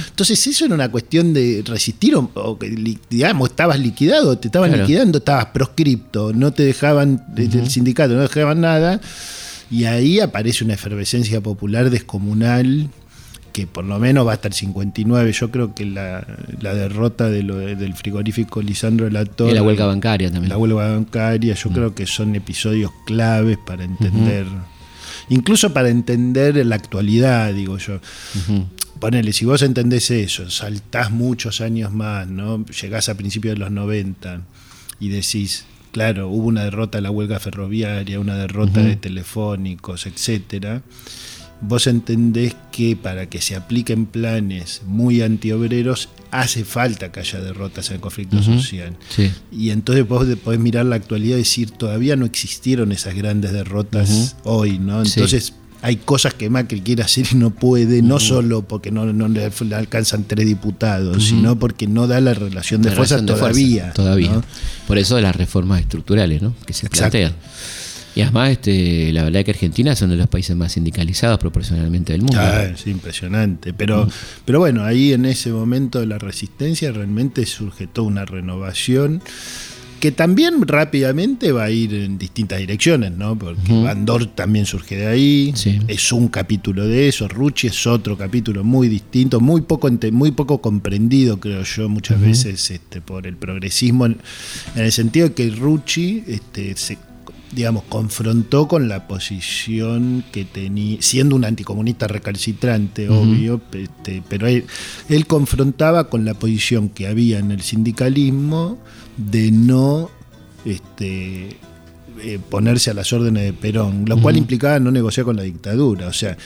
Entonces 0.08 0.46
eso 0.46 0.64
era 0.66 0.74
una 0.74 0.90
cuestión 0.90 1.32
de 1.34 1.62
resistir 1.66 2.14
o, 2.16 2.30
o 2.34 2.58
digamos, 3.10 3.50
estabas 3.50 3.78
liquidado, 3.80 4.38
te 4.38 4.48
estaban 4.48 4.70
Claro. 4.70 4.84
liquidando, 4.86 5.18
estabas 5.18 5.46
proscripto, 5.46 6.32
no 6.32 6.52
te 6.52 6.62
dejaban, 6.64 7.22
desde 7.34 7.60
el 7.60 7.70
sindicato 7.70 8.14
no 8.14 8.22
dejaban 8.22 8.60
nada. 8.62 9.00
Y 9.70 9.84
ahí 9.84 10.20
aparece 10.20 10.64
una 10.64 10.74
efervescencia 10.74 11.40
popular 11.40 11.90
descomunal 11.90 12.88
que 13.52 13.66
por 13.68 13.84
lo 13.84 14.00
menos 14.00 14.26
va 14.26 14.32
hasta 14.32 14.48
el 14.48 14.54
59. 14.54 15.30
Yo 15.32 15.50
creo 15.52 15.74
que 15.76 15.84
la, 15.84 16.26
la 16.60 16.74
derrota 16.74 17.28
de 17.30 17.42
lo 17.44 17.56
de- 17.56 17.76
del 17.76 17.94
frigorífico 17.94 18.60
Lisandro 18.60 19.06
de 19.06 19.12
la 19.12 19.24
Torre. 19.24 19.52
Y 19.52 19.54
la 19.54 19.62
huelga 19.62 19.86
bancaria 19.86 20.28
también. 20.30 20.48
La 20.48 20.58
huelga 20.58 20.90
bancaria, 20.90 21.54
yo 21.54 21.70
creo 21.70 21.94
que 21.94 22.04
son 22.06 22.34
episodios 22.34 22.90
claves 23.06 23.56
para 23.64 23.84
entender, 23.84 24.44
incluso 25.28 25.72
para 25.72 25.88
entender 25.88 26.66
la 26.66 26.74
actualidad, 26.74 27.52
digo 27.54 27.78
yo. 27.78 28.00
Ponele, 28.98 29.32
si 29.32 29.44
vos 29.44 29.62
entendés 29.62 30.10
eso, 30.10 30.50
saltás 30.50 31.10
muchos 31.12 31.60
años 31.60 31.92
más, 31.92 32.26
¿no? 32.26 32.64
Llegás 32.66 33.08
a 33.08 33.16
principios 33.16 33.54
de 33.54 33.58
los 33.60 33.70
90 33.70 34.40
y 35.00 35.08
decís, 35.10 35.64
claro, 35.94 36.28
hubo 36.28 36.48
una 36.48 36.64
derrota 36.64 36.98
de 36.98 37.02
la 37.02 37.12
huelga 37.12 37.38
ferroviaria, 37.38 38.18
una 38.18 38.34
derrota 38.34 38.80
de 38.80 38.96
telefónicos, 38.96 40.06
etcétera. 40.06 40.82
Vos 41.60 41.86
entendés 41.86 42.56
que 42.72 42.96
para 42.96 43.30
que 43.30 43.40
se 43.40 43.54
apliquen 43.54 44.06
planes 44.06 44.82
muy 44.86 45.22
antiobreros 45.22 46.08
hace 46.32 46.64
falta 46.64 47.12
que 47.12 47.20
haya 47.20 47.40
derrotas 47.40 47.90
en 47.90 47.94
el 47.94 48.00
conflicto 48.00 48.42
social. 48.42 48.96
Sí. 49.08 49.30
Y 49.52 49.70
entonces 49.70 50.06
vos 50.06 50.26
podés 50.42 50.58
mirar 50.58 50.84
la 50.86 50.96
actualidad 50.96 51.36
y 51.36 51.40
decir, 51.40 51.70
todavía 51.70 52.16
no 52.16 52.26
existieron 52.26 52.90
esas 52.90 53.14
grandes 53.14 53.52
derrotas 53.52 54.34
hoy, 54.42 54.80
¿no? 54.80 55.04
Sí. 55.04 55.20
Hay 55.84 55.96
cosas 55.96 56.32
que 56.32 56.48
Macri 56.48 56.80
quiere 56.80 57.02
hacer 57.02 57.26
y 57.32 57.34
no 57.34 57.50
puede, 57.50 58.00
no 58.00 58.18
solo 58.18 58.62
porque 58.62 58.90
no, 58.90 59.04
no 59.12 59.28
le, 59.28 59.50
alcanzan 59.74 60.24
tres 60.24 60.46
diputados, 60.46 61.22
sino 61.22 61.58
porque 61.58 61.86
no 61.86 62.06
da 62.06 62.22
la 62.22 62.32
relación 62.32 62.80
de 62.80 62.90
fuerzas 62.90 63.20
fuerza, 63.20 63.36
todavía. 63.36 63.92
todavía. 63.92 64.32
¿no? 64.32 64.44
Por 64.86 64.96
eso 64.96 65.20
las 65.20 65.36
reformas 65.36 65.82
estructurales, 65.82 66.40
¿no? 66.40 66.54
Que 66.66 66.72
se 66.72 66.86
Exacto. 66.86 67.18
plantean. 67.18 67.34
Y 68.16 68.22
además, 68.22 68.50
este, 68.50 69.12
la 69.12 69.24
verdad 69.24 69.44
que 69.44 69.50
Argentina 69.50 69.92
es 69.92 70.00
uno 70.00 70.12
de 70.12 70.18
los 70.18 70.28
países 70.28 70.56
más 70.56 70.72
sindicalizados 70.72 71.38
proporcionalmente 71.38 72.12
del 72.12 72.22
mundo. 72.22 72.38
Ah, 72.40 72.62
es 72.64 72.86
impresionante. 72.86 73.74
Pero, 73.74 74.08
pero 74.44 74.60
bueno, 74.60 74.84
ahí 74.84 75.12
en 75.12 75.26
ese 75.26 75.50
momento 75.50 76.00
de 76.00 76.06
la 76.06 76.18
resistencia 76.18 76.92
realmente 76.92 77.44
surge 77.44 77.88
toda 77.88 78.06
una 78.06 78.24
renovación 78.24 79.20
que 80.00 80.12
también 80.12 80.66
rápidamente 80.66 81.50
va 81.52 81.64
a 81.64 81.70
ir 81.70 81.94
en 81.94 82.18
distintas 82.18 82.58
direcciones, 82.58 83.12
¿no? 83.12 83.38
Porque 83.38 83.72
Van 83.72 84.04
Dor 84.04 84.26
también 84.26 84.66
surge 84.66 84.96
de 84.96 85.06
ahí, 85.06 85.52
Sí. 85.56 85.78
es 85.88 86.12
un 86.12 86.28
capítulo 86.28 86.86
de 86.86 87.08
eso, 87.08 87.26
Rucci 87.28 87.68
es 87.68 87.86
otro 87.86 88.16
capítulo 88.18 88.64
muy 88.64 88.88
distinto, 88.88 89.40
muy 89.40 89.62
poco, 89.62 89.88
muy 90.12 90.30
poco 90.32 90.60
comprendido, 90.60 91.40
creo 91.40 91.62
yo, 91.62 91.88
muchas 91.88 92.20
veces 92.20 92.70
este, 92.70 93.00
por 93.00 93.26
el 93.26 93.36
progresismo, 93.36 94.06
en, 94.06 94.18
en 94.76 94.82
el 94.84 94.92
sentido 94.92 95.28
de 95.28 95.34
que 95.34 95.50
Rucci 95.50 96.22
este, 96.26 96.76
se 96.76 96.98
digamos, 97.54 97.84
confrontó 97.88 98.68
con 98.68 98.88
la 98.88 99.06
posición 99.06 100.24
que 100.32 100.44
tenía, 100.44 100.98
siendo 101.00 101.36
un 101.36 101.44
anticomunista 101.44 102.06
recalcitrante, 102.06 103.08
obvio, 103.08 103.60
este, 103.72 104.22
pero 104.28 104.46
él, 104.46 104.64
él 105.08 105.26
confrontaba 105.26 106.08
con 106.08 106.24
la 106.24 106.34
posición 106.34 106.88
que 106.88 107.06
había 107.06 107.38
en 107.38 107.50
el 107.50 107.60
sindicalismo 107.62 108.78
de 109.16 109.50
no 109.52 110.10
este, 110.64 111.56
eh, 112.22 112.38
ponerse 112.48 112.90
a 112.90 112.94
las 112.94 113.12
órdenes 113.12 113.42
de 113.42 113.52
Perón, 113.52 114.04
lo 114.06 114.20
cual 114.20 114.36
implicaba 114.36 114.78
no 114.78 114.90
negociar 114.90 115.26
con 115.26 115.36
la 115.36 115.42
dictadura. 115.42 116.06
O 116.06 116.12
sea, 116.12 116.36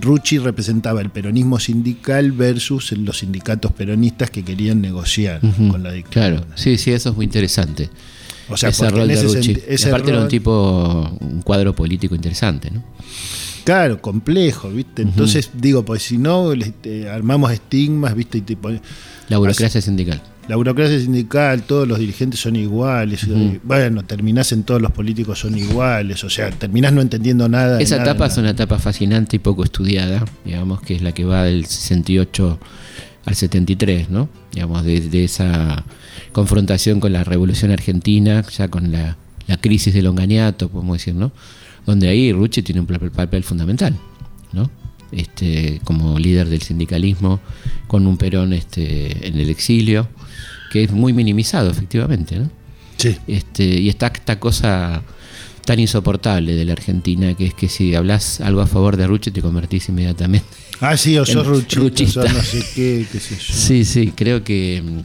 Rucci 0.00 0.38
representaba 0.38 1.02
el 1.02 1.10
peronismo 1.10 1.60
sindical 1.60 2.32
versus 2.32 2.92
los 2.92 3.18
sindicatos 3.18 3.72
peronistas 3.72 4.30
que 4.30 4.42
querían 4.42 4.80
negociar 4.80 5.40
con 5.70 5.82
la 5.82 5.92
dictadura. 5.92 6.38
Claro, 6.40 6.46
sí, 6.54 6.78
sí, 6.78 6.92
eso 6.92 7.10
es 7.10 7.16
muy 7.16 7.26
interesante. 7.26 7.90
O 8.50 8.56
sea, 8.56 8.70
ese 8.70 8.88
rol 8.88 9.08
de 9.08 9.22
Rucci. 9.22 9.52
Y 9.52 9.62
ese 9.68 9.88
era 9.90 10.20
un 10.20 10.28
tipo, 10.28 11.16
un 11.20 11.42
cuadro 11.42 11.74
político 11.74 12.14
interesante, 12.14 12.70
¿no? 12.70 12.82
Claro, 13.64 14.00
complejo, 14.00 14.70
¿viste? 14.70 15.02
Entonces, 15.02 15.50
digo, 15.52 15.84
pues 15.84 16.02
si 16.02 16.16
no, 16.16 16.54
este, 16.54 17.10
armamos 17.10 17.52
estigmas, 17.52 18.14
¿viste? 18.14 18.38
Y 18.38 18.40
te 18.40 18.56
La 19.28 19.36
burocracia 19.36 19.82
sindical. 19.82 20.22
la 20.48 20.56
burocracia 20.56 20.98
sindical, 20.98 21.64
todos 21.64 21.86
los 21.86 21.98
dirigentes 21.98 22.40
son 22.40 22.56
iguales. 22.56 23.24
y, 23.24 23.60
Bueno, 23.62 24.04
terminás 24.04 24.52
en 24.52 24.62
todos 24.62 24.80
los 24.80 24.90
políticos 24.92 25.40
son 25.40 25.58
iguales, 25.58 26.24
o 26.24 26.30
sea, 26.30 26.50
terminás 26.50 26.94
no 26.94 27.02
entendiendo 27.02 27.46
nada. 27.46 27.78
Esa 27.78 27.98
nada, 27.98 28.12
etapa 28.12 28.26
es 28.28 28.38
una 28.38 28.50
etapa 28.50 28.78
fascinante 28.78 29.36
y 29.36 29.38
poco 29.38 29.64
estudiada, 29.64 30.24
digamos, 30.46 30.80
que 30.80 30.94
es 30.94 31.02
la 31.02 31.12
que 31.12 31.26
va 31.26 31.44
del 31.44 31.66
68 31.66 32.58
al 33.28 33.34
73, 33.34 34.08
¿no? 34.08 34.28
Digamos, 34.52 34.84
de, 34.84 35.00
de 35.00 35.24
esa 35.24 35.84
confrontación 36.32 36.98
con 36.98 37.12
la 37.12 37.24
revolución 37.24 37.70
argentina, 37.70 38.42
ya 38.48 38.68
con 38.68 38.90
la, 38.90 39.18
la 39.46 39.58
crisis 39.58 39.92
del 39.92 40.06
Onganiato, 40.06 40.70
podemos 40.70 40.96
decir, 40.96 41.14
¿no? 41.14 41.30
Donde 41.84 42.08
ahí 42.08 42.32
Rucci 42.32 42.62
tiene 42.62 42.80
un 42.80 42.86
papel, 42.86 43.10
papel 43.10 43.44
fundamental, 43.44 43.94
¿no? 44.52 44.70
Este, 45.12 45.80
como 45.84 46.18
líder 46.18 46.48
del 46.48 46.62
sindicalismo, 46.62 47.40
con 47.86 48.06
un 48.06 48.16
Perón 48.16 48.54
este, 48.54 49.28
en 49.28 49.38
el 49.38 49.50
exilio, 49.50 50.08
que 50.72 50.84
es 50.84 50.90
muy 50.90 51.12
minimizado, 51.12 51.70
efectivamente, 51.70 52.38
¿no? 52.38 52.50
Sí. 52.96 53.14
Este, 53.26 53.64
y 53.64 53.90
está 53.90 54.06
esta 54.06 54.40
cosa 54.40 55.02
tan 55.66 55.78
insoportable 55.78 56.54
de 56.54 56.64
la 56.64 56.72
Argentina, 56.72 57.34
que 57.34 57.44
es 57.46 57.54
que 57.54 57.68
si 57.68 57.94
hablas 57.94 58.40
algo 58.40 58.62
a 58.62 58.66
favor 58.66 58.96
de 58.96 59.06
Rucci 59.06 59.30
te 59.30 59.42
convertís 59.42 59.90
inmediatamente. 59.90 60.46
Ah, 60.80 60.96
sí, 60.96 61.18
o 61.18 61.26
sos 61.26 61.46
En- 61.46 61.80
ruchista, 61.80 62.22
sos 62.22 62.32
no 62.32 62.42
sé 62.42 62.64
qué, 62.74 63.06
qué 63.10 63.18
sé 63.20 63.34
yo. 63.36 63.52
Sí, 63.54 63.84
sí, 63.84 64.12
creo 64.14 64.44
que 64.44 64.82
mm, 64.84 65.00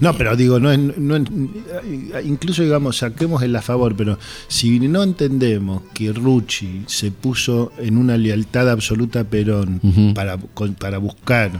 No, 0.00 0.16
pero 0.16 0.34
digo, 0.36 0.58
no, 0.60 0.76
no 0.76 1.16
es- 1.16 2.24
incluso 2.24 2.62
digamos, 2.62 2.96
saquemos 2.98 3.42
el 3.42 3.54
a 3.54 3.62
favor, 3.62 3.94
pero 3.96 4.18
si 4.48 4.78
no 4.80 5.02
entendemos 5.02 5.82
que 5.94 6.12
Rucci 6.12 6.82
se 6.86 7.10
puso 7.12 7.72
en 7.78 7.96
una 7.96 8.16
lealtad 8.16 8.68
absoluta 8.70 9.20
a 9.20 9.24
Perón 9.24 9.80
para, 10.14 10.38
con- 10.54 10.74
para 10.74 10.98
buscar 10.98 11.52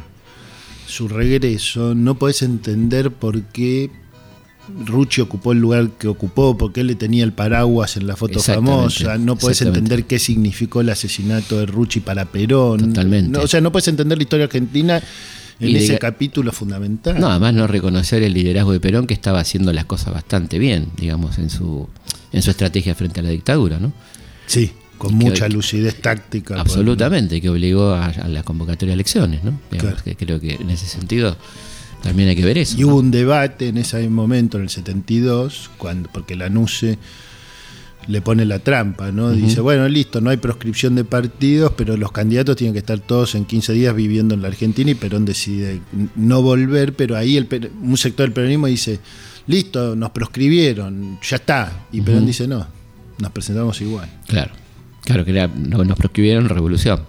su 0.86 1.08
regreso, 1.08 1.94
no 1.94 2.16
podés 2.18 2.42
entender 2.42 3.10
por 3.12 3.42
qué 3.44 3.90
Rucci 4.86 5.20
ocupó 5.20 5.52
el 5.52 5.58
lugar 5.58 5.90
que 5.98 6.08
ocupó, 6.08 6.56
porque 6.56 6.80
él 6.80 6.86
le 6.88 6.94
tenía 6.94 7.24
el 7.24 7.32
paraguas 7.32 7.96
en 7.96 8.06
la 8.06 8.16
foto 8.16 8.40
famosa, 8.40 9.18
no 9.18 9.34
exactamente. 9.34 9.64
entender 9.78 10.04
qué 10.04 10.18
significó 10.18 10.80
el 10.80 10.88
asesinato 10.90 11.58
de 11.58 11.66
Rucci 11.66 12.00
para 12.00 12.24
Perón. 12.26 12.78
Totalmente. 12.88 13.30
No, 13.30 13.40
o 13.44 13.46
sea, 13.46 13.60
no 13.60 13.70
podés 13.72 13.88
entender 13.88 14.18
la 14.18 14.22
historia 14.22 14.44
argentina 14.46 15.02
en 15.60 15.68
Y 15.68 15.76
ese 15.76 15.98
capítulo 15.98 16.50
fundamental. 16.52 17.20
No, 17.20 17.28
además 17.28 17.54
no 17.54 17.66
reconocer 17.66 18.22
el 18.22 18.32
liderazgo 18.32 18.72
de 18.72 18.80
Perón 18.80 19.06
que 19.06 19.14
estaba 19.14 19.40
haciendo 19.40 19.72
las 19.72 19.84
cosas 19.84 20.12
bastante 20.12 20.58
bien, 20.58 20.88
digamos, 20.96 21.38
en 21.38 21.50
su, 21.50 21.88
en 22.32 22.42
su 22.42 22.50
estrategia 22.50 22.94
frente 22.94 23.20
a 23.20 23.22
la 23.22 23.30
dictadura, 23.30 23.78
¿no? 23.78 23.92
Sí, 24.46 24.72
con 24.98 25.10
que- 25.18 25.24
mucha 25.24 25.48
lucidez 25.48 26.00
táctica. 26.00 26.60
Absolutamente, 26.60 27.40
que 27.40 27.48
obligó 27.48 27.90
a, 27.92 28.06
a 28.06 28.28
la 28.28 28.42
convocatoria 28.42 28.90
de 28.90 28.94
elecciones, 28.94 29.44
¿no? 29.44 29.52
Digamos 29.70 30.02
Claro. 30.02 30.04
que 30.04 30.16
creo 30.16 30.40
que 30.40 30.54
en 30.54 30.70
ese 30.70 30.86
sentido 30.86 31.36
también 32.02 32.28
hay 32.28 32.36
que 32.36 32.44
ver 32.44 32.58
eso. 32.58 32.76
Y 32.76 32.82
¿no? 32.82 32.88
hubo 32.88 32.96
un 32.96 33.10
debate 33.10 33.68
en 33.68 33.78
ese 33.78 34.08
momento, 34.08 34.56
en 34.58 34.64
el 34.64 34.70
72, 34.70 35.70
cuando, 35.78 36.08
porque 36.10 36.34
la 36.36 36.48
NUCE 36.48 36.98
le 38.08 38.20
pone 38.20 38.44
la 38.44 38.58
trampa, 38.58 39.12
¿no? 39.12 39.30
Dice, 39.30 39.60
bueno, 39.60 39.88
listo, 39.88 40.20
no 40.20 40.30
hay 40.30 40.36
proscripción 40.36 40.96
de 40.96 41.04
partidos, 41.04 41.72
pero 41.76 41.96
los 41.96 42.10
candidatos 42.10 42.56
tienen 42.56 42.72
que 42.72 42.80
estar 42.80 42.98
todos 42.98 43.36
en 43.36 43.44
15 43.44 43.72
días 43.74 43.94
viviendo 43.94 44.34
en 44.34 44.42
la 44.42 44.48
Argentina 44.48 44.90
y 44.90 44.94
Perón 44.96 45.24
decide 45.24 45.80
no 46.16 46.42
volver, 46.42 46.94
pero 46.94 47.16
ahí 47.16 47.36
el, 47.36 47.46
un 47.80 47.96
sector 47.96 48.26
del 48.26 48.32
peronismo 48.32 48.66
dice, 48.66 48.98
listo, 49.46 49.94
nos 49.94 50.10
proscribieron, 50.10 51.20
ya 51.22 51.36
está. 51.36 51.86
Y 51.92 52.00
Perón 52.00 52.26
dice, 52.26 52.48
no, 52.48 52.66
nos 53.18 53.30
presentamos 53.30 53.80
igual. 53.80 54.08
Claro, 54.26 54.50
claro, 55.04 55.24
que 55.24 55.30
era, 55.30 55.46
no- 55.46 55.84
nos 55.84 55.96
proscribieron 55.96 56.48
revolución. 56.48 57.02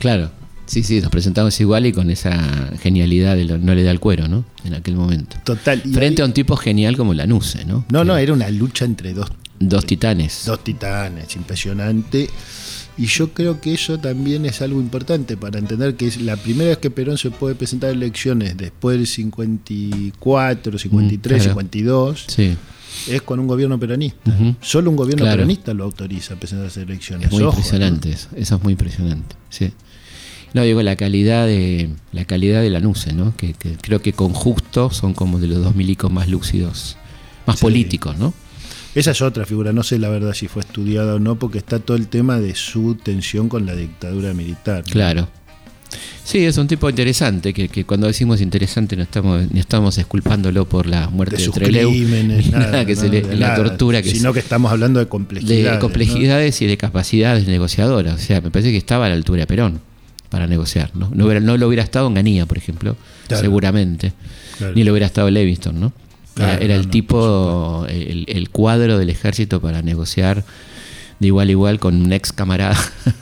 claro, 0.00 0.32
sí, 0.70 0.82
sí, 0.84 1.00
nos 1.00 1.10
presentamos 1.10 1.58
igual 1.60 1.86
y 1.86 1.92
con 1.92 2.10
esa 2.10 2.70
genialidad 2.80 3.34
de 3.36 3.44
lo- 3.44 3.58
no 3.58 3.74
le 3.74 3.82
da 3.82 3.90
el 3.90 3.98
cuero, 4.00 4.28
¿no? 4.28 4.44
En 4.64 4.74
aquel 4.74 4.94
momento. 4.94 5.36
Total. 5.44 5.82
y 5.84 5.92
Frente 5.92 6.22
ahí- 6.22 6.24
a 6.24 6.26
un 6.26 6.32
tipo 6.32 6.56
genial 6.56 6.96
como 6.96 7.12
Lanuse, 7.14 7.64
¿no? 7.64 7.84
No, 7.90 8.04
no, 8.04 8.16
era 8.16 8.32
una 8.32 8.48
lucha 8.50 8.84
entre 8.84 9.12
dos 9.14 9.28
Dos 9.62 9.84
titanes. 9.84 10.44
Dos 10.46 10.64
titanes, 10.64 11.36
impresionante. 11.36 12.30
Y 12.96 13.04
yo 13.06 13.32
creo 13.34 13.60
que 13.60 13.74
eso 13.74 13.98
también 13.98 14.46
es 14.46 14.62
algo 14.62 14.80
importante 14.80 15.36
para 15.36 15.58
entender 15.58 15.96
que 15.96 16.06
es 16.06 16.20
la 16.20 16.36
primera 16.36 16.70
vez 16.70 16.78
que 16.78 16.90
Perón 16.90 17.18
se 17.18 17.30
puede 17.30 17.54
presentar 17.54 17.90
elecciones 17.90 18.56
después 18.56 18.96
del 18.96 19.06
54, 19.06 20.78
53, 20.78 21.38
Mm, 21.38 21.42
claro. 21.44 21.50
52, 21.60 22.24
Sí, 22.28 22.56
es 23.08 23.22
con 23.22 23.38
un 23.40 23.46
gobierno 23.46 23.78
peronista. 23.78 24.30
Ujú. 24.30 24.54
Solo 24.60 24.90
un 24.90 24.96
gobierno 24.96 25.24
Claro. 25.24 25.38
peronista 25.38 25.74
lo 25.74 25.84
autoriza 25.84 26.34
a 26.34 26.36
presentarse 26.38 26.82
elecciones. 26.82 27.26
es 27.26 27.32
muy 27.32 27.42
Ojo, 27.42 27.56
impresionante 27.58 28.10
eso. 28.12 28.28
Eso 28.36 28.56
es 28.56 28.62
muy 28.62 28.72
impresionante, 28.72 29.36
sí. 29.48 29.72
No, 30.54 30.62
digo, 30.62 30.82
la 30.82 30.96
calidad 30.96 31.46
de 31.46 31.90
la 32.12 32.24
calidad 32.24 32.60
de 32.62 32.70
Lanuse, 32.70 33.12
¿no? 33.12 33.34
Que, 33.36 33.52
que 33.54 33.76
creo 33.80 34.00
que 34.02 34.12
con 34.12 34.32
Justo 34.32 34.90
son 34.90 35.14
como 35.14 35.38
de 35.38 35.46
los 35.46 35.62
dos 35.62 35.76
milicos 35.76 36.10
más 36.10 36.28
lúcidos, 36.28 36.96
más 37.46 37.56
Sí. 37.58 37.62
políticos, 37.62 38.16
¿no? 38.18 38.26
¿no? 38.26 38.34
Esa 38.96 39.12
es 39.12 39.22
otra 39.22 39.44
figura, 39.46 39.72
no 39.72 39.84
sé 39.84 40.00
la 40.00 40.08
verdad 40.08 40.34
si 40.34 40.48
fue 40.48 40.62
estudiada 40.62 41.14
o 41.14 41.18
no, 41.20 41.36
porque 41.38 41.58
está 41.58 41.78
todo 41.78 41.96
el 41.96 42.08
tema 42.08 42.40
de 42.40 42.56
su 42.56 42.96
tensión 42.96 43.48
con 43.48 43.64
la 43.64 43.76
dictadura 43.76 44.34
militar. 44.34 44.82
¿no? 44.84 44.92
Claro. 44.92 45.28
Sí, 46.24 46.44
es 46.44 46.56
un 46.58 46.66
tipo 46.68 46.88
interesante, 46.90 47.52
que, 47.54 47.68
que 47.68 47.84
cuando 47.84 48.06
decimos 48.08 48.40
interesante 48.40 48.96
no 48.96 49.02
estamos, 49.04 49.50
ni 49.52 49.58
estamos 49.60 49.96
esculpándolo 49.98 50.68
por 50.68 50.86
la 50.86 51.08
muerte 51.08 51.36
De 51.36 51.38
de, 51.40 51.44
sus 51.46 51.54
Trelew, 51.54 51.90
crímenes, 51.90 52.46
ni 52.46 52.52
nada, 52.52 52.66
nada 52.66 52.84
que 52.86 52.94
no, 52.96 53.00
se 53.00 53.08
le- 53.08 53.22
de 53.22 53.36
la 53.36 53.54
tortura 53.56 54.02
que 54.02 54.10
sino 54.10 54.32
que 54.32 54.38
estamos 54.40 54.70
hablando 54.70 54.98
de 55.00 55.04
de 55.06 55.08
complejidades. 55.08 55.72
¿no? 55.74 55.78
complejidades 55.80 56.60
y 56.62 56.66
de 56.66 56.76
capacidades 56.76 57.46
negociadoras. 57.46 58.14
O 58.14 58.18
sea, 58.18 58.40
me 58.40 58.50
parece 58.50 58.70
que 58.72 58.76
estaba 58.76 59.06
a 59.06 59.08
la 59.08 59.14
altura 59.14 59.40
de 59.42 59.46
Perón 59.46 59.80
para 60.30 60.46
negociar. 60.46 60.90
No, 60.94 61.10
no, 61.14 61.26
hubiera- 61.26 61.40
no 61.40 61.56
lo 61.58 61.66
hubiera 61.68 61.82
estado 61.82 62.06
en 62.06 62.14
Ganía, 62.14 62.46
por 62.46 62.56
ejemplo, 62.56 62.96
Claro. 63.28 63.42
seguramente. 63.42 64.12
Claro. 64.58 64.72
Ni 64.74 64.84
lo 64.84 64.92
hubiera 64.92 65.06
estado 65.06 65.30
Leviston, 65.30 65.78
¿no? 65.80 65.92
Claro, 66.34 66.62
era 66.62 66.76
el 66.76 66.88
tipo, 66.88 67.84
el, 67.88 68.24
el 68.28 68.48
cuadro 68.50 68.96
del 68.98 69.10
ejército 69.10 69.60
para 69.60 69.82
negociar 69.82 70.44
de 71.18 71.26
igual 71.26 71.48
a 71.48 71.50
igual 71.50 71.78
con 71.80 72.00
un 72.00 72.12
ex 72.12 72.32
camarada. 72.32 72.78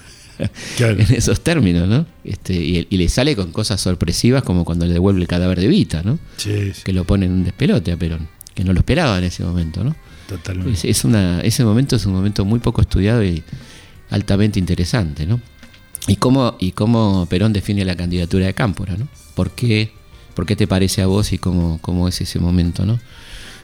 En 0.78 1.00
esos 1.16 1.40
términos, 1.40 1.88
¿no? 1.88 2.06
Este, 2.22 2.54
y, 2.54 2.86
y 2.88 2.96
le 2.96 3.08
sale 3.08 3.34
con 3.34 3.50
cosas 3.50 3.80
sorpresivas 3.80 4.44
como 4.44 4.64
cuando 4.64 4.86
le 4.86 4.92
devuelve 4.92 5.20
el 5.20 5.26
cadáver 5.26 5.58
de 5.58 5.66
Vita, 5.66 6.04
¿no? 6.04 6.20
Sí, 6.36 6.72
sí, 6.74 6.82
Que 6.84 6.92
lo 6.92 7.02
pone 7.02 7.26
en 7.26 7.32
un 7.32 7.42
despelote 7.44 7.90
a 7.90 7.96
Perón, 7.96 8.28
que 8.54 8.62
no 8.62 8.72
lo 8.72 8.78
esperaba 8.78 9.18
en 9.18 9.24
ese 9.24 9.42
momento, 9.42 9.82
¿no? 9.82 9.96
totalmente. 10.28 10.72
Es, 10.74 10.84
es 10.84 11.04
una, 11.04 11.40
ese 11.40 11.64
momento 11.64 11.96
es 11.96 12.06
un 12.06 12.12
momento 12.12 12.44
muy 12.44 12.60
poco 12.60 12.82
estudiado 12.82 13.24
y 13.24 13.42
altamente 14.10 14.60
interesante, 14.60 15.26
¿no? 15.26 15.40
Y 16.08 16.16
cómo, 16.16 16.56
y 16.58 16.72
cómo 16.72 17.26
Perón 17.26 17.52
define 17.52 17.84
la 17.84 17.96
candidatura 17.96 18.46
de 18.46 18.54
Cámpora, 18.54 18.96
¿no? 18.96 19.06
¿Por 19.34 19.52
qué, 19.52 19.92
por 20.34 20.46
qué 20.46 20.56
te 20.56 20.66
parece 20.66 21.02
a 21.02 21.06
vos 21.06 21.32
y 21.32 21.38
cómo, 21.38 21.78
cómo 21.80 22.08
es 22.08 22.20
ese 22.20 22.40
momento, 22.40 22.84
¿no? 22.84 22.98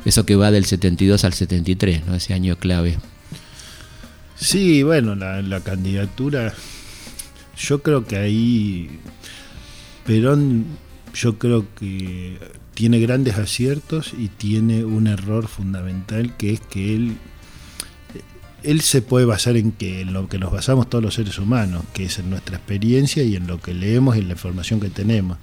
Eso 0.04 0.26
que 0.26 0.36
va 0.36 0.50
del 0.50 0.66
72 0.66 1.24
al 1.24 1.32
73, 1.32 2.06
¿no? 2.06 2.14
Ese 2.14 2.34
año 2.34 2.56
clave. 2.56 2.98
Sí, 4.36 4.82
bueno, 4.82 5.14
la, 5.14 5.40
la 5.40 5.60
candidatura, 5.60 6.52
yo 7.56 7.82
creo 7.82 8.04
que 8.04 8.16
ahí 8.16 9.00
Perón, 10.04 10.66
yo 11.14 11.38
creo 11.38 11.66
que 11.74 12.38
tiene 12.74 13.00
grandes 13.00 13.38
aciertos 13.38 14.12
y 14.18 14.28
tiene 14.28 14.84
un 14.84 15.06
error 15.06 15.48
fundamental 15.48 16.36
que 16.36 16.52
es 16.52 16.60
que 16.60 16.94
él, 16.94 17.16
él 18.64 18.80
se 18.80 19.02
puede 19.02 19.26
basar 19.26 19.56
en 19.56 19.72
que 19.72 20.00
en 20.00 20.12
lo 20.12 20.28
que 20.28 20.38
nos 20.38 20.52
basamos 20.52 20.88
todos 20.88 21.04
los 21.04 21.14
seres 21.14 21.38
humanos, 21.38 21.84
que 21.92 22.04
es 22.04 22.18
en 22.18 22.30
nuestra 22.30 22.56
experiencia 22.56 23.22
y 23.22 23.36
en 23.36 23.46
lo 23.46 23.60
que 23.60 23.74
leemos 23.74 24.16
y 24.16 24.20
en 24.20 24.28
la 24.28 24.34
información 24.34 24.80
que 24.80 24.88
tenemos. 24.88 25.38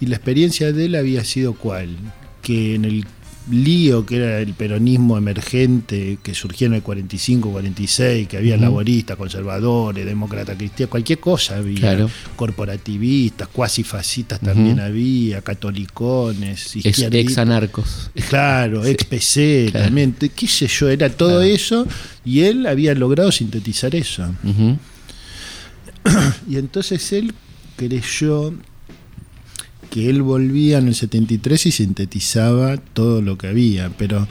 Y 0.00 0.06
la 0.06 0.16
experiencia 0.16 0.72
de 0.72 0.86
él 0.86 0.94
había 0.94 1.24
sido 1.24 1.54
cuál? 1.54 1.96
Que 2.42 2.74
en 2.74 2.84
el 2.84 3.06
lío 3.50 4.04
que 4.04 4.16
era 4.16 4.40
el 4.40 4.54
peronismo 4.54 5.16
emergente 5.16 6.18
que 6.22 6.34
surgía 6.34 6.66
en 6.66 6.74
el 6.74 6.82
45, 6.82 7.50
46, 7.52 8.26
que 8.26 8.36
había 8.38 8.56
laboristas, 8.56 9.16
conservadores, 9.16 10.04
demócratas, 10.04 10.56
cristianos, 10.56 10.90
cualquier 10.90 11.20
cosa 11.20 11.56
había, 11.58 11.78
Claro. 11.80 12.10
corporativistas, 12.34 13.46
cuasi 13.48 13.84
fascistas 13.84 14.40
también 14.40 14.80
había, 14.80 15.42
catolicones, 15.42 16.74
Ex, 16.74 16.86
izquierdistas. 16.86 17.14
ex 17.14 17.38
anarcos. 17.38 18.10
Claro, 18.28 18.84
ex 18.84 19.04
PC 19.04 19.68
Claro. 19.70 19.86
también, 19.86 20.14
qué 20.34 20.46
sé 20.48 20.66
yo, 20.66 20.88
era 20.88 21.08
todo 21.08 21.28
Claro. 21.38 21.42
eso 21.42 21.86
y 22.24 22.40
él 22.40 22.66
había 22.66 22.94
logrado 22.94 23.30
sintetizar 23.30 23.94
eso. 23.94 24.26
Y 26.48 26.56
entonces 26.56 27.12
él 27.12 27.32
creyó 27.76 28.52
que 29.96 30.10
él 30.10 30.20
volvía 30.20 30.76
en 30.76 30.88
el 30.88 30.94
73 30.94 31.64
y 31.64 31.72
sintetizaba 31.72 32.76
todo 32.76 33.22
lo 33.22 33.38
que 33.38 33.46
había, 33.46 33.88
pero, 33.96 34.28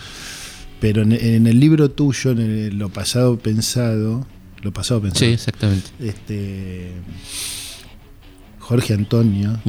pero 0.79 1.01
en, 1.01 1.11
en 1.13 1.47
el 1.47 1.59
libro 1.59 1.89
tuyo, 1.89 2.29
en 2.31 2.39
el- 2.39 2.77
lo 2.77 2.89
pasado 2.89 3.39
pensado, 3.39 4.27
lo 4.61 4.71
pasado 4.71 5.01
pensado, 5.01 5.25
Sí, 5.25 5.33
exactamente. 5.33 5.89
este, 5.99 6.91
Jorge 8.59 8.93
Antonio 8.93 9.59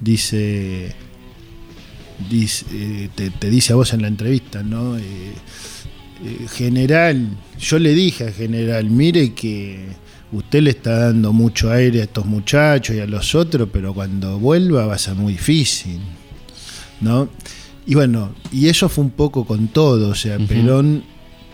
dice, 0.00 0.94
dice 2.30 2.66
eh, 2.72 3.08
te, 3.14 3.30
te 3.30 3.48
dice 3.50 3.72
a 3.72 3.76
vos 3.76 3.92
en 3.94 4.02
la 4.02 4.08
entrevista, 4.08 4.62
¿no? 4.62 4.96
Eh, 4.98 5.02
eh, 5.02 6.46
general, 6.54 7.28
yo 7.58 7.78
le 7.78 7.94
dije 7.94 8.28
a 8.28 8.32
general, 8.32 8.90
mire 8.90 9.32
que 9.34 9.86
usted 10.32 10.62
le 10.62 10.70
está 10.70 10.98
dando 10.98 11.32
mucho 11.32 11.70
aire 11.70 12.00
a 12.00 12.04
estos 12.04 12.26
muchachos 12.26 12.96
y 12.96 13.00
a 13.00 13.06
los 13.06 13.34
otros, 13.34 13.68
pero 13.72 13.94
cuando 13.94 14.38
vuelva 14.38 14.86
va 14.86 14.94
a 14.94 14.98
ser 14.98 15.14
muy 15.14 15.34
difícil, 15.34 16.00
¿no? 17.00 17.28
Y 17.86 17.94
bueno, 17.94 18.34
y 18.50 18.68
eso 18.68 18.88
fue 18.88 19.04
un 19.04 19.10
poco 19.10 19.44
con 19.44 19.68
todo, 19.68 20.10
o 20.10 20.14
sea. 20.14 20.38
Perón, 20.38 21.04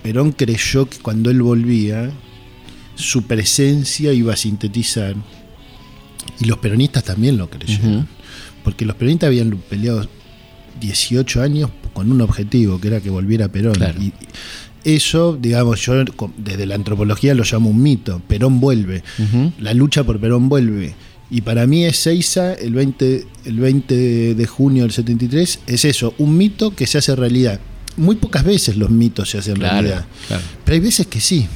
Perón 0.03 0.33
creyó 0.33 0.89
que 0.89 0.99
cuando 0.99 1.31
él 1.31 1.43
volvía, 1.43 2.11
su 2.95 3.23
presencia 3.23 4.13
iba 4.13 4.33
a 4.33 4.37
sintetizar, 4.37 5.17
y 6.39 6.45
los 6.45 6.59
peronistas 6.59 7.05
también 7.05 7.37
lo 7.37 7.51
creyeron 7.51 8.07
porque 8.63 8.85
los 8.85 8.97
peronistas 8.97 9.29
habían 9.29 9.51
peleado 9.69 10.07
18 10.81 11.43
años 11.43 11.71
con 11.93 12.11
un 12.11 12.21
objetivo, 12.21 12.81
que 12.81 12.89
era 12.89 13.01
que 13.01 13.11
volviera 13.11 13.49
Perón. 13.49 13.75
Claro. 13.75 14.01
Y 14.01 14.13
eso, 14.85 15.37
digamos, 15.41 15.81
yo 15.81 15.95
desde 16.37 16.67
la 16.67 16.75
antropología 16.75 17.35
lo 17.35 17.45
llamo 17.45 17.71
un 17.71 17.83
mito. 17.83 18.21
Perón 18.29 18.61
vuelve. 18.61 19.03
La 19.59 19.75
lucha 19.75 20.05
por 20.05 20.19
Perón 20.21 20.49
vuelve. 20.49 20.95
Y 21.31 21.43
para 21.43 21.67
mí 21.67 21.85
Ezeiza, 21.85 22.55
el 22.55 22.75
20, 22.75 23.25
el 23.45 23.59
20 23.61 24.35
de 24.35 24.47
junio 24.47 24.83
del 24.83 24.93
73, 24.93 25.61
es 25.67 25.85
eso, 25.85 26.13
un 26.19 26.37
mito 26.37 26.75
que 26.75 26.87
se 26.89 26.99
hace 26.99 27.15
realidad. 27.15 27.61
muy 27.97 28.17
pocas 28.17 28.43
veces 28.45 28.77
los 28.77 28.91
mitos 28.91 29.31
se 29.31 29.39
hacen 29.39 29.55
Claro, 29.55 29.75
realidad. 29.75 30.07
claro. 30.27 30.43
Pero 30.65 30.75
hay 30.75 30.81
veces 30.81 31.07
que 31.07 31.21
sí. 31.21 31.47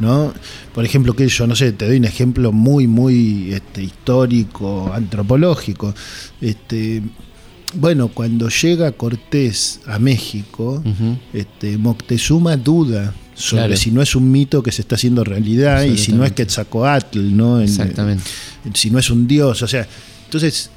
¿no? 0.00 0.32
Por 0.74 0.84
ejemplo, 0.84 1.14
que 1.14 1.28
yo 1.28 1.46
no 1.46 1.54
sé, 1.56 1.72
te 1.72 1.86
doy 1.86 1.96
un 1.98 2.04
ejemplo 2.04 2.52
muy, 2.52 2.86
muy 2.86 3.52
este, 3.54 3.82
histórico, 3.82 4.90
antropológico. 4.92 5.94
Este, 6.40 7.02
bueno, 7.74 8.08
cuando 8.08 8.48
llega 8.48 8.92
Cortés 8.92 9.80
a 9.86 9.98
México, 9.98 10.82
este, 11.32 11.76
Moctezuma 11.78 12.56
duda 12.56 13.12
sobre 13.34 13.62
Claro. 13.64 13.76
si 13.76 13.90
no 13.90 14.00
es 14.00 14.14
un 14.16 14.30
mito 14.30 14.62
que 14.62 14.72
se 14.72 14.80
está 14.82 14.94
haciendo 14.94 15.22
realidad 15.24 15.82
y 15.82 15.98
si 15.98 16.12
no 16.12 16.24
es. 16.24 16.32
Quetzalcoatl, 16.32 17.36
¿no? 17.36 17.58
En- 17.60 17.64
Exactamente. 17.64 18.24
en- 18.64 18.74
si 18.74 18.90
no 18.90 18.98
es 18.98 19.10
un 19.10 19.26
dios, 19.26 19.60
o 19.62 19.66
sea, 19.68 19.86
entonces, 20.24 20.70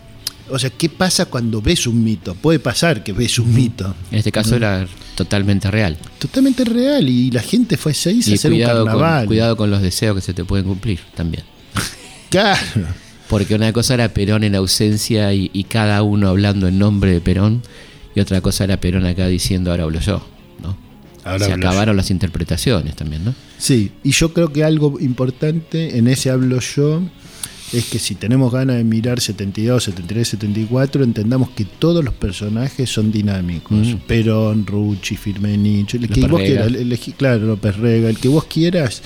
o 0.50 0.60
sea, 0.60 0.70
¿qué 0.72 0.90
pasa 0.90 1.26
cuando 1.28 1.62
ves 1.62 1.88
un 1.88 2.04
mito? 2.04 2.36
Puede 2.36 2.60
pasar 2.60 3.02
que 3.04 3.14
ves 3.14 3.40
un 3.40 3.54
mito. 3.54 3.96
En 4.12 4.18
este 4.18 4.32
caso 4.32 4.56
era 4.58 4.86
totalmente 5.16 5.70
real. 5.72 5.98
Totalmente 6.18 6.66
real 6.66 7.08
y 7.08 7.32
la 7.32 7.42
gente 7.42 7.78
fue 7.78 7.94
a 7.94 7.96
seis 7.96 8.28
a 8.30 8.34
hacer 8.34 8.52
un 8.52 8.60
con, 8.60 8.68
carnaval. 8.68 9.26
cuidado 9.28 9.56
con 9.56 9.70
los 9.70 9.82
deseos 9.82 10.16
que 10.16 10.22
se 10.22 10.34
te 10.34 10.44
pueden 10.44 10.66
cumplir 10.66 11.00
también. 11.16 11.44
Claro. 12.30 12.60
Porque 13.30 13.56
una 13.56 13.72
cosa 13.72 13.94
era 13.94 14.10
Perón 14.10 14.44
en 14.44 14.56
ausencia 14.56 15.34
y, 15.34 15.50
y 15.54 15.64
cada 15.66 16.02
uno 16.04 16.28
hablando 16.28 16.68
en 16.68 16.78
nombre 16.80 17.14
de 17.14 17.22
Perón, 17.22 17.62
y 18.16 18.20
otra 18.20 18.42
cosa 18.42 18.64
era 18.66 18.82
Perón 18.82 19.06
acá 19.06 19.28
diciendo 19.28 19.72
ahora 19.72 19.84
hablo 19.84 20.00
yo. 20.00 20.22
¿no? 20.64 20.76
Ahora 21.24 21.46
Se 21.46 21.52
hablo 21.54 21.64
yo. 21.64 21.70
acabaron 21.70 21.96
las 21.96 22.10
interpretaciones 22.12 22.96
también, 22.96 23.24
¿no? 23.26 23.36
Sí, 23.58 23.92
y 24.04 24.12
yo 24.12 24.34
creo 24.34 24.52
que 24.52 24.64
algo 24.64 25.00
importante 25.00 25.98
en 25.98 26.08
ese 26.08 26.32
hablo 26.32 26.60
yo 26.60 27.02
es 27.72 27.86
que 27.86 28.00
si 28.00 28.16
tenemos 28.16 28.52
ganas 28.52 28.78
de 28.78 28.84
mirar 28.84 29.20
72, 29.22 29.84
73, 29.84 30.28
74, 30.30 31.04
entendamos 31.04 31.52
que 31.52 31.66
todos 31.66 32.04
los 32.04 32.16
personajes 32.16 32.90
son 32.90 33.12
dinámicos. 33.12 33.78
Mm. 33.90 33.96
Perón, 34.08 34.66
Rucci, 34.66 35.16
Firmenich, 35.18 35.94
el 35.94 36.08
que 36.10 36.22
López 36.22 36.32
vos 36.32 36.42
Rega. 36.42 36.66
quieras, 36.66 36.82
elegí- 36.82 37.14
claro, 37.14 37.46
López 37.46 37.78
Rega, 37.78 38.10
el 38.10 38.18
que 38.18 38.28
vos 38.28 38.46
quieras, 38.46 39.04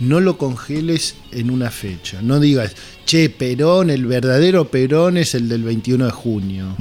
no 0.00 0.20
lo 0.20 0.36
congeles 0.38 1.14
en 1.32 1.50
una 1.50 1.70
fecha. 1.70 2.20
No 2.22 2.40
digas, 2.40 2.74
che, 3.06 3.28
Perón, 3.30 3.90
el 3.90 4.06
verdadero 4.06 4.70
Perón 4.70 5.16
es 5.16 5.34
el 5.34 5.48
del 5.48 5.62
21 5.62 6.06
de 6.06 6.10
junio. 6.10 6.76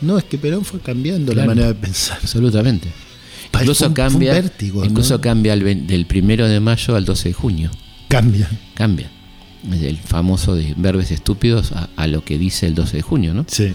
No, 0.00 0.18
es 0.18 0.24
que 0.24 0.38
Perón 0.38 0.64
fue 0.64 0.80
cambiando 0.80 1.32
Claro. 1.32 1.48
la 1.48 1.54
manera 1.54 1.68
de 1.68 1.74
pensar. 1.74 2.18
Absolutamente. 2.20 2.88
Incluso 3.54 3.84
fue 3.84 3.88
fue 3.88 3.94
cambia, 3.94 4.32
vértigo, 4.32 4.84
incluso 4.84 5.14
¿no? 5.14 5.20
cambia 5.20 5.52
el 5.52 5.86
del 5.86 6.06
primero 6.06 6.48
de 6.48 6.58
mayo 6.60 6.96
al 6.96 7.04
12 7.04 7.28
de 7.28 7.32
junio. 7.34 7.70
Cambia. 8.08 8.48
Cambia. 8.74 9.10
El 9.70 9.98
famoso 9.98 10.54
de 10.56 10.74
verbes 10.76 11.10
estúpidos 11.12 11.72
a, 11.72 11.88
a 11.96 12.06
lo 12.06 12.24
que 12.24 12.38
dice 12.38 12.66
el 12.66 12.74
12 12.74 12.96
de 12.96 13.02
junio, 13.02 13.34
¿no? 13.34 13.44
Sí. 13.48 13.72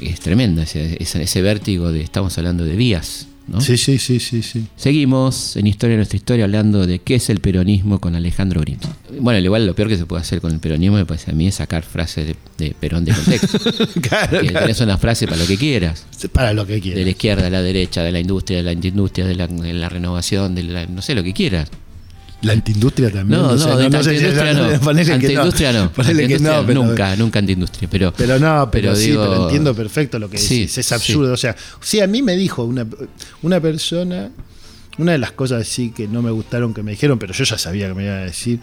Es 0.00 0.18
tremenda 0.20 0.64
ese, 0.64 0.96
ese, 1.00 1.22
ese 1.22 1.42
vértigo 1.42 1.92
de 1.92 2.00
estamos 2.00 2.36
hablando 2.38 2.64
de 2.64 2.76
días, 2.76 3.28
¿no? 3.46 3.60
Sí, 3.60 3.76
sí, 3.76 3.98
sí, 3.98 4.20
sí, 4.20 4.42
sí. 4.42 4.66
Seguimos 4.76 5.56
en 5.56 5.66
Historia 5.66 5.92
de 5.94 5.98
nuestra 5.98 6.16
historia 6.16 6.44
hablando 6.44 6.86
de 6.86 6.98
qué 7.00 7.16
es 7.16 7.28
el 7.30 7.40
peronismo 7.40 8.00
con 8.00 8.14
Alejandro 8.14 8.60
Grimm. 8.60 8.78
Bueno, 9.20 9.38
al 9.38 9.44
igual 9.44 9.66
lo 9.66 9.74
peor 9.74 9.88
que 9.88 9.96
se 9.96 10.06
puede 10.06 10.22
hacer 10.22 10.40
con 10.40 10.52
el 10.52 10.58
peronismo 10.60 10.96
me 10.96 11.06
parece 11.06 11.30
a 11.30 11.34
mí 11.34 11.46
es 11.46 11.56
sacar 11.56 11.82
frases 11.82 12.26
de, 12.26 12.36
de 12.58 12.74
Perón 12.78 13.04
de 13.04 13.12
contexto. 13.12 13.58
claro, 14.00 14.40
que 14.40 14.48
claro. 14.48 14.66
tenés 14.66 14.80
una 14.80 14.98
frase 14.98 15.26
para 15.26 15.36
lo 15.38 15.46
que 15.46 15.56
quieras. 15.56 16.06
Para 16.32 16.52
lo 16.52 16.66
que 16.66 16.74
De 16.74 16.78
la 16.78 16.82
quieras. 16.84 17.08
izquierda 17.08 17.46
a 17.46 17.50
la 17.50 17.62
derecha, 17.62 18.02
de 18.02 18.12
la 18.12 18.20
industria, 18.20 18.58
de 18.58 18.62
la 18.64 18.70
antiindustria, 18.72 19.26
de 19.26 19.34
la, 19.34 19.46
de 19.46 19.72
la 19.74 19.88
renovación, 19.88 20.54
de 20.54 20.62
la, 20.64 20.86
no 20.86 21.02
sé, 21.02 21.14
lo 21.14 21.22
que 21.22 21.32
quieras. 21.32 21.68
La 22.44 22.52
antiindustria 22.52 23.10
también. 23.10 23.40
No, 23.42 23.52
no, 23.52 23.58
sé, 23.58 23.68
de 23.70 23.76
si- 23.76 23.84
antiindustria 23.84 24.52
no. 24.54 24.64
Antiindustria 25.14 25.72
no. 25.72 25.90
Antiindustria 25.96 26.38
no, 26.60 26.66
pero, 26.66 26.84
nunca, 26.84 27.16
nunca 27.16 27.38
antiindustria. 27.40 27.88
Pero, 27.90 28.12
Pero 28.16 28.38
no, 28.38 28.68
pero, 28.70 28.94
sí, 28.94 29.10
digo- 29.10 29.22
pero 29.28 29.42
entiendo 29.44 29.74
perfecto 29.74 30.18
lo 30.18 30.28
que 30.30 30.38
Sí, 30.38 30.60
decís. 30.60 30.78
Es 30.78 30.92
absurdo. 30.92 31.32
O 31.32 31.36
sea, 31.36 31.56
sí, 31.80 32.00
a 32.00 32.06
mí 32.06 32.22
me 32.22 32.36
dijo 32.36 32.64
una, 32.64 32.86
una 33.42 33.60
persona, 33.60 34.30
una 34.98 35.12
de 35.12 35.18
las 35.18 35.32
cosas 35.32 35.66
sí 35.66 35.90
que 35.90 36.06
no 36.06 36.22
me 36.22 36.30
gustaron 36.30 36.72
que 36.74 36.82
me 36.82 36.92
dijeron, 36.92 37.18
pero 37.18 37.32
yo 37.32 37.44
ya 37.44 37.58
sabía 37.58 37.88
que 37.88 37.94
me 37.94 38.04
iba 38.04 38.14
a 38.14 38.24
decir. 38.24 38.60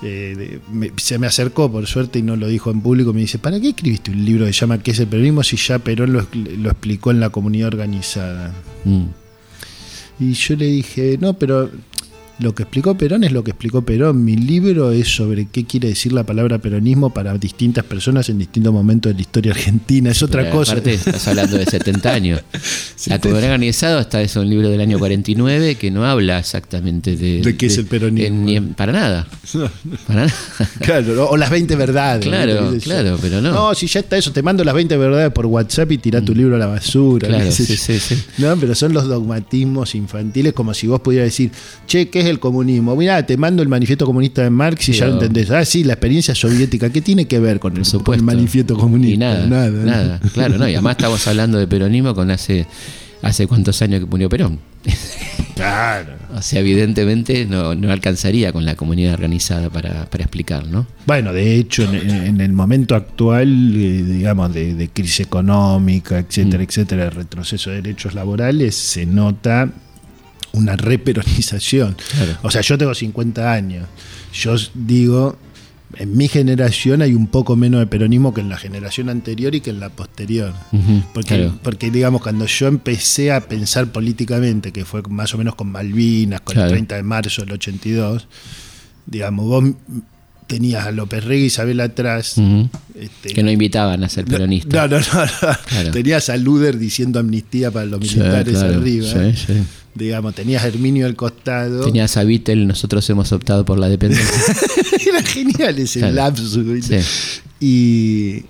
eh, 0.00 0.34
de- 0.38 0.60
me- 0.72 0.92
se 0.96 1.18
me 1.18 1.26
acercó 1.26 1.72
por 1.72 1.84
suerte 1.88 2.20
y 2.20 2.22
no 2.22 2.36
lo 2.36 2.46
dijo 2.46 2.70
en 2.70 2.80
público. 2.80 3.12
Me 3.12 3.20
dice: 3.22 3.40
¿Para 3.40 3.58
qué 3.58 3.70
escribiste 3.70 4.12
un 4.12 4.24
libro 4.24 4.46
que 4.46 4.52
se 4.52 4.60
llama 4.60 4.78
¿Qué 4.80 4.92
es 4.92 5.00
el 5.00 5.08
peronismo? 5.08 5.42
Si 5.42 5.56
ya 5.56 5.80
Perón 5.80 6.12
lo, 6.12 6.24
lo 6.56 6.70
explicó 6.70 7.10
en 7.10 7.18
la 7.18 7.30
comunidad 7.30 7.66
organizada. 7.66 8.54
Mm, 8.84 9.06
Y 10.20 10.32
yo 10.34 10.54
le 10.56 10.66
dije, 10.66 11.18
no, 11.20 11.34
pero 11.34 11.68
lo 12.40 12.54
que 12.54 12.62
explicó 12.62 12.96
Perón 12.96 13.24
es 13.24 13.32
lo 13.32 13.42
que 13.42 13.50
explicó 13.50 13.82
Perón. 13.82 14.24
Mi 14.24 14.36
libro 14.36 14.92
es 14.92 15.08
sobre 15.08 15.46
qué 15.46 15.64
quiere 15.64 15.88
decir 15.88 16.12
la 16.12 16.24
palabra 16.24 16.58
peronismo 16.58 17.10
para 17.12 17.36
distintas 17.36 17.84
personas 17.84 18.28
en 18.28 18.38
distintos 18.38 18.72
momentos 18.72 19.10
de 19.10 19.14
la 19.16 19.20
historia 19.22 19.52
argentina. 19.52 20.10
Es 20.10 20.22
otra 20.22 20.42
pero 20.42 20.54
cosa. 20.56 20.72
Aparte, 20.72 20.94
estás 20.94 21.26
hablando 21.28 21.56
de 21.58 21.64
70 21.66 22.12
años. 22.12 22.42
La 22.52 22.58
70. 23.16 23.20
comunidad 23.28 23.44
organizada 23.52 24.00
está 24.00 24.22
es 24.22 24.34
un 24.36 24.48
libro 24.48 24.68
del 24.68 24.80
año 24.80 24.98
49 24.98 25.76
que 25.76 25.90
no 25.90 26.04
habla 26.04 26.38
exactamente 26.38 27.16
de, 27.16 27.42
¿De 27.42 27.56
qué 27.56 27.66
es 27.66 27.78
el 27.78 27.86
peronismo? 27.86 28.26
en- 28.26 28.44
ni 28.44 28.56
en- 28.56 28.74
para 28.74 28.92
nada. 28.92 29.26
Para 30.06 30.26
nada. 30.26 30.34
Claro, 30.80 31.28
o, 31.30 31.36
las 31.36 31.50
20 31.50 31.76
verdades. 31.76 32.26
Claro, 32.26 32.70
¿no? 32.70 32.78
Claro, 32.78 33.18
pero 33.20 33.40
no. 33.40 33.52
No, 33.52 33.74
si 33.74 33.86
ya 33.86 34.00
está 34.00 34.16
eso, 34.16 34.32
te 34.32 34.42
mando 34.42 34.64
las 34.64 34.74
20 34.74 34.96
verdades 34.96 35.32
por 35.32 35.46
WhatsApp 35.46 35.92
y 35.92 35.98
tirá 35.98 36.20
tu 36.22 36.34
libro 36.34 36.56
a 36.56 36.58
la 36.58 36.66
basura. 36.66 37.28
Claro, 37.28 37.50
sí, 37.50 37.64
sí, 37.64 37.98
sí. 37.98 38.22
No, 38.38 38.56
pero 38.56 38.74
son 38.74 38.92
los 38.92 39.06
dogmatismos 39.06 39.94
infantiles 39.94 40.52
como 40.52 40.74
si 40.74 40.86
vos 40.86 41.00
pudieras 41.00 41.26
decir, 41.26 41.50
che, 41.86 42.08
¿qué 42.08 42.20
es 42.20 42.26
el 42.26 42.38
comunismo? 42.38 42.94
Mirá, 42.96 43.24
te 43.24 43.36
mando 43.36 43.62
el 43.62 43.68
manifiesto 43.68 44.06
comunista 44.06 44.42
de 44.42 44.50
Marx 44.50 44.88
y 44.88 44.92
ya 44.92 45.06
lo 45.06 45.14
entendés. 45.14 45.50
Ah, 45.50 45.64
sí, 45.64 45.84
la 45.84 45.94
experiencia 45.94 46.34
soviética, 46.34 46.90
¿qué 46.90 47.00
tiene 47.00 47.26
que 47.26 47.38
ver 47.38 47.58
con 47.58 47.76
el, 47.76 47.84
con 48.02 48.24
manifiesto 48.24 48.76
comunista? 48.76 49.14
Y 49.14 49.18
nada, 49.18 49.46
nada, 49.46 50.20
Claro, 50.32 50.58
no. 50.58 50.68
Y 50.68 50.74
además 50.74 50.96
estamos 50.96 51.26
hablando 51.26 51.58
de 51.58 51.66
peronismo 51.66 52.14
con 52.14 52.30
hace, 52.30 52.66
hace 53.22 53.46
cuántos 53.46 53.80
años 53.82 54.00
que 54.00 54.06
murió 54.06 54.28
Perón. 54.28 54.58
Claro. 55.58 56.12
O 56.36 56.40
sea, 56.40 56.60
evidentemente 56.60 57.44
no, 57.44 57.74
no 57.74 57.90
alcanzaría 57.90 58.52
con 58.52 58.64
la 58.64 58.76
comunidad 58.76 59.14
organizada 59.14 59.68
para, 59.70 60.08
para 60.08 60.22
explicar, 60.22 60.68
¿no? 60.68 60.86
Bueno, 61.04 61.32
de 61.32 61.56
hecho, 61.56 61.82
en, 61.82 62.10
en 62.10 62.40
el 62.40 62.52
momento 62.52 62.94
actual, 62.94 63.48
eh, 63.74 64.04
digamos, 64.04 64.54
de, 64.54 64.74
de 64.74 64.88
crisis 64.88 65.18
económica, 65.18 66.20
etcétera, 66.20 66.62
etcétera, 66.62 67.04
de 67.04 67.10
retroceso 67.10 67.70
de 67.70 67.82
derechos 67.82 68.14
laborales, 68.14 68.76
se 68.76 69.04
nota 69.04 69.68
una 70.52 70.76
reperonización. 70.76 71.96
Claro. 72.12 72.38
O 72.42 72.52
sea, 72.52 72.60
yo 72.60 72.78
tengo 72.78 72.94
50 72.94 73.52
años. 73.52 73.88
Yo 74.32 74.54
digo, 74.74 75.38
en 75.96 76.16
mi 76.16 76.28
generación 76.28 77.00
hay 77.02 77.14
un 77.14 77.26
poco 77.28 77.56
menos 77.56 77.80
de 77.80 77.86
peronismo 77.86 78.34
que 78.34 78.40
en 78.42 78.48
la 78.50 78.58
generación 78.58 79.08
anterior 79.08 79.54
y 79.54 79.60
que 79.60 79.70
en 79.70 79.80
la 79.80 79.88
posterior. 79.88 80.52
Porque, 81.14 81.36
claro. 81.36 81.58
porque, 81.62 81.90
digamos, 81.90 82.20
cuando 82.22 82.44
yo 82.46 82.66
empecé 82.66 83.32
a 83.32 83.40
pensar 83.48 83.90
políticamente, 83.90 84.72
que 84.72 84.84
fue 84.84 85.02
más 85.08 85.34
o 85.34 85.38
menos 85.38 85.54
con 85.54 85.70
Malvinas, 85.72 86.42
con 86.42 86.54
Claro. 86.54 86.68
el 86.68 86.72
30 86.74 86.96
de 86.96 87.02
marzo 87.02 87.42
del 87.42 87.52
82, 87.52 88.28
digamos, 89.06 89.46
vos 89.46 89.64
tenías 90.48 90.84
a 90.86 90.90
López 90.90 91.22
Rega 91.24 91.42
y 91.42 91.46
Isabel 91.46 91.78
atrás. 91.80 92.34
Este, 92.98 93.28
Que 93.34 93.42
no 93.44 93.50
invitaban 93.52 94.02
a 94.02 94.08
ser 94.08 94.24
peronistas. 94.24 94.90
no, 94.90 94.98
no, 94.98 95.04
no, 95.14 95.24
no. 95.24 95.56
Claro. 95.66 95.90
Tenías 95.92 96.28
a 96.30 96.36
Luder 96.36 96.76
diciendo 96.78 97.20
amnistía 97.20 97.70
para 97.70 97.86
los 97.86 98.00
Sí, 98.08 98.16
militares 98.18 98.54
claro, 98.54 98.78
arriba. 98.80 99.06
sí, 99.06 99.44
sí. 99.46 99.52
Digamos, 99.94 100.34
tenías 100.34 100.62
a 100.64 100.68
Herminio 100.68 101.06
al 101.06 101.16
costado. 101.16 101.84
Tenías 101.84 102.16
a 102.16 102.24
Vittel, 102.24 102.66
nosotros 102.66 103.08
hemos 103.10 103.30
optado 103.32 103.64
por 103.64 103.78
la 103.78 103.88
dependencia. 103.88 104.54
Era 105.08 105.22
genial 105.22 105.78
ese 105.78 106.00
Claro. 106.00 106.14
lapsus. 106.14 106.58
Y, 107.60 108.44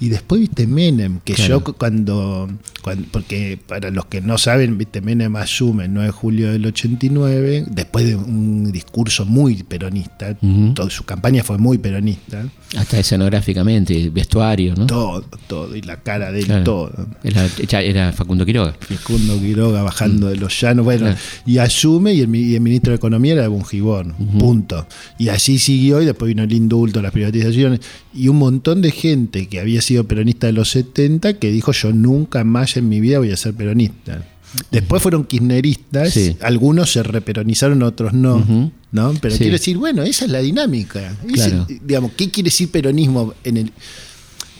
y 0.00 0.08
después 0.08 0.40
viste 0.40 0.66
Menem, 0.66 1.20
que 1.24 1.34
yo 1.34 1.62
cu- 1.62 1.74
cuando, 1.74 2.48
cuando- 2.84 3.06
Porque 3.10 3.58
para 3.66 3.90
los 3.90 4.04
que 4.06 4.20
no 4.20 4.36
saben, 4.36 4.76
viste 4.76 5.00
Menem 5.00 5.34
asume 5.36 5.86
el 5.86 5.94
9 5.94 6.08
de 6.08 6.12
julio 6.12 6.52
del 6.52 6.66
89, 6.66 7.64
después 7.70 8.04
de 8.06 8.14
un 8.14 8.70
discurso 8.70 9.24
muy 9.24 9.62
peronista, 9.62 10.36
Ujú. 10.42 10.74
todo- 10.74 10.90
su 10.90 11.04
campaña 11.04 11.42
fue 11.42 11.56
muy 11.56 11.78
peronista, 11.78 12.44
Hasta 12.76 12.98
escenográficamente, 12.98 14.10
vestuario, 14.10 14.74
¿no? 14.76 14.86
todo, 14.86 15.22
todo, 15.46 15.74
y 15.74 15.80
la 15.82 15.96
cara 16.02 16.30
de 16.30 16.40
él, 16.40 16.44
Claro. 16.46 16.64
todo. 16.64 17.06
Era, 17.24 18.12
Facundo 18.12 18.44
Quiroga. 18.44 18.74
Facundo 18.78 19.38
Quiroga 19.40 19.82
bajando 19.82 20.28
de 20.28 20.36
los 20.36 20.60
llanos, 20.60 20.84
bueno, 20.84 21.04
Mm. 21.06 21.08
Claro. 21.08 21.18
y 21.46 21.58
asume 21.58 22.12
y 22.14 22.20
el, 22.20 22.28
mi- 22.28 22.40
y 22.40 22.54
el 22.54 22.60
ministro 22.60 22.90
de 22.90 22.96
Economía 22.96 23.32
era 23.32 23.48
Bungibón, 23.48 24.12
punto. 24.38 24.86
Y 25.18 25.28
así 25.28 25.58
siguió 25.58 26.02
y 26.02 26.06
después 26.06 26.28
vino 26.28 26.42
el 26.42 26.52
indulto, 26.52 27.00
las 27.00 27.12
privatizaciones 27.12 27.80
y 28.12 28.28
un 28.28 28.36
montón 28.36 28.82
de 28.82 28.90
gente 28.90 29.48
que 29.48 29.58
había 29.60 29.80
sido 29.80 30.04
peronista 30.04 30.46
de 30.46 30.52
los 30.52 30.68
70 30.70 31.34
que 31.38 31.50
dijo 31.50 31.72
yo 31.72 31.92
nunca 31.92 32.44
más 32.44 32.73
en 32.76 32.88
mi 32.88 33.00
vida 33.00 33.18
voy 33.18 33.30
a 33.30 33.36
ser 33.36 33.54
peronista. 33.54 34.22
Después 34.70 35.02
fueron 35.02 35.24
kirchneristas, 35.24 36.12
Sí. 36.12 36.36
algunos 36.40 36.92
se 36.92 37.02
reperonizaron, 37.02 37.82
otros 37.82 38.12
no. 38.12 38.70
¿no? 38.92 39.14
Pero 39.20 39.34
Sí. 39.34 39.38
quiero 39.38 39.54
decir, 39.54 39.76
bueno, 39.78 40.02
esa 40.04 40.24
es 40.26 40.30
la 40.30 40.38
dinámica. 40.40 41.16
Claro. 41.32 41.66
digamos, 41.68 42.12
¿qué 42.16 42.30
quiere 42.30 42.48
decir 42.48 42.70
peronismo 42.70 43.34
en 43.42 43.56
el 43.56 43.72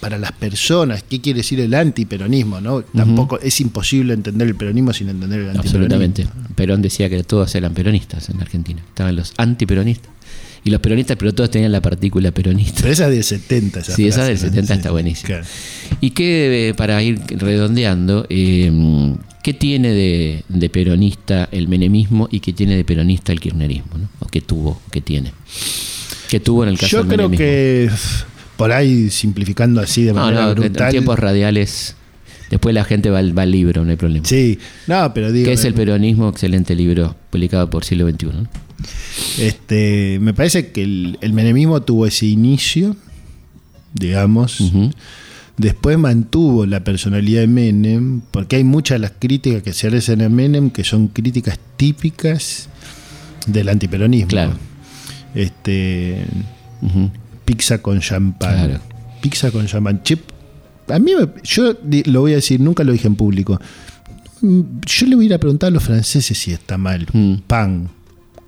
para 0.00 0.18
las 0.18 0.32
personas, 0.32 1.02
qué 1.02 1.22
quiere 1.22 1.38
decir 1.38 1.58
el 1.60 1.72
antiperonismo, 1.72 2.60
¿no? 2.60 2.82
Tampoco 2.82 3.40
es 3.40 3.58
imposible 3.62 4.12
entender 4.12 4.46
el 4.48 4.54
peronismo 4.54 4.92
sin 4.92 5.08
entender 5.08 5.40
el 5.40 5.46
antiperonismo. 5.48 5.94
Absolutamente. 5.96 6.26
Perón 6.54 6.82
decía 6.82 7.08
que 7.08 7.24
todos 7.24 7.54
eran 7.54 7.72
peronistas 7.72 8.28
en 8.28 8.38
Argentina. 8.38 8.82
Estaban 8.86 9.16
los 9.16 9.32
antiperonistas 9.38 10.10
y 10.64 10.70
los 10.70 10.80
peronistas, 10.80 11.16
pero 11.18 11.32
todos 11.34 11.50
tenían 11.50 11.70
la 11.72 11.80
partícula 11.82 12.30
peronista. 12.32 12.80
Pero 12.80 12.92
esa 12.92 13.04
es 13.08 13.10
del 13.14 13.24
70, 13.24 13.80
esa 13.80 13.94
Sí, 13.94 14.08
esa 14.08 14.24
frase, 14.24 14.30
del 14.32 14.38
¿no? 14.40 14.48
70 14.50 14.66
Sí, 14.66 14.78
está 14.78 14.90
buenísima. 14.90 15.26
claro. 15.28 15.44
Y 16.00 16.10
que, 16.10 16.74
para 16.76 17.02
ir 17.02 17.20
redondeando, 17.28 18.26
eh, 18.30 19.14
¿Qué 19.42 19.52
tiene 19.52 19.92
de, 19.92 20.42
de 20.48 20.70
peronista 20.70 21.50
el 21.52 21.68
menemismo 21.68 22.28
y 22.30 22.40
qué 22.40 22.54
tiene 22.54 22.76
de 22.78 22.84
peronista 22.84 23.30
el 23.30 23.40
kirchnerismo? 23.40 23.98
¿no? 23.98 24.08
¿O 24.20 24.26
qué 24.26 24.40
tuvo, 24.40 24.80
qué 24.90 25.02
tiene? 25.02 25.32
¿Qué 26.30 26.40
tuvo 26.40 26.62
en 26.62 26.70
el 26.70 26.78
caso 26.78 26.88
Yo 26.92 27.04
del 27.04 27.08
creo 27.14 27.28
menemismo? 27.28 27.44
que 27.44 27.90
por 28.56 28.72
ahí 28.72 29.10
simplificando 29.10 29.82
así 29.82 30.02
de 30.04 30.14
manera 30.14 30.44
no, 30.44 30.48
en 30.52 30.54
brutal. 30.54 30.90
tiempos 30.90 31.18
radiales. 31.18 31.94
Después 32.54 32.72
la 32.72 32.84
gente 32.84 33.10
va, 33.10 33.18
al- 33.18 33.36
va 33.36 33.42
al 33.42 33.50
libro, 33.50 33.84
no 33.84 33.90
hay 33.90 33.96
problema. 33.96 34.24
Sí, 34.24 34.60
no, 34.86 35.12
pero 35.12 35.32
digo. 35.32 35.46
¿Qué 35.46 35.54
es 35.54 35.64
el 35.64 35.74
peronismo? 35.74 36.28
Excelente 36.28 36.76
libro, 36.76 37.16
publicado 37.30 37.68
por 37.68 37.84
siglo 37.84 38.08
XXI. 38.08 38.28
Este, 39.40 40.18
me 40.20 40.34
parece 40.34 40.70
que 40.70 40.84
el, 40.84 41.18
el 41.20 41.32
menemismo 41.32 41.82
tuvo 41.82 42.06
ese 42.06 42.26
inicio, 42.26 42.94
digamos. 43.92 44.62
Después 45.56 45.98
mantuvo 45.98 46.64
la 46.64 46.84
personalidad 46.84 47.40
de 47.40 47.46
Menem, 47.48 48.20
porque 48.30 48.54
hay 48.54 48.62
muchas 48.64 48.96
de 48.96 48.98
las 49.00 49.12
críticas 49.18 49.62
que 49.64 49.72
se 49.72 49.88
hacen 49.88 50.22
a 50.22 50.28
Menem 50.28 50.70
que 50.70 50.84
son 50.84 51.08
críticas 51.08 51.58
típicas 51.76 52.68
del 53.48 53.68
antiperonismo. 53.68 54.28
Claro. 54.28 54.52
Este, 55.34 56.24
pizza 57.44 57.78
con 57.82 57.98
champán. 57.98 58.54
Claro. 58.54 58.80
Pizza 59.20 59.50
con 59.50 59.66
champán. 59.66 60.02
Che, 60.04 60.18
a 60.88 60.98
mí, 60.98 61.12
yo 61.42 61.76
lo 62.06 62.20
voy 62.20 62.32
a 62.32 62.36
decir, 62.36 62.60
nunca 62.60 62.84
lo 62.84 62.92
dije 62.92 63.06
en 63.08 63.16
público. 63.16 63.60
Mm, 64.40 64.60
Yo 64.86 65.06
le 65.06 65.16
voy 65.16 65.24
a 65.24 65.26
ir 65.26 65.34
a 65.34 65.38
preguntar 65.38 65.68
a 65.68 65.70
los 65.70 65.82
franceses 65.82 66.36
si 66.36 66.52
está 66.52 66.76
mal. 66.78 67.06
Mm. 67.12 67.34
Pan 67.46 67.88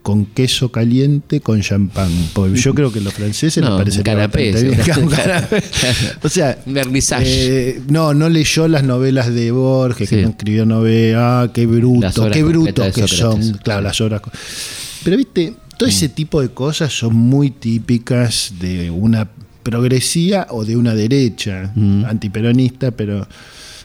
con 0.02 0.24
queso 0.26 0.70
caliente 0.70 1.40
con 1.40 1.60
champán. 1.62 2.08
Porque 2.32 2.56
yo 2.60 2.72
creo 2.74 2.92
que 2.92 3.00
los 3.00 3.12
franceses 3.12 3.60
No, 3.60 3.70
les 3.70 3.78
parece 3.78 4.02
canapé. 4.04 4.52
O 6.22 6.28
sea, 6.28 6.56
eh, 7.22 7.82
no, 7.88 8.14
no 8.14 8.28
leyó 8.28 8.68
las 8.68 8.84
novelas 8.84 9.34
de 9.34 9.50
Borges, 9.50 10.08
que 10.08 10.22
no 10.22 10.28
escribió 10.28 10.64
novelas. 10.64 11.20
Ah, 11.48 11.50
qué 11.52 11.66
bruto, 11.66 12.30
qué 12.30 12.82
de 12.82 12.92
que 12.92 13.08
son. 13.08 13.52
Claro, 13.64 13.80
las 13.82 14.00
obras. 14.00 14.20
co- 14.20 14.30
Pero 15.02 15.16
viste, 15.16 15.54
todo 15.76 15.88
ese 15.88 16.08
tipo 16.08 16.40
de 16.40 16.50
cosas 16.50 16.92
son 16.96 17.16
muy 17.16 17.50
típicas 17.50 18.54
de 18.60 18.90
una 18.92 19.28
progresía 19.66 20.46
o 20.50 20.64
de 20.64 20.76
una 20.76 20.94
derecha 20.94 21.72
antiperonista, 22.06 22.92
pero 22.92 23.26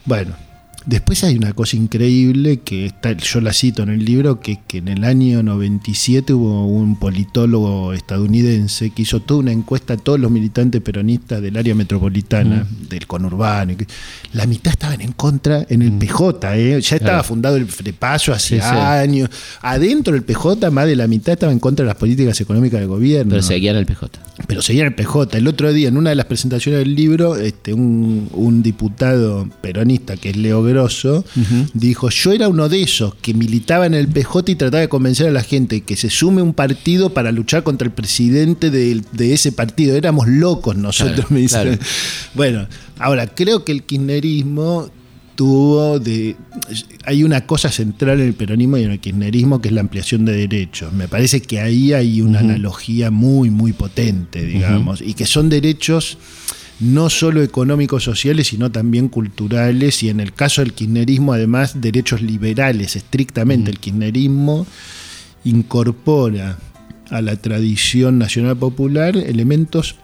bueno. 0.06 0.51
Después 0.86 1.24
hay 1.24 1.36
una 1.38 1.54
cosa 1.54 1.78
increíble 1.78 2.62
que 2.62 2.86
está, 2.88 3.12
yo 3.14 3.40
la 3.42 3.54
cito 3.54 3.84
en 3.84 3.90
el 3.90 4.04
libro, 4.04 4.40
que 4.40 4.54
es 4.54 4.60
que 4.68 4.80
en 4.80 4.88
el 4.88 5.04
año 5.04 5.44
97 5.44 6.34
hubo 6.34 6.66
un 6.66 6.96
politólogo 6.98 7.94
estadounidense 7.94 8.90
que 8.90 9.04
hizo 9.04 9.22
toda 9.22 9.42
una 9.42 9.52
encuesta 9.52 9.94
a 9.94 9.98
todos 9.98 10.20
los 10.20 10.32
militantes 10.32 10.82
peronistas 10.82 11.42
del 11.42 11.56
área 11.58 11.76
metropolitana, 11.76 12.66
del 12.90 13.06
conurbano. 13.08 13.74
La 14.34 14.46
mitad 14.48 14.72
estaban 14.74 15.02
en 15.02 15.12
contra 15.12 15.66
en 15.70 15.82
el 15.84 15.92
PJ, 15.94 16.56
¿eh? 16.58 16.82
ya 16.82 16.96
estaba 16.96 17.12
Claro. 17.12 17.24
fundado 17.26 17.56
el 17.58 17.68
Frepaso 17.68 18.34
hace 18.34 18.56
Sí, 18.56 18.62
sí. 18.62 18.76
años. 18.76 19.30
Adentro 19.62 20.14
del 20.14 20.24
PJ 20.24 20.72
más 20.72 20.88
de 20.88 20.96
la 20.96 21.08
mitad 21.08 21.34
estaba 21.34 21.52
en 21.52 21.60
contra 21.60 21.84
de 21.84 21.88
las 21.88 21.98
políticas 21.98 22.40
económicas 22.42 22.80
del 22.80 22.90
gobierno. 22.90 23.30
Pero 23.32 23.44
seguían 23.44 23.76
al 23.76 23.86
PJ. 23.86 24.08
Pero 24.48 24.62
seguía 24.62 24.84
el 24.86 24.96
PJ. 24.96 25.38
El 25.38 25.48
otro 25.48 25.72
día, 25.74 25.90
en 25.90 25.98
una 25.98 26.10
de 26.10 26.16
las 26.16 26.26
presentaciones 26.26 26.80
del 26.80 26.96
libro, 26.96 27.36
este, 27.36 27.74
un, 27.74 28.30
un 28.34 28.64
diputado 28.64 29.48
peronista, 29.62 30.18
que 30.18 30.32
es 30.32 30.38
Leo 30.38 30.64
Grosso, 30.72 31.26
dijo, 31.74 32.10
yo 32.10 32.32
era 32.32 32.48
uno 32.50 32.70
de 32.70 32.82
esos 32.82 33.16
que 33.16 33.34
militaba 33.34 33.86
en 33.86 33.94
el 33.94 34.08
PJ 34.08 34.52
y 34.52 34.56
trataba 34.56 34.82
de 34.82 34.90
convencer 34.90 35.28
a 35.28 35.32
la 35.32 35.44
gente 35.44 35.82
que 35.82 35.96
se 35.96 36.10
sume 36.10 36.42
un 36.42 36.54
partido 36.54 37.14
para 37.14 37.32
luchar 37.32 37.64
contra 37.64 37.86
el 37.86 37.94
presidente 37.94 38.70
de, 38.70 39.34
ese 39.34 39.52
partido. 39.52 39.96
Éramos 39.96 40.28
locos 40.28 40.76
nosotros, 40.76 41.28
Claro, 41.28 41.28
me 41.30 41.40
dicen. 41.40 41.62
claro. 41.62 41.78
Bueno, 42.34 42.68
ahora, 42.98 43.28
creo 43.28 43.66
que 43.66 43.72
el 43.72 43.84
kirchnerismo 43.84 44.90
tuvo 45.36 46.00
de... 46.00 46.36
Hay 47.06 47.24
una 47.24 47.46
cosa 47.46 47.72
central 47.72 48.20
en 48.20 48.28
el 48.28 48.34
peronismo 48.34 48.78
y 48.78 48.84
en 48.84 48.92
el 48.92 49.00
kirchnerismo 49.00 49.62
que 49.62 49.70
es 49.70 49.74
la 49.74 49.82
ampliación 49.82 50.26
de 50.26 50.34
derechos. 50.34 50.94
Me 50.94 51.08
parece 51.08 51.42
que 51.42 51.60
ahí 51.60 51.94
hay 51.94 52.22
una 52.22 52.40
analogía 52.40 53.12
muy, 53.12 53.50
muy 53.50 53.74
potente, 53.74 54.46
digamos, 54.46 55.02
y 55.02 55.14
que 55.14 55.26
son 55.26 55.50
derechos 55.50 56.18
no 56.82 57.10
solo 57.10 57.44
económicos, 57.44 58.04
sociales, 58.04 58.48
sino 58.48 58.72
también 58.72 59.08
culturales, 59.08 60.02
y 60.04 60.10
en 60.10 60.20
el 60.20 60.34
caso 60.34 60.62
del 60.62 60.74
kirchnerismo, 60.74 61.34
además, 61.34 61.80
derechos 61.80 62.22
liberales, 62.22 62.96
estrictamente. 62.96 63.70
El 63.70 63.80
kirchnerismo 63.80 64.66
incorpora 65.44 66.58
a 67.10 67.22
la 67.22 67.36
tradición 67.36 68.18
nacional 68.18 68.58
popular 68.58 69.16
elementos 69.16 69.96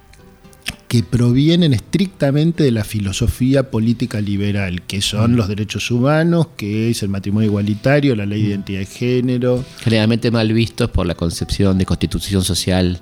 que 0.87 1.03
provienen 1.03 1.73
estrictamente 1.73 2.63
de 2.63 2.71
la 2.71 2.83
filosofía 2.83 3.71
política 3.71 4.21
liberal, 4.21 4.83
que 4.83 5.01
son 5.01 5.35
los 5.35 5.47
derechos 5.47 5.91
humanos, 5.91 6.47
que 6.55 6.89
es 6.89 7.03
el 7.03 7.09
matrimonio 7.09 7.47
igualitario, 7.47 8.15
la 8.15 8.25
ley 8.25 8.43
de 8.43 8.49
identidad 8.49 8.79
de 8.79 8.85
género. 8.85 9.65
Generalmente 9.81 10.31
mal 10.31 10.53
vistos 10.53 10.89
por 10.89 11.05
la 11.05 11.15
concepción 11.15 11.77
de 11.77 11.85
constitución 11.85 12.43
social 12.43 13.01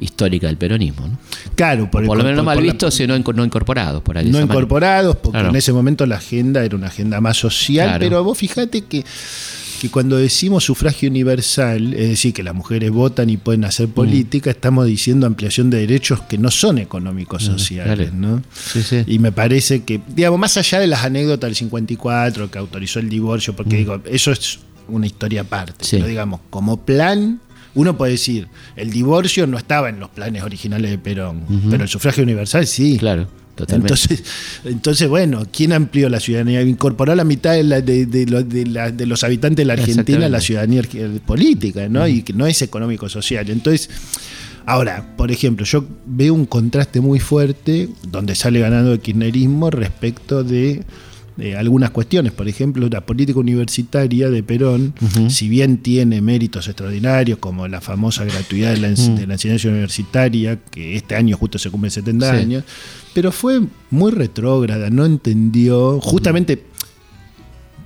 histórica 0.00 0.46
del 0.46 0.56
peronismo. 0.56 1.06
¿no? 1.08 1.18
Claro, 1.54 1.90
por, 1.90 2.04
Por 2.06 2.16
lo 2.18 2.24
menos 2.24 2.38
no 2.38 2.44
mal 2.44 2.56
por 2.58 2.64
la- 2.64 2.90
sino 2.90 3.18
no 3.18 3.44
incorporados. 3.44 4.02
Por 4.02 4.18
ahí, 4.18 4.26
no 4.26 4.32
manera. 4.32 4.52
incorporados, 4.52 5.16
porque 5.16 5.38
Claro. 5.38 5.48
en 5.50 5.56
ese 5.56 5.72
momento 5.72 6.06
la 6.06 6.16
agenda 6.16 6.64
era 6.64 6.76
una 6.76 6.86
agenda 6.88 7.20
más 7.20 7.36
social, 7.36 7.86
Claro. 7.88 8.00
pero 8.00 8.24
vos 8.24 8.36
fíjate 8.38 8.82
que, 8.82 9.04
que 9.80 9.90
cuando 9.90 10.16
decimos 10.16 10.64
sufragio 10.64 11.08
universal, 11.08 11.94
es 11.94 12.08
decir, 12.08 12.32
que 12.32 12.42
las 12.42 12.54
mujeres 12.54 12.90
votan 12.90 13.30
y 13.30 13.36
pueden 13.36 13.64
hacer 13.64 13.88
Mm. 13.88 13.92
política, 13.92 14.50
estamos 14.50 14.86
diciendo 14.86 15.26
ampliación 15.26 15.70
de 15.70 15.78
derechos 15.78 16.20
que 16.22 16.36
no 16.38 16.50
son 16.50 16.78
económicos 16.78 17.44
sociales, 17.44 18.12
Mm, 18.12 18.18
claro. 18.20 18.36
¿no? 18.38 18.42
Sí, 18.52 18.82
sí. 18.82 19.04
Y 19.06 19.18
me 19.20 19.30
parece 19.30 19.84
que, 19.84 20.00
digamos, 20.08 20.40
más 20.40 20.56
allá 20.56 20.80
de 20.80 20.88
las 20.88 21.04
anécdotas 21.04 21.48
del 21.48 21.54
54, 21.54 22.50
que 22.50 22.58
autorizó 22.58 22.98
el 22.98 23.08
divorcio, 23.08 23.54
porque 23.54 23.76
digo, 23.76 24.00
eso 24.06 24.32
es 24.32 24.58
una 24.88 25.06
historia 25.06 25.42
aparte, 25.42 25.84
Mm. 25.84 25.84
Sí. 25.84 25.96
pero 25.98 26.08
digamos, 26.08 26.40
como 26.50 26.78
plan... 26.84 27.40
Uno 27.78 27.96
puede 27.96 28.12
decir, 28.12 28.48
el 28.76 28.90
divorcio 28.90 29.46
no 29.46 29.56
estaba 29.58 29.88
en 29.88 30.00
los 30.00 30.10
planes 30.10 30.42
originales 30.42 30.90
de 30.90 30.98
Perón, 30.98 31.42
pero 31.70 31.82
el 31.84 31.88
sufragio 31.88 32.22
universal 32.24 32.66
sí. 32.66 32.96
Claro, 32.98 33.26
totalmente. 33.54 33.92
Entonces, 33.94 34.24
entonces, 34.64 35.08
bueno, 35.08 35.46
¿quién 35.52 35.72
amplió 35.72 36.08
la 36.08 36.20
ciudadanía? 36.20 36.62
Incorporó 36.62 37.14
la 37.14 37.24
mitad 37.24 37.52
de, 37.52 37.62
la- 37.64 37.80
de- 37.80 38.06
de 38.06 38.26
lo- 38.26 38.42
de 38.42 38.66
la- 38.66 38.90
de 38.90 39.06
los 39.06 39.22
habitantes 39.24 39.58
de 39.58 39.64
la 39.66 39.74
Argentina 39.74 40.18
a 40.26 40.28
la 40.28 40.40
ciudadanía 40.40 40.82
arge- 40.82 41.20
política, 41.20 41.88
¿no? 41.88 42.06
Y 42.08 42.22
que 42.22 42.32
no 42.32 42.46
es 42.46 42.62
económico-social. 42.62 43.48
Entonces, 43.50 43.88
ahora, 44.66 45.14
por 45.16 45.30
ejemplo, 45.30 45.64
yo 45.64 45.84
veo 46.06 46.34
un 46.34 46.46
contraste 46.46 47.00
muy 47.00 47.20
fuerte 47.20 47.88
donde 48.10 48.34
sale 48.34 48.60
ganando 48.60 48.92
el 48.92 49.00
kirchnerismo 49.00 49.70
respecto 49.70 50.44
de 50.44 50.82
eh, 51.38 51.56
algunas 51.56 51.90
cuestiones. 51.90 52.32
Por 52.32 52.48
ejemplo, 52.48 52.88
la 52.88 53.00
política 53.06 53.38
universitaria 53.38 54.28
de 54.30 54.42
Perón, 54.42 54.94
si 55.28 55.48
bien 55.48 55.78
tiene 55.78 56.20
méritos 56.20 56.66
extraordinarios, 56.68 57.38
como 57.38 57.68
la 57.68 57.80
famosa 57.80 58.24
gratuidad 58.24 58.72
de 58.74 58.78
la, 58.80 58.88
de 58.90 59.26
la 59.26 59.34
enseñanza 59.34 59.68
universitaria, 59.68 60.58
que 60.70 60.96
este 60.96 61.14
año 61.14 61.36
justo 61.36 61.58
se 61.58 61.70
cumplen 61.70 61.90
70 61.90 62.30
Sí. 62.32 62.36
años, 62.42 62.64
pero 63.14 63.30
fue 63.32 63.60
muy 63.90 64.10
retrógrada, 64.12 64.90
no 64.90 65.06
entendió. 65.06 66.00
Justamente, 66.00 66.64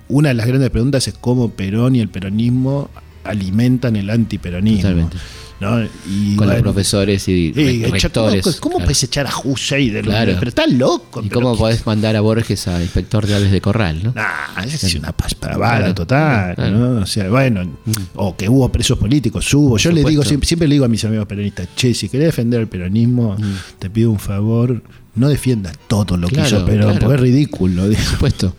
una 0.09 0.29
de 0.29 0.35
las 0.35 0.45
grandes 0.47 0.69
preguntas 0.69 1.07
es 1.07 1.13
cómo 1.15 1.49
Perón 1.51 1.95
y 1.95 1.99
el 1.99 2.09
peronismo 2.09 2.89
alimentan 3.23 3.95
el 3.95 4.09
antiperonismo. 4.09 4.81
Totalmente. 4.81 5.17
¿No? 5.63 5.87
Y, 6.07 6.35
Con 6.35 6.47
los 6.47 6.61
profesores 6.61 7.27
y 7.27 7.51
Sí, 7.53 7.83
echa- 7.85 8.09
¿Cómo, 8.09 8.29
cómo 8.59 8.75
claro. 8.75 8.85
puedes 8.85 9.03
echar 9.03 9.25
a 9.27 9.31
Hussein 9.43 9.93
de 9.93 10.03
los 10.03 10.13
Claro. 10.13 10.33
Pero 10.37 10.49
estás 10.49 10.71
loco. 10.71 11.21
¿Y 11.23 11.29
cómo 11.29 11.57
podés 11.57 11.85
mandar 11.85 12.15
a 12.15 12.21
Borges 12.21 12.67
a 12.67 12.81
inspector 12.81 13.25
de 13.25 13.35
aves 13.35 13.51
de 13.51 13.61
corral? 13.61 14.01
¿no? 14.03 14.11
Nah, 14.13 14.63
es 14.65 14.95
una 14.95 15.11
paspravada 15.13 15.77
Claro. 15.77 15.95
total. 15.95 16.99
O 17.01 17.05
sea, 17.05 17.29
bueno, 17.29 17.67
o 18.15 18.35
que 18.35 18.47
hubo 18.49 18.69
presos 18.71 18.97
políticos, 18.97 19.51
hubo. 19.53 19.77
Yo 19.77 19.91
le 19.91 20.03
digo, 20.03 20.23
siempre, 20.23 20.47
siempre 20.47 20.67
le 20.67 20.75
digo 20.75 20.85
a 20.85 20.89
mis 20.89 21.03
amigos 21.05 21.25
peronistas, 21.25 21.67
che, 21.75 21.93
si 21.93 22.09
querés 22.09 22.27
defender 22.27 22.59
el 22.61 22.67
peronismo, 22.67 23.35
te 23.79 23.89
pido 23.89 24.11
un 24.11 24.19
favor, 24.19 24.81
no 25.15 25.29
defiendas 25.29 25.77
todo 25.87 26.17
lo 26.17 26.27
que 26.27 26.35
Perón, 26.35 26.65
claro. 26.65 26.99
porque 26.99 27.15
es 27.15 27.21
ridículo. 27.21 27.83
digo. 27.89 28.01
Por 28.01 28.11
supuesto. 28.11 28.55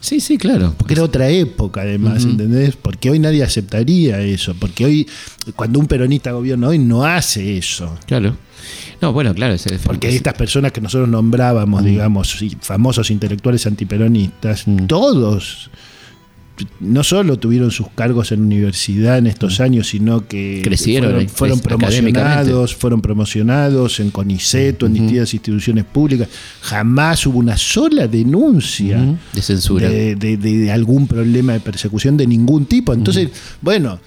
Sí, 0.00 0.20
sí, 0.20 0.36
claro. 0.36 0.74
Porque 0.76 0.94
era 0.94 1.02
otra 1.02 1.28
época, 1.30 1.80
además, 1.80 2.22
Ujú. 2.24 2.32
¿entendés? 2.32 2.76
Porque 2.76 3.10
hoy 3.10 3.18
nadie 3.18 3.42
aceptaría 3.42 4.20
eso. 4.20 4.54
Porque 4.58 4.84
hoy, 4.84 5.08
cuando 5.56 5.78
un 5.78 5.86
peronista 5.86 6.32
gobierna 6.32 6.68
hoy, 6.68 6.78
no 6.78 7.04
hace 7.04 7.56
eso. 7.56 7.98
Claro. 8.06 8.36
No, 9.00 9.12
bueno, 9.12 9.34
claro. 9.34 9.54
ese- 9.54 9.78
Porque 9.78 10.08
ese- 10.08 10.18
estas 10.18 10.34
personas 10.34 10.72
que 10.72 10.80
nosotros 10.80 11.08
nombrábamos, 11.08 11.82
digamos, 11.84 12.36
famosos 12.60 13.10
intelectuales 13.10 13.66
antiperonistas, 13.66 14.64
todos 14.86 15.70
no 16.80 17.02
solo 17.02 17.36
tuvieron 17.38 17.70
sus 17.72 17.88
cargos 17.96 18.30
en 18.30 18.40
universidad 18.40 19.18
en 19.18 19.26
estos 19.26 19.58
años, 19.60 19.88
sino 19.88 20.26
que 20.28 20.58
Mm. 20.60 20.62
Crecieron, 20.62 21.10
fueron, 21.10 21.28
fueron 21.28 21.60
promocionados, 21.60 22.74
fueron 22.76 23.02
promocionados 23.02 23.98
en 24.00 24.10
CONICET 24.10 24.82
o 24.82 24.86
en 24.86 24.94
distintas 24.94 25.34
instituciones 25.34 25.84
públicas. 25.84 26.28
Jamás 26.62 27.26
hubo 27.26 27.38
una 27.38 27.56
sola 27.56 28.06
denuncia 28.06 28.98
de 29.32 29.42
censura. 29.42 29.88
de, 29.88 30.14
de- 30.16 30.36
de- 30.36 30.58
de 30.58 30.70
algún 30.72 31.06
problema 31.08 31.52
de 31.54 31.60
persecución 31.60 32.16
de 32.16 32.26
ningún 32.26 32.66
tipo. 32.66 32.92
Entonces, 32.94 33.30
bueno, 33.60 33.98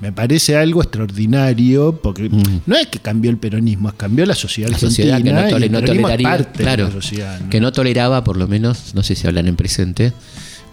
me 0.00 0.10
parece 0.12 0.56
algo 0.56 0.80
extraordinario 0.82 2.00
porque 2.02 2.30
no 2.64 2.76
es 2.76 2.86
que 2.86 2.98
cambió 3.00 3.30
el 3.30 3.36
peronismo, 3.36 3.90
es 3.90 3.94
cambió 3.96 4.24
la 4.24 4.34
sociedad 4.34 4.70
la 4.70 4.76
argentina 4.76 5.18
sociedad 5.18 5.22
que 5.22 5.32
no, 5.32 5.48
y 5.48 5.50
tole- 5.52 5.66
el 5.66 5.72
no 5.72 5.80
peronismo 5.80 6.08
es 6.08 6.16
toleraría, 6.16 6.44
parte 6.46 6.62
claro, 6.62 6.86
de 6.86 6.94
la 6.94 7.02
sociedad. 7.02 7.40
¿no? 7.40 7.50
que 7.50 7.60
no 7.60 7.72
toleraba, 7.72 8.24
por 8.24 8.38
lo 8.38 8.48
menos, 8.48 8.94
no 8.94 9.02
sé 9.02 9.14
si 9.14 9.26
hablan 9.26 9.46
en 9.48 9.56
presente, 9.56 10.14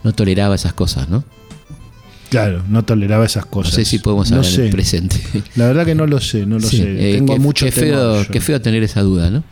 no 0.04 0.12
toleraba 0.14 0.54
esas 0.54 0.72
cosas, 0.72 1.08
¿no? 1.08 1.24
Claro, 2.30 2.62
no 2.68 2.84
toleraba 2.84 3.24
esas 3.24 3.46
No 3.46 3.50
cosas. 3.50 3.74
sé 3.74 3.84
si 3.86 3.98
podemos 4.00 4.30
No 4.30 4.38
hablar 4.38 4.52
sé. 4.52 4.62
del 4.62 4.70
presente. 4.70 5.16
La 5.56 5.66
verdad 5.68 5.86
que 5.86 5.94
no 5.94 6.06
lo 6.06 6.20
sé, 6.20 6.44
no 6.44 6.58
lo 6.58 6.68
Sí, 6.68 6.76
sé. 6.78 7.10
eh, 7.10 7.14
Tengo 7.14 7.34
qué, 7.34 7.40
mucho 7.40 7.64
qué 7.66 7.72
feo, 7.72 8.26
qué 8.30 8.40
feo 8.40 8.60
tener 8.60 8.82
esa 8.82 9.00
duda, 9.02 9.30
¿no? 9.30 9.44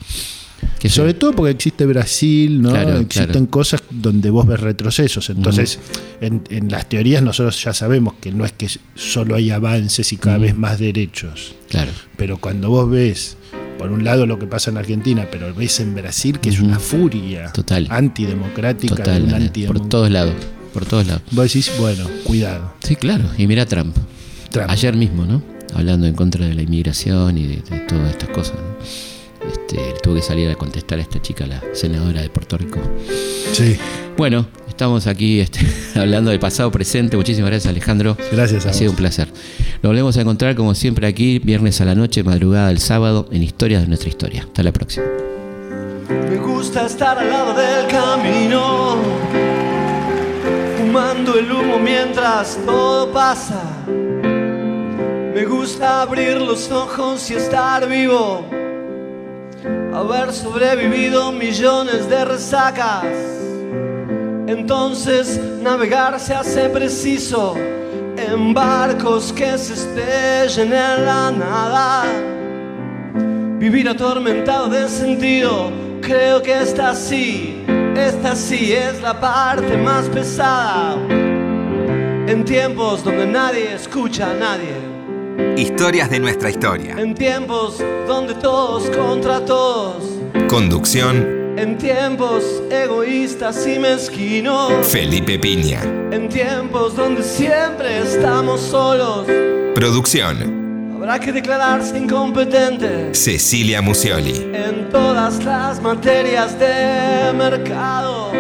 Sobre 0.89 1.15
todo 1.15 1.33
porque 1.33 1.51
existe 1.53 1.85
Brasil, 1.85 2.63
¿no? 2.63 2.71
Claro, 2.71 2.99
Existen 2.99 3.27
claro. 3.31 3.51
cosas 3.51 3.83
donde 3.91 4.31
vos 4.31 4.47
ves 4.47 4.61
retrocesos. 4.61 5.31
Entonces, 5.31 5.81
en, 6.21 6.45
en 6.51 6.71
las 6.71 6.89
teorías 6.89 7.23
nosotros 7.25 7.61
ya 7.63 7.73
sabemos 7.75 8.15
que 8.21 8.31
no 8.31 8.45
es 8.45 8.53
que 8.53 8.69
solo 8.95 9.35
hay 9.35 9.51
avances 9.51 10.13
y 10.13 10.17
cada 10.17 10.39
vez 10.39 10.57
más 10.57 10.79
derechos. 10.79 11.55
Claro. 11.71 11.91
Pero 12.17 12.37
cuando 12.39 12.71
vos 12.71 12.89
ves, 12.89 13.37
por 13.79 13.91
un 13.91 14.05
lado, 14.05 14.27
lo 14.27 14.39
que 14.39 14.47
pasa 14.47 14.71
en 14.71 14.79
Argentina, 14.79 15.27
pero 15.31 15.55
ves 15.55 15.81
en 15.81 15.95
Brasil 15.95 16.41
que 16.41 16.49
es 16.51 16.61
una 16.61 16.79
furia 16.79 17.53
Total. 17.53 17.87
antidemocrática, 17.91 18.97
Total, 18.97 19.53
por 19.67 19.89
todos 19.89 20.11
lados, 20.11 20.35
por 20.73 20.87
todos 20.87 21.07
lados. 21.07 21.23
Vos 21.31 21.45
decís, 21.45 21.71
bueno, 21.79 22.07
cuidado. 22.25 22.73
Sí, 22.83 22.97
claro. 22.97 23.25
Y 23.37 23.47
mira 23.47 23.67
Trump. 23.67 23.97
Trump. 24.51 24.71
Ayer 24.71 24.97
mismo, 24.97 25.25
¿no? 25.25 25.43
Hablando 25.75 26.07
en 26.07 26.15
contra 26.15 26.47
de 26.47 26.55
la 26.55 26.63
inmigración 26.63 27.37
y 27.37 27.47
de, 27.47 27.57
de 27.57 27.81
todas 27.81 28.11
estas 28.11 28.31
cosas. 28.31 28.55
¿no? 28.55 29.16
Este, 29.69 29.95
tuvo 30.01 30.15
que 30.15 30.23
salir 30.23 30.49
a 30.49 30.55
contestar 30.55 30.99
a 30.99 31.03
esta 31.03 31.21
chica, 31.21 31.45
la 31.47 31.61
senadora 31.73 32.23
de 32.23 32.29
Puerto 32.31 32.57
Rico. 32.57 32.79
Sí, 33.53 33.77
Bueno, 34.17 34.47
estamos 34.69 35.07
aquí 35.09 35.41
este, 35.41 35.59
hablando 35.99 36.31
del 36.31 36.39
pasado 36.39 36.71
presente. 36.71 37.17
Muchísimas 37.17 37.51
gracias, 37.51 37.71
Alejandro. 37.71 38.17
gracias 38.31 38.65
a 38.67 38.71
Ha 38.71 38.73
sido 38.73 38.91
vos. 38.93 38.93
un 38.93 38.97
placer. 38.99 39.29
Nos 39.83 39.91
volvemos 39.91 40.17
a 40.17 40.21
encontrar 40.21 40.55
como 40.55 40.75
siempre 40.75 41.07
aquí, 41.09 41.41
viernes 41.41 41.81
a 41.81 41.85
la 41.85 41.95
noche, 41.97 42.23
madrugada 42.23 42.69
del 42.69 42.79
sábado, 42.79 43.29
en 43.33 43.43
Historias 43.43 43.83
de 43.83 43.89
nuestra 43.89 44.09
historia. 44.09 44.43
Hasta 44.43 44.63
la 44.63 44.73
próxima. 44.73 45.05
Me 46.31 46.37
gusta 46.37 46.87
estar 46.87 47.19
al 47.19 47.29
lado 47.29 47.55
del 47.55 47.87
camino, 47.89 48.97
fumando 50.79 51.39
el 51.39 51.51
humo 51.51 51.79
mientras 51.81 52.57
todo 52.65 53.11
pasa. 53.13 53.61
Me 53.89 55.45
gusta 55.45 56.03
abrir 56.03 56.37
los 56.41 56.71
ojos 56.71 57.29
y 57.31 57.35
estar 57.35 57.89
vivo, 57.89 58.47
haber 59.95 60.33
sobrevivido 60.33 61.33
millones 61.33 62.09
de 62.09 62.25
resacas. 62.25 63.05
Entonces 64.47 65.41
navegar 65.63 66.21
se 66.21 66.35
hace 66.35 66.69
preciso 66.69 67.55
en 68.17 68.55
barcos 68.55 69.33
que 69.33 69.59
se 69.59 69.75
estrellen 69.75 70.73
en 70.73 71.05
la 71.05 71.31
nada. 71.31 72.05
Vivir 73.59 73.89
atormentado 73.89 74.69
de 74.69 74.89
sentido, 74.89 75.71
creo 76.01 76.43
que 76.43 76.61
esta 76.61 76.95
sí, 76.95 77.65
esta 77.97 78.37
sí 78.37 78.73
es 78.73 79.01
la 79.01 79.19
parte 79.19 79.77
más 79.77 80.09
pesada. 80.09 80.97
En 82.29 82.45
tiempos 82.45 83.03
donde 83.03 83.27
nadie 83.27 83.73
escucha 83.75 84.31
a 84.31 84.35
nadie, 84.35 84.75
Historias 85.57 86.11
de 86.11 86.19
nuestra 86.21 86.51
historia. 86.51 86.97
en 86.99 87.15
tiempos 87.15 87.83
donde 88.07 88.35
todos 88.35 88.89
contra 88.91 89.45
todos, 89.45 90.03
Conducción, 90.49 91.55
en 91.57 91.77
tiempos 91.79 92.45
egoístas 92.71 93.67
y 93.67 93.79
mezquinos, 93.79 94.73
Felipe 94.87 95.39
Piña. 95.39 95.81
en 96.11 96.29
tiempos 96.29 96.95
donde 96.97 97.23
siempre 97.23 98.01
estamos 98.03 98.61
solos, 98.61 99.27
Producción, 99.75 100.93
habrá 100.97 101.19
que 101.19 101.33
declararse 101.33 101.99
incompetente. 101.99 103.15
Cecilia 103.15 103.83
Musioli. 103.83 104.51
en 104.55 104.89
todas 104.91 105.45
las 105.45 105.81
materias 105.83 106.59
de 106.59 107.33
mercado 107.35 108.33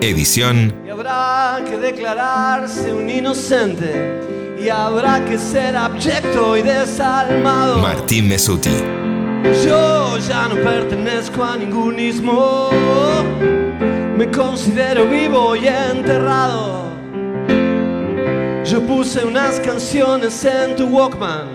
Edición, 0.00 0.74
y 0.86 0.90
habrá 0.90 1.60
que 1.68 1.76
declararse 1.76 2.92
un 2.92 3.08
inocente 3.10 4.39
y 4.60 4.68
habrá 4.68 5.24
que 5.24 5.38
ser 5.38 5.76
abyecto 5.76 6.56
y 6.56 6.62
desalmado. 6.62 7.78
Martín 7.78 8.28
Mesuti. 8.28 8.76
Yo 9.64 10.18
ya 10.18 10.48
no 10.48 10.56
pertenezco 10.56 11.42
a 11.42 11.56
ningún 11.56 11.98
ismo, 11.98 12.68
me 14.16 14.30
considero 14.30 15.06
vivo 15.06 15.56
y 15.56 15.66
enterrado. 15.66 16.90
Yo 18.64 18.82
puse 18.82 19.24
unas 19.24 19.58
canciones 19.60 20.44
en 20.44 20.76
tu 20.76 20.86
Walkman. 20.86 21.48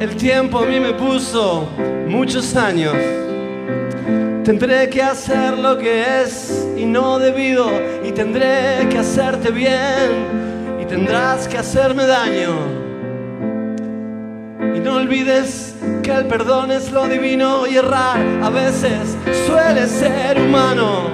El 0.00 0.16
tiempo 0.16 0.58
a 0.58 0.66
mí 0.66 0.80
me 0.80 0.92
puso 0.92 1.68
muchos 2.08 2.56
años. 2.56 2.96
Tendré 4.42 4.90
que 4.90 5.00
hacer 5.00 5.56
lo 5.56 5.78
que 5.78 6.22
es 6.22 6.66
y 6.76 6.84
no 6.84 7.20
debido 7.20 7.70
y 8.04 8.10
tendré 8.10 8.88
que 8.90 8.98
hacerte 8.98 9.52
bien 9.52 10.42
y 10.82 10.84
tendrás 10.84 11.46
que 11.46 11.58
hacerme 11.58 12.06
daño. 12.06 12.56
Y 14.74 14.80
no 14.80 14.96
olvides 14.96 15.76
que 16.02 16.10
el 16.10 16.26
perdón 16.26 16.72
es 16.72 16.90
lo 16.90 17.06
divino 17.06 17.68
y 17.68 17.76
errar 17.76 18.18
a 18.42 18.50
veces 18.50 19.16
suele 19.46 19.86
ser 19.86 20.40
humano. 20.40 21.08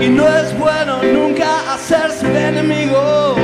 Y 0.00 0.08
no 0.08 0.26
es 0.28 0.58
bueno 0.58 1.02
nunca 1.02 1.74
hacerse 1.74 2.26
de 2.26 2.48
enemigo 2.48 3.34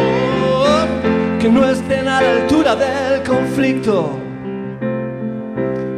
que 1.38 1.48
no 1.50 1.68
estén 1.68 2.08
a 2.08 2.22
la 2.22 2.30
altura 2.30 2.74
del 2.74 3.22
conflicto. 3.24 4.18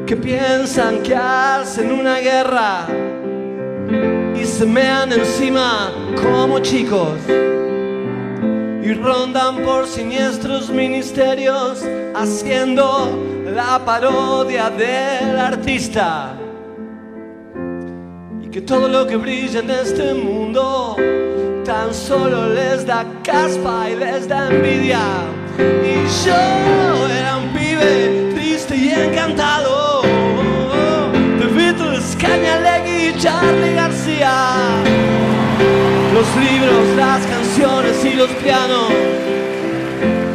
Que 0.04 0.16
piensan 0.16 1.00
que 1.02 1.14
hacen 1.14 1.92
una 1.92 2.18
guerra 2.18 2.86
y 4.34 4.44
se 4.44 4.66
mean 4.66 5.12
encima 5.12 5.92
como 6.20 6.58
chicos 6.58 7.18
y 8.84 8.92
rondan 8.92 9.64
por 9.64 9.86
siniestros 9.86 10.68
ministerios 10.68 11.82
haciendo 12.14 13.18
la 13.46 13.82
parodia 13.82 14.68
del 14.68 15.38
artista. 15.38 16.36
Y 18.42 18.48
que 18.48 18.60
todo 18.60 18.86
lo 18.86 19.06
que 19.06 19.16
brilla 19.16 19.60
en 19.60 19.70
este 19.70 20.12
mundo 20.12 20.96
tan 21.64 21.94
solo 21.94 22.50
les 22.50 22.86
da 22.86 23.06
caspa 23.22 23.88
y 23.88 23.96
les 23.96 24.28
da 24.28 24.50
envidia. 24.50 25.00
Y 25.58 26.26
yo 26.26 27.08
era 27.08 27.38
un 27.38 27.48
pibe 27.54 28.34
triste 28.34 28.76
y 28.76 28.90
encantado. 28.90 29.63
Los 38.16 38.30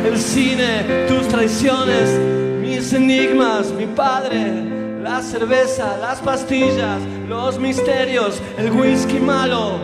el 0.05 0.17
cine, 0.17 1.05
tus 1.07 1.27
traiciones, 1.27 2.09
mis 2.59 2.91
enigmas, 2.93 3.71
mi 3.71 3.85
padre, 3.85 4.99
la 5.01 5.21
cerveza, 5.21 5.97
las 5.97 6.19
pastillas, 6.19 7.01
los 7.27 7.57
misterios, 7.57 8.41
el 8.57 8.71
whisky 8.71 9.19
malo, 9.19 9.77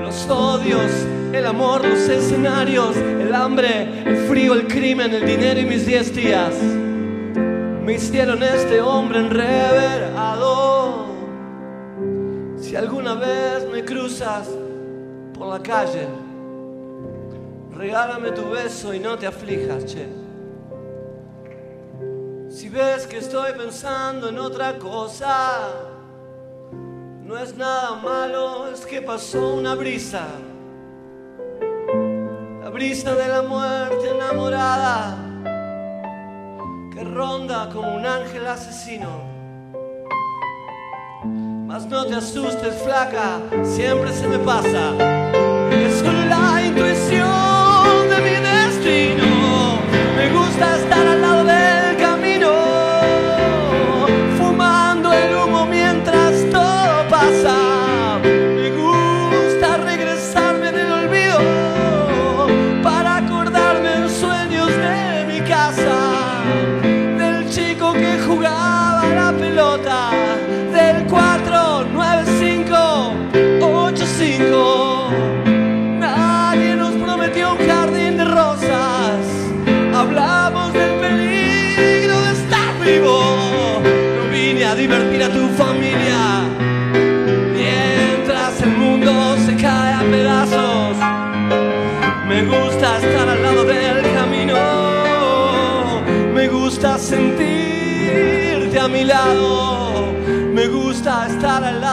los 0.00 0.28
odios, 0.30 0.90
el 1.32 1.44
amor, 1.44 1.84
los 1.84 2.08
escenarios, 2.08 2.96
el 2.96 3.34
hambre, 3.34 4.02
el 4.06 4.16
frío, 4.28 4.54
el 4.54 4.66
crimen, 4.66 5.12
el 5.12 5.26
dinero 5.26 5.60
y 5.60 5.64
mis 5.66 5.84
diez 5.84 6.14
días. 6.14 6.54
Me 7.84 7.94
hicieron 7.94 8.42
este 8.42 8.80
hombre 8.80 9.18
enreverado. 9.18 11.04
Si 12.58 12.74
alguna 12.74 13.14
vez 13.14 13.68
me 13.70 13.84
cruzas 13.84 14.48
por 15.34 15.48
la 15.48 15.62
calle, 15.62 16.06
regálame 17.74 18.30
tu 18.32 18.50
beso 18.50 18.94
y 18.94 19.00
no 19.00 19.18
te 19.18 19.26
aflijas, 19.26 19.84
che. 19.84 20.06
Si 22.48 22.68
ves 22.68 23.06
que 23.06 23.18
estoy 23.18 23.52
pensando 23.52 24.28
en 24.28 24.38
otra 24.38 24.78
cosa, 24.78 25.58
no 27.22 27.36
es 27.36 27.56
nada 27.56 27.96
malo, 27.96 28.68
es 28.68 28.86
que 28.86 29.02
pasó 29.02 29.54
una 29.54 29.74
brisa. 29.74 30.26
La 32.62 32.70
brisa 32.70 33.14
de 33.14 33.28
la 33.28 33.42
muerte 33.42 34.10
enamorada 34.10 35.16
que 36.94 37.02
ronda 37.02 37.68
como 37.72 37.96
un 37.96 38.06
ángel 38.06 38.46
asesino. 38.46 39.24
Mas 41.66 41.86
no 41.86 42.06
te 42.06 42.14
asustes, 42.14 42.82
flaca, 42.82 43.40
siempre 43.64 44.12
se 44.12 44.28
me 44.28 44.38
pasa. 44.38 45.23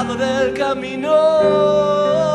Lado 0.03 0.15
del 0.15 0.53
camino. 0.53 2.30